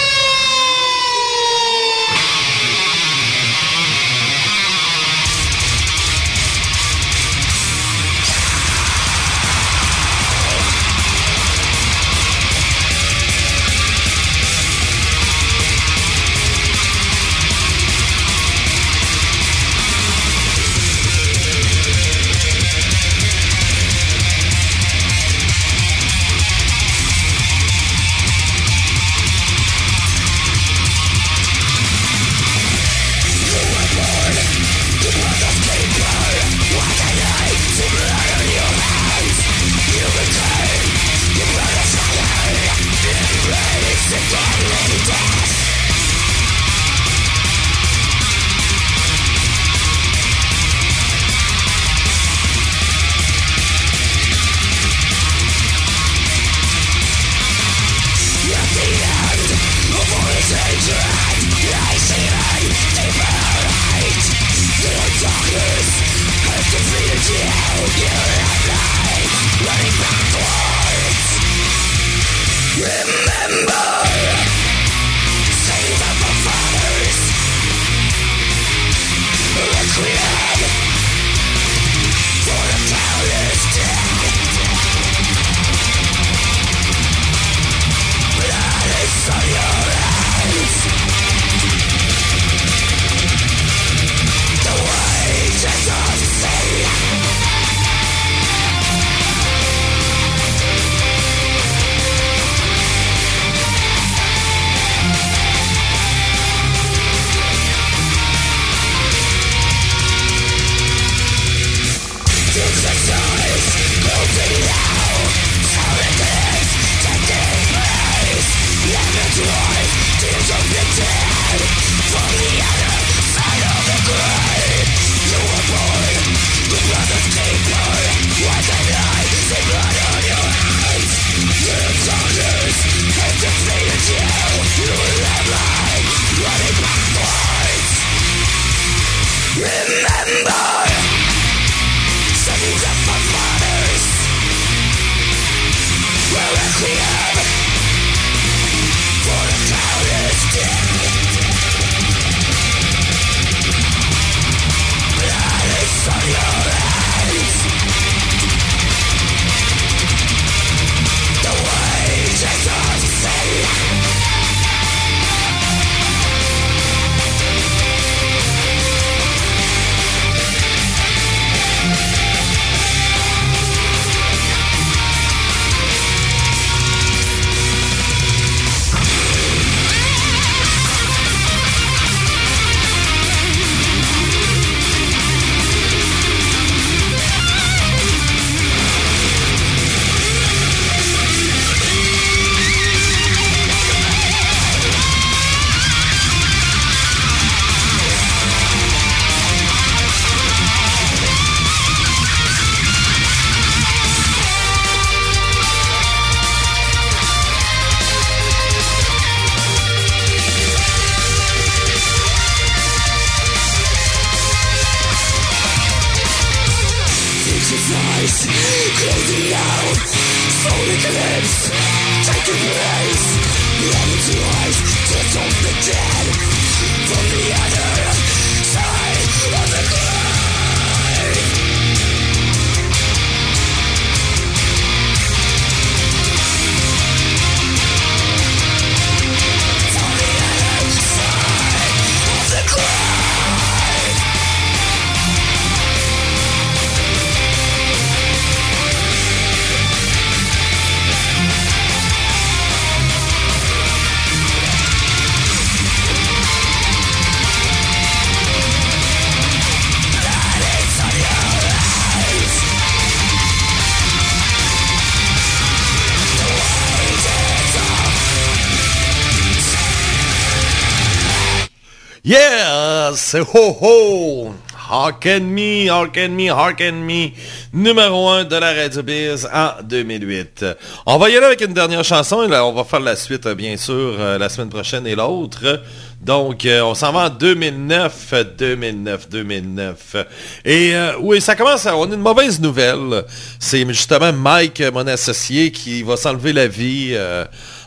Yeah, 272.29 273.12
c'est 273.14 273.39
ho 273.39 273.77
ho. 273.81 274.53
Hearken 274.91 275.49
me, 275.55 275.87
hearken 275.87 276.35
me, 276.35 276.49
hearken 276.49 277.07
me. 277.07 277.33
Numéro 277.72 278.29
1 278.29 278.47
de 278.47 278.57
la 278.57 278.72
Radio 278.74 279.05
Biz 279.05 279.47
en 279.47 279.81
2008. 279.85 280.64
On 281.07 281.18
va 281.18 281.31
y 281.31 281.37
aller 281.37 281.47
avec 281.47 281.61
une 281.61 281.72
dernière 281.72 282.03
chanson. 282.03 282.43
Et 282.43 282.49
là, 282.49 282.66
on 282.66 282.72
va 282.72 282.83
faire 282.83 282.99
la 282.99 283.14
suite, 283.14 283.47
bien 283.51 283.77
sûr, 283.77 284.16
euh, 284.18 284.39
la 284.39 284.49
semaine 284.49 284.70
prochaine 284.70 285.07
et 285.07 285.14
l'autre. 285.14 285.81
Donc, 286.20 286.66
euh, 286.66 286.81
on 286.81 286.97
s'en 286.97 287.12
va 287.12 287.27
en 287.27 287.31
2009, 287.31 288.35
2009, 288.59 289.29
2009. 289.29 290.16
Et 290.64 290.97
euh, 290.97 291.12
oui, 291.20 291.41
ça 291.41 291.55
commence, 291.55 291.87
à, 291.87 291.97
on 291.97 292.11
a 292.11 292.14
une 292.14 292.20
mauvaise 292.20 292.61
nouvelle. 292.61 293.24
C'est 293.61 293.87
justement 293.87 294.33
Mike, 294.33 294.83
mon 294.93 295.07
associé, 295.07 295.70
qui 295.70 296.03
va 296.03 296.16
s'enlever 296.16 296.53
la 296.53 296.66
vie 296.66 297.16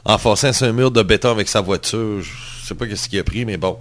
en 0.05 0.17
forçant 0.17 0.51
un 0.61 0.71
mur 0.71 0.91
de 0.91 1.03
béton 1.03 1.29
avec 1.31 1.49
sa 1.49 1.59
voiture. 1.59 2.21
Je 2.21 2.67
sais 2.69 2.73
pas 2.73 2.87
qu'est-ce 2.87 3.09
qu'il 3.09 3.19
a 3.19 3.23
pris, 3.25 3.43
mais 3.43 3.57
bon. 3.57 3.77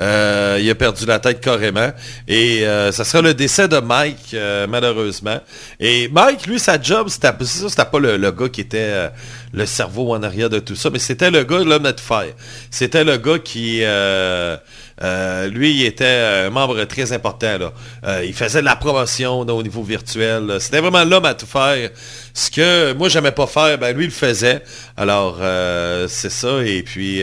Euh, 0.00 0.58
il 0.60 0.68
a 0.68 0.74
perdu 0.74 1.06
la 1.06 1.18
tête 1.18 1.40
carrément. 1.40 1.90
Et 2.26 2.66
euh, 2.66 2.92
ça 2.92 3.04
sera 3.04 3.22
le 3.22 3.34
décès 3.34 3.68
de 3.68 3.78
Mike, 3.78 4.32
euh, 4.34 4.66
malheureusement. 4.68 5.38
Et 5.78 6.08
Mike, 6.08 6.46
lui, 6.46 6.58
sa 6.58 6.80
job, 6.80 7.08
c'était 7.08 7.32
pas 7.32 7.98
le, 7.98 8.30
gars 8.30 8.48
qui 8.48 8.60
était 8.62 9.10
le 9.54 9.66
cerveau 9.66 10.12
en 10.12 10.22
arrière 10.22 10.50
de 10.50 10.58
tout 10.58 10.74
ça, 10.74 10.90
mais 10.90 10.98
c'était 10.98 11.30
le 11.30 11.44
gars, 11.44 11.62
l'homme 11.64 11.84
de 11.84 12.00
fer. 12.00 12.26
C'était 12.70 13.04
le 13.04 13.16
gars 13.16 13.38
qui... 13.38 13.80
euh, 13.82 14.56
euh, 15.02 15.48
lui, 15.48 15.72
il 15.72 15.84
était 15.84 16.44
un 16.46 16.50
membre 16.50 16.84
très 16.84 17.12
important. 17.12 17.72
Euh, 18.04 18.24
il 18.24 18.32
faisait 18.32 18.60
de 18.60 18.64
la 18.64 18.76
promotion 18.76 19.40
au 19.40 19.62
niveau 19.62 19.82
virtuel. 19.82 20.56
C'était 20.60 20.80
vraiment 20.80 21.04
l'homme 21.04 21.24
à 21.24 21.34
tout 21.34 21.46
faire. 21.46 21.90
Ce 22.32 22.50
que 22.50 22.92
moi, 22.92 23.08
j'aimais 23.08 23.32
pas 23.32 23.46
faire, 23.46 23.78
ben 23.78 23.94
lui, 23.96 24.04
il 24.04 24.08
le 24.08 24.12
faisait. 24.12 24.62
Alors, 24.96 25.38
c'est 26.08 26.30
ça. 26.30 26.62
Et 26.64 26.82
puis, 26.82 27.22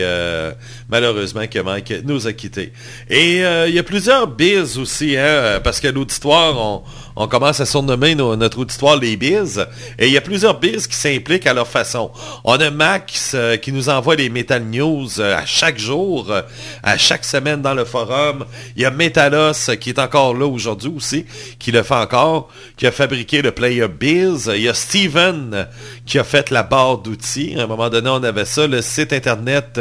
malheureusement, 0.88 1.46
que 1.46 1.58
Mike 1.58 2.04
nous 2.04 2.26
a 2.26 2.32
quittés. 2.32 2.72
Et 3.08 3.38
il 3.38 3.74
y 3.74 3.78
a 3.78 3.82
plusieurs 3.82 4.26
biz 4.26 4.78
aussi, 4.78 5.16
hein, 5.16 5.60
parce 5.64 5.80
que 5.80 5.88
l'auditoire, 5.88 6.58
on, 6.58 6.82
on 7.16 7.28
commence 7.28 7.60
à 7.60 7.66
surnommer 7.66 8.14
notre 8.14 8.58
auditoire 8.58 8.96
les 8.96 9.16
biz. 9.16 9.66
Et 9.98 10.06
il 10.06 10.12
y 10.12 10.16
a 10.16 10.20
plusieurs 10.20 10.58
biz 10.58 10.86
qui 10.86 10.96
s'impliquent 10.96 11.46
à 11.46 11.54
leur 11.54 11.68
façon. 11.68 12.10
On 12.44 12.54
a 12.54 12.70
Max 12.70 13.32
euh, 13.34 13.56
qui 13.56 13.72
nous 13.72 13.88
envoie 13.88 14.16
les 14.16 14.28
Metal 14.28 14.62
News 14.62 15.08
euh, 15.18 15.36
à 15.36 15.44
chaque 15.44 15.78
jour, 15.78 16.30
euh, 16.30 16.42
à 16.82 16.96
chaque 16.96 17.24
semaine 17.24 17.62
dans 17.62 17.74
le 17.74 17.84
forum. 17.84 18.44
Il 18.76 18.82
y 18.82 18.84
a 18.84 18.90
Metalos 18.90 19.76
qui 19.80 19.90
est 19.90 19.98
encore 19.98 20.34
là 20.34 20.46
aujourd'hui 20.46 20.92
aussi, 20.94 21.26
qui 21.58 21.72
le 21.72 21.82
fait 21.82 21.94
encore, 21.94 22.48
qui 22.76 22.86
a 22.86 22.92
fabriqué 22.92 23.42
le 23.42 23.52
Player 23.52 23.88
Biz. 23.88 24.50
Il 24.54 24.62
y 24.62 24.68
a 24.68 24.74
Steven 24.74 25.66
qui 26.06 26.18
a 26.18 26.24
fait 26.24 26.50
la 26.50 26.62
barre 26.62 26.98
d'outils. 26.98 27.54
À 27.58 27.62
un 27.62 27.66
moment 27.66 27.88
donné, 27.88 28.08
on 28.10 28.22
avait 28.22 28.44
ça, 28.44 28.66
le 28.66 28.82
site 28.82 29.12
internet... 29.12 29.78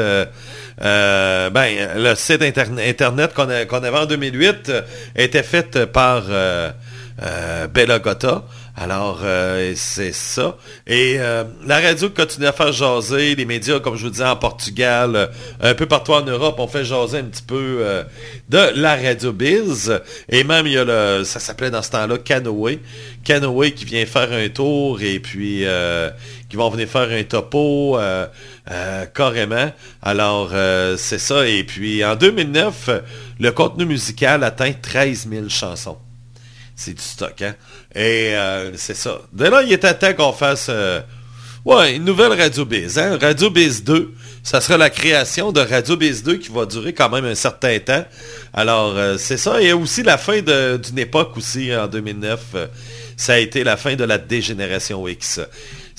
ben, 0.77 1.51
le 1.97 2.15
site 2.15 2.41
interne- 2.41 2.79
internet 2.79 3.33
qu'on 3.33 3.83
avait 3.83 3.97
en 3.97 4.05
2008 4.05 4.69
euh, 4.69 4.81
était 5.15 5.43
fait 5.43 5.85
par... 5.85 6.23
euh, 7.23 7.67
Bella 7.67 7.99
Gotha. 7.99 8.43
Alors, 8.75 9.19
euh, 9.23 9.73
c'est 9.75 10.13
ça. 10.13 10.57
Et 10.87 11.17
euh, 11.19 11.43
la 11.67 11.79
radio 11.79 12.09
continue 12.09 12.47
à 12.47 12.51
faire 12.51 12.71
jaser. 12.71 13.35
Les 13.35 13.45
médias, 13.45 13.79
comme 13.79 13.95
je 13.95 14.05
vous 14.05 14.09
disais, 14.09 14.25
en 14.25 14.35
Portugal, 14.35 15.29
un 15.59 15.73
peu 15.75 15.85
partout 15.85 16.13
en 16.13 16.23
Europe, 16.23 16.55
on 16.57 16.67
fait 16.67 16.83
jaser 16.83 17.19
un 17.19 17.25
petit 17.25 17.43
peu 17.43 17.85
de 18.49 18.71
la 18.75 18.95
radio 18.95 19.33
biz. 19.33 20.01
Et 20.29 20.43
même, 20.43 20.65
il 20.65 20.73
y 20.73 20.77
a 20.77 20.83
le, 20.83 21.23
ça 21.23 21.39
s'appelait 21.39 21.69
dans 21.69 21.83
ce 21.83 21.91
temps-là 21.91 22.17
Canoë. 22.17 22.79
Canoë 23.23 23.71
qui 23.73 23.85
vient 23.85 24.05
faire 24.05 24.31
un 24.31 24.49
tour 24.49 25.01
et 25.01 25.19
puis 25.19 25.65
qui 26.49 26.55
vont 26.55 26.69
venir 26.69 26.87
faire 26.87 27.09
un 27.11 27.23
topo 27.23 27.99
carrément. 29.13 29.71
Alors, 30.01 30.51
c'est 30.97 31.19
ça. 31.19 31.47
Et 31.47 31.63
puis, 31.63 32.03
en 32.03 32.15
2009, 32.15 32.89
le 33.39 33.51
contenu 33.51 33.85
musical 33.85 34.43
atteint 34.43 34.73
13 34.73 35.27
000 35.29 35.49
chansons. 35.49 35.97
C'est 36.83 36.95
du 36.95 37.03
stock, 37.03 37.39
hein? 37.43 37.53
Et 37.93 38.35
euh, 38.35 38.75
c'est 38.75 38.95
ça. 38.95 39.21
De 39.31 39.45
là, 39.45 39.61
il 39.61 39.71
était 39.71 39.93
temps 39.93 40.13
qu'on 40.15 40.33
fasse 40.33 40.65
euh, 40.67 40.99
ouais, 41.63 41.95
une 41.95 42.05
nouvelle 42.05 42.33
Radio 42.33 42.65
Biz. 42.65 42.97
Hein? 42.97 43.19
Radio 43.21 43.51
Biz 43.51 43.83
2, 43.83 44.11
ça 44.41 44.61
sera 44.61 44.79
la 44.79 44.89
création 44.89 45.51
de 45.51 45.61
Radio 45.61 45.95
Biz 45.95 46.23
2 46.23 46.37
qui 46.37 46.49
va 46.49 46.65
durer 46.65 46.93
quand 46.93 47.09
même 47.09 47.25
un 47.25 47.35
certain 47.35 47.77
temps. 47.77 48.03
Alors, 48.51 48.97
euh, 48.97 49.17
c'est 49.19 49.37
ça. 49.37 49.61
Et 49.61 49.73
aussi 49.73 50.01
la 50.01 50.17
fin 50.17 50.41
d'une 50.41 50.97
époque 50.97 51.37
aussi, 51.37 51.71
en 51.75 51.85
2009. 51.85 52.39
euh, 52.55 52.67
ça 53.15 53.33
a 53.33 53.37
été 53.37 53.63
la 53.63 53.77
fin 53.77 53.95
de 53.95 54.03
la 54.03 54.17
dégénération 54.17 55.07
X. 55.07 55.39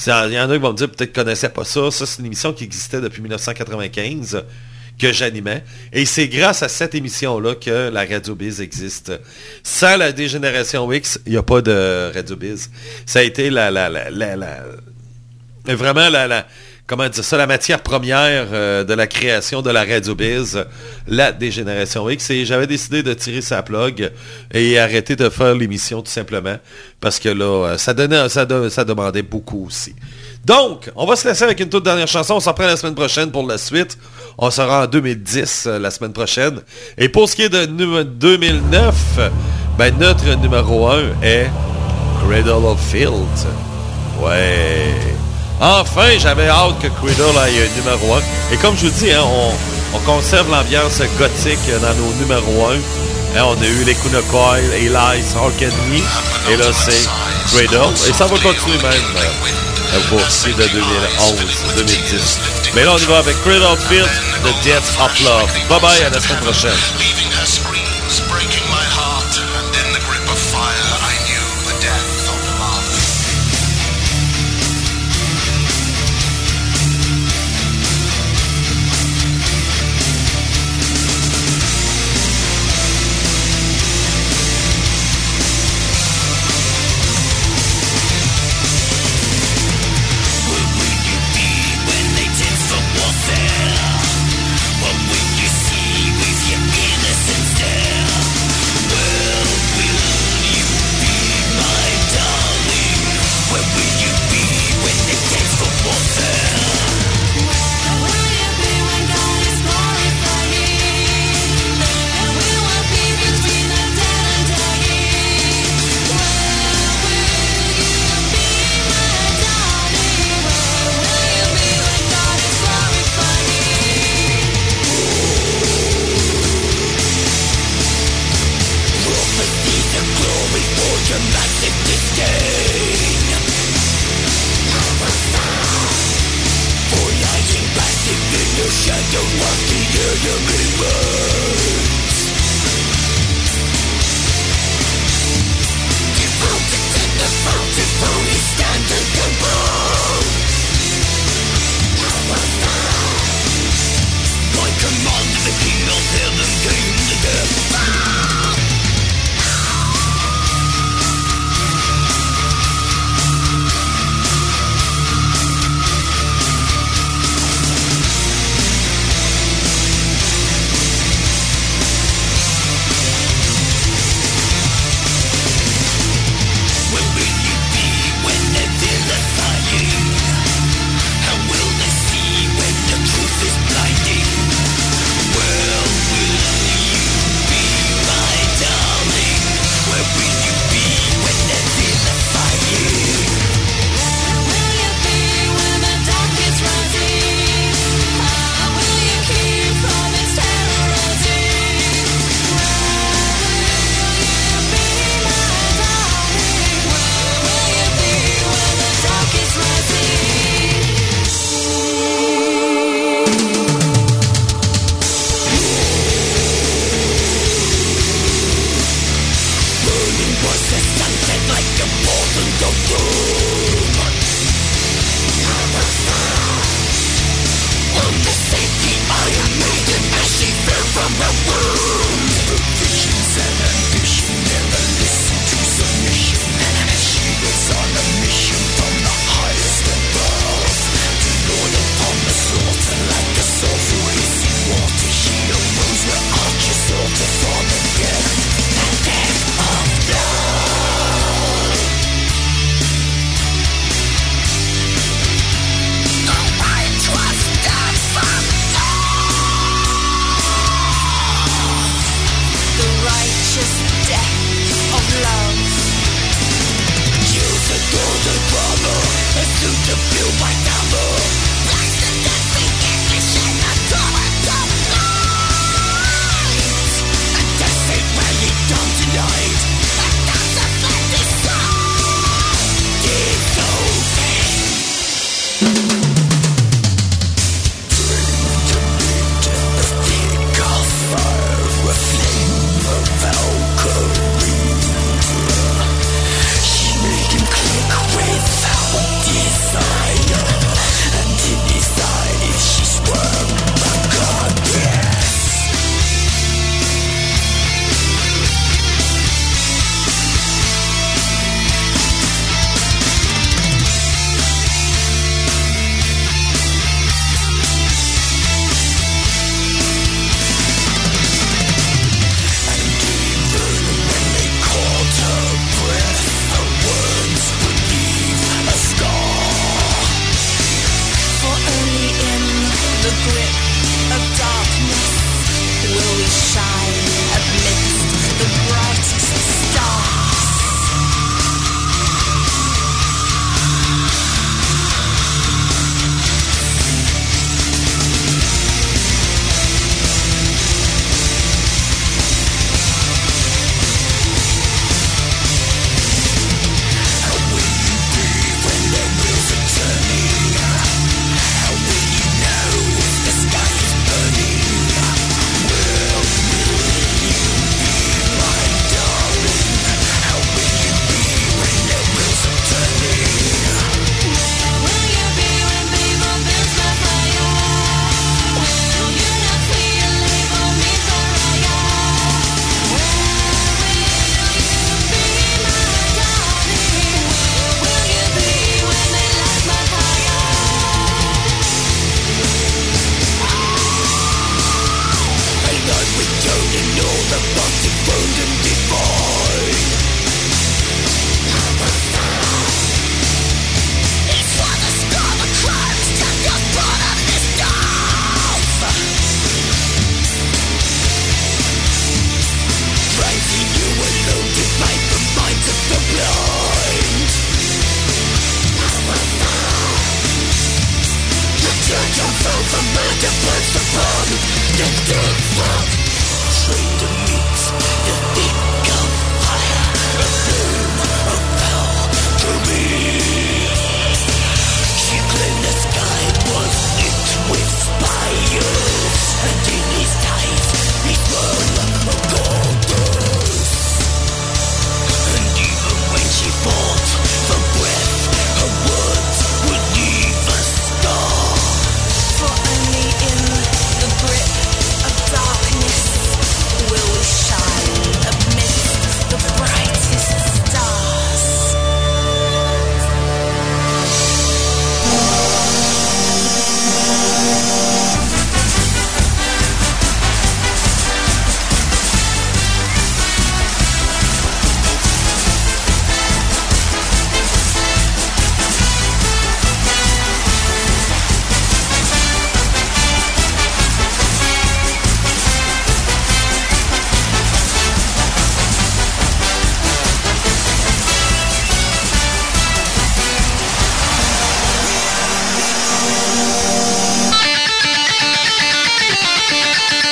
Il 0.05 0.33
y 0.33 0.41
en 0.41 0.51
a 0.51 0.55
qui 0.55 0.59
vont 0.59 0.73
me 0.73 0.77
dire, 0.77 0.91
peut-être 0.91 1.17
ne 1.17 1.23
connaissaient 1.23 1.51
pas 1.51 1.65
ça. 1.65 1.93
Ça, 1.93 2.07
c'est 2.07 2.19
une 2.19 2.27
émission 2.27 2.53
qui 2.53 2.65
existait 2.65 3.01
depuis 3.01 3.23
1995 3.23 4.43
que 5.03 5.13
j'animais. 5.13 5.65
Et 5.93 6.07
c'est 6.07 6.29
grâce 6.29 6.63
à 6.63 6.69
cette 6.69 6.95
émission-là 6.95 7.57
que 7.57 7.91
la 7.91 8.05
Radio 8.05 8.37
Biz 8.37 8.61
existe. 8.61 9.13
Sans 9.65 9.97
la 9.97 10.13
dégénération 10.13 10.91
X, 10.93 11.19
il 11.27 11.33
n'y 11.33 11.39
a 11.39 11.43
pas 11.43 11.61
de 11.61 12.13
Radio 12.15 12.37
Biz. 12.37 12.71
Ça 13.05 13.19
a 13.19 13.23
été 13.23 13.51
la, 13.51 13.73
la, 13.73 13.89
la, 13.91 14.37
la, 14.37 14.63
vraiment 15.75 16.09
la, 16.09 16.47
comment 16.87 17.09
dire 17.09 17.25
ça, 17.25 17.37
la 17.37 17.49
matière 17.49 17.83
première 17.83 18.47
euh, 18.53 18.85
de 18.85 18.95
la 18.95 19.09
création 19.09 19.61
de 19.61 19.71
la 19.71 19.85
Radio 19.85 20.15
Biz, 20.15 20.67
la 21.09 21.33
dégénération 21.33 22.09
X. 22.09 22.31
Et 22.31 22.45
j'avais 22.45 22.69
décidé 22.69 23.03
de 23.03 23.13
tirer 23.13 23.41
sa 23.41 23.61
plug 23.65 24.13
et 24.55 24.79
arrêter 24.79 25.17
de 25.17 25.29
faire 25.31 25.57
l'émission 25.57 26.01
tout 26.01 26.13
simplement 26.13 26.59
parce 27.01 27.19
que 27.19 27.29
là, 27.29 27.73
euh, 27.73 27.77
ça 27.77 27.93
donnait, 27.93 28.29
ça, 28.29 28.47
ça 28.71 28.85
demandait 28.85 29.23
beaucoup 29.23 29.67
aussi. 29.67 29.97
Donc, 30.45 30.91
on 30.97 31.07
va 31.07 31.15
se 31.17 31.27
laisser 31.27 31.45
avec 31.45 31.61
une 31.61 31.69
toute 31.69 31.85
dernière 31.85 32.09
chanson. 32.09 32.35
On 32.35 32.41
s'en 32.41 32.55
prend 32.55 32.67
la 32.67 32.77
semaine 32.77 32.95
prochaine 32.95 33.31
pour 33.31 33.47
la 33.47 33.59
suite. 33.59 33.97
On 34.39 34.51
sera 34.51 34.85
en 34.85 34.87
2010 34.87 35.65
euh, 35.67 35.79
la 35.79 35.91
semaine 35.91 36.13
prochaine. 36.13 36.61
Et 36.99 37.09
pour 37.09 37.29
ce 37.29 37.37
qui 37.37 37.43
est 37.43 37.49
de 37.49 37.67
nu- 37.67 38.05
2009, 38.05 38.95
ben, 39.79 39.95
notre 39.99 40.35
numéro 40.37 40.89
1 40.89 41.01
est 41.23 41.51
Cradle 42.27 42.65
of 42.65 42.79
Field. 42.81 43.13
Ouais. 44.21 44.95
Enfin, 45.61 46.09
j'avais 46.19 46.49
hâte 46.49 46.79
que 46.81 46.89
Cradle 46.89 47.39
aille 47.39 47.69
numéro 47.77 48.15
1. 48.15 48.21
Et 48.53 48.57
comme 48.57 48.77
je 48.77 48.87
vous 48.87 48.93
dis, 49.05 49.13
hein, 49.13 49.23
on, 49.25 49.97
on 49.97 50.01
conserve 50.01 50.51
l'ambiance 50.51 51.01
gothique 51.19 51.59
dans 51.81 51.95
nos 51.95 52.13
numéros 52.21 52.69
1. 52.71 52.77
On 53.35 53.61
a 53.61 53.67
eu 53.67 53.85
les 53.85 53.95
Kunakoi, 53.95 54.61
Eli, 54.77 54.95
Harkany. 54.95 56.03
Et 56.51 56.57
là, 56.57 56.67
c'est 56.73 57.09
Cradle. 57.49 57.93
Et 58.09 58.13
ça 58.13 58.27
va 58.27 58.39
continuer 58.39 58.77
même 58.77 58.93
euh, 59.95 60.01
pour 60.09 60.21
ce 60.21 60.45
qui 60.45 60.51
est 60.51 60.55
de 60.55 60.69
2011, 60.69 61.35
2010. 61.77 62.41
Mais 62.75 62.85
là, 62.85 62.93
on 62.95 62.99
y 62.99 63.05
va 63.05 63.19
avec 63.19 63.41
Cradle 63.43 63.79
Field, 63.89 64.09
The 64.45 64.65
Death 64.65 64.99
of 65.01 65.21
Love. 65.25 65.51
Bye 65.69 65.81
bye, 65.81 66.03
à 66.05 66.11
la 66.11 66.21
semaine 66.21 66.41
prochaine. 66.41 66.71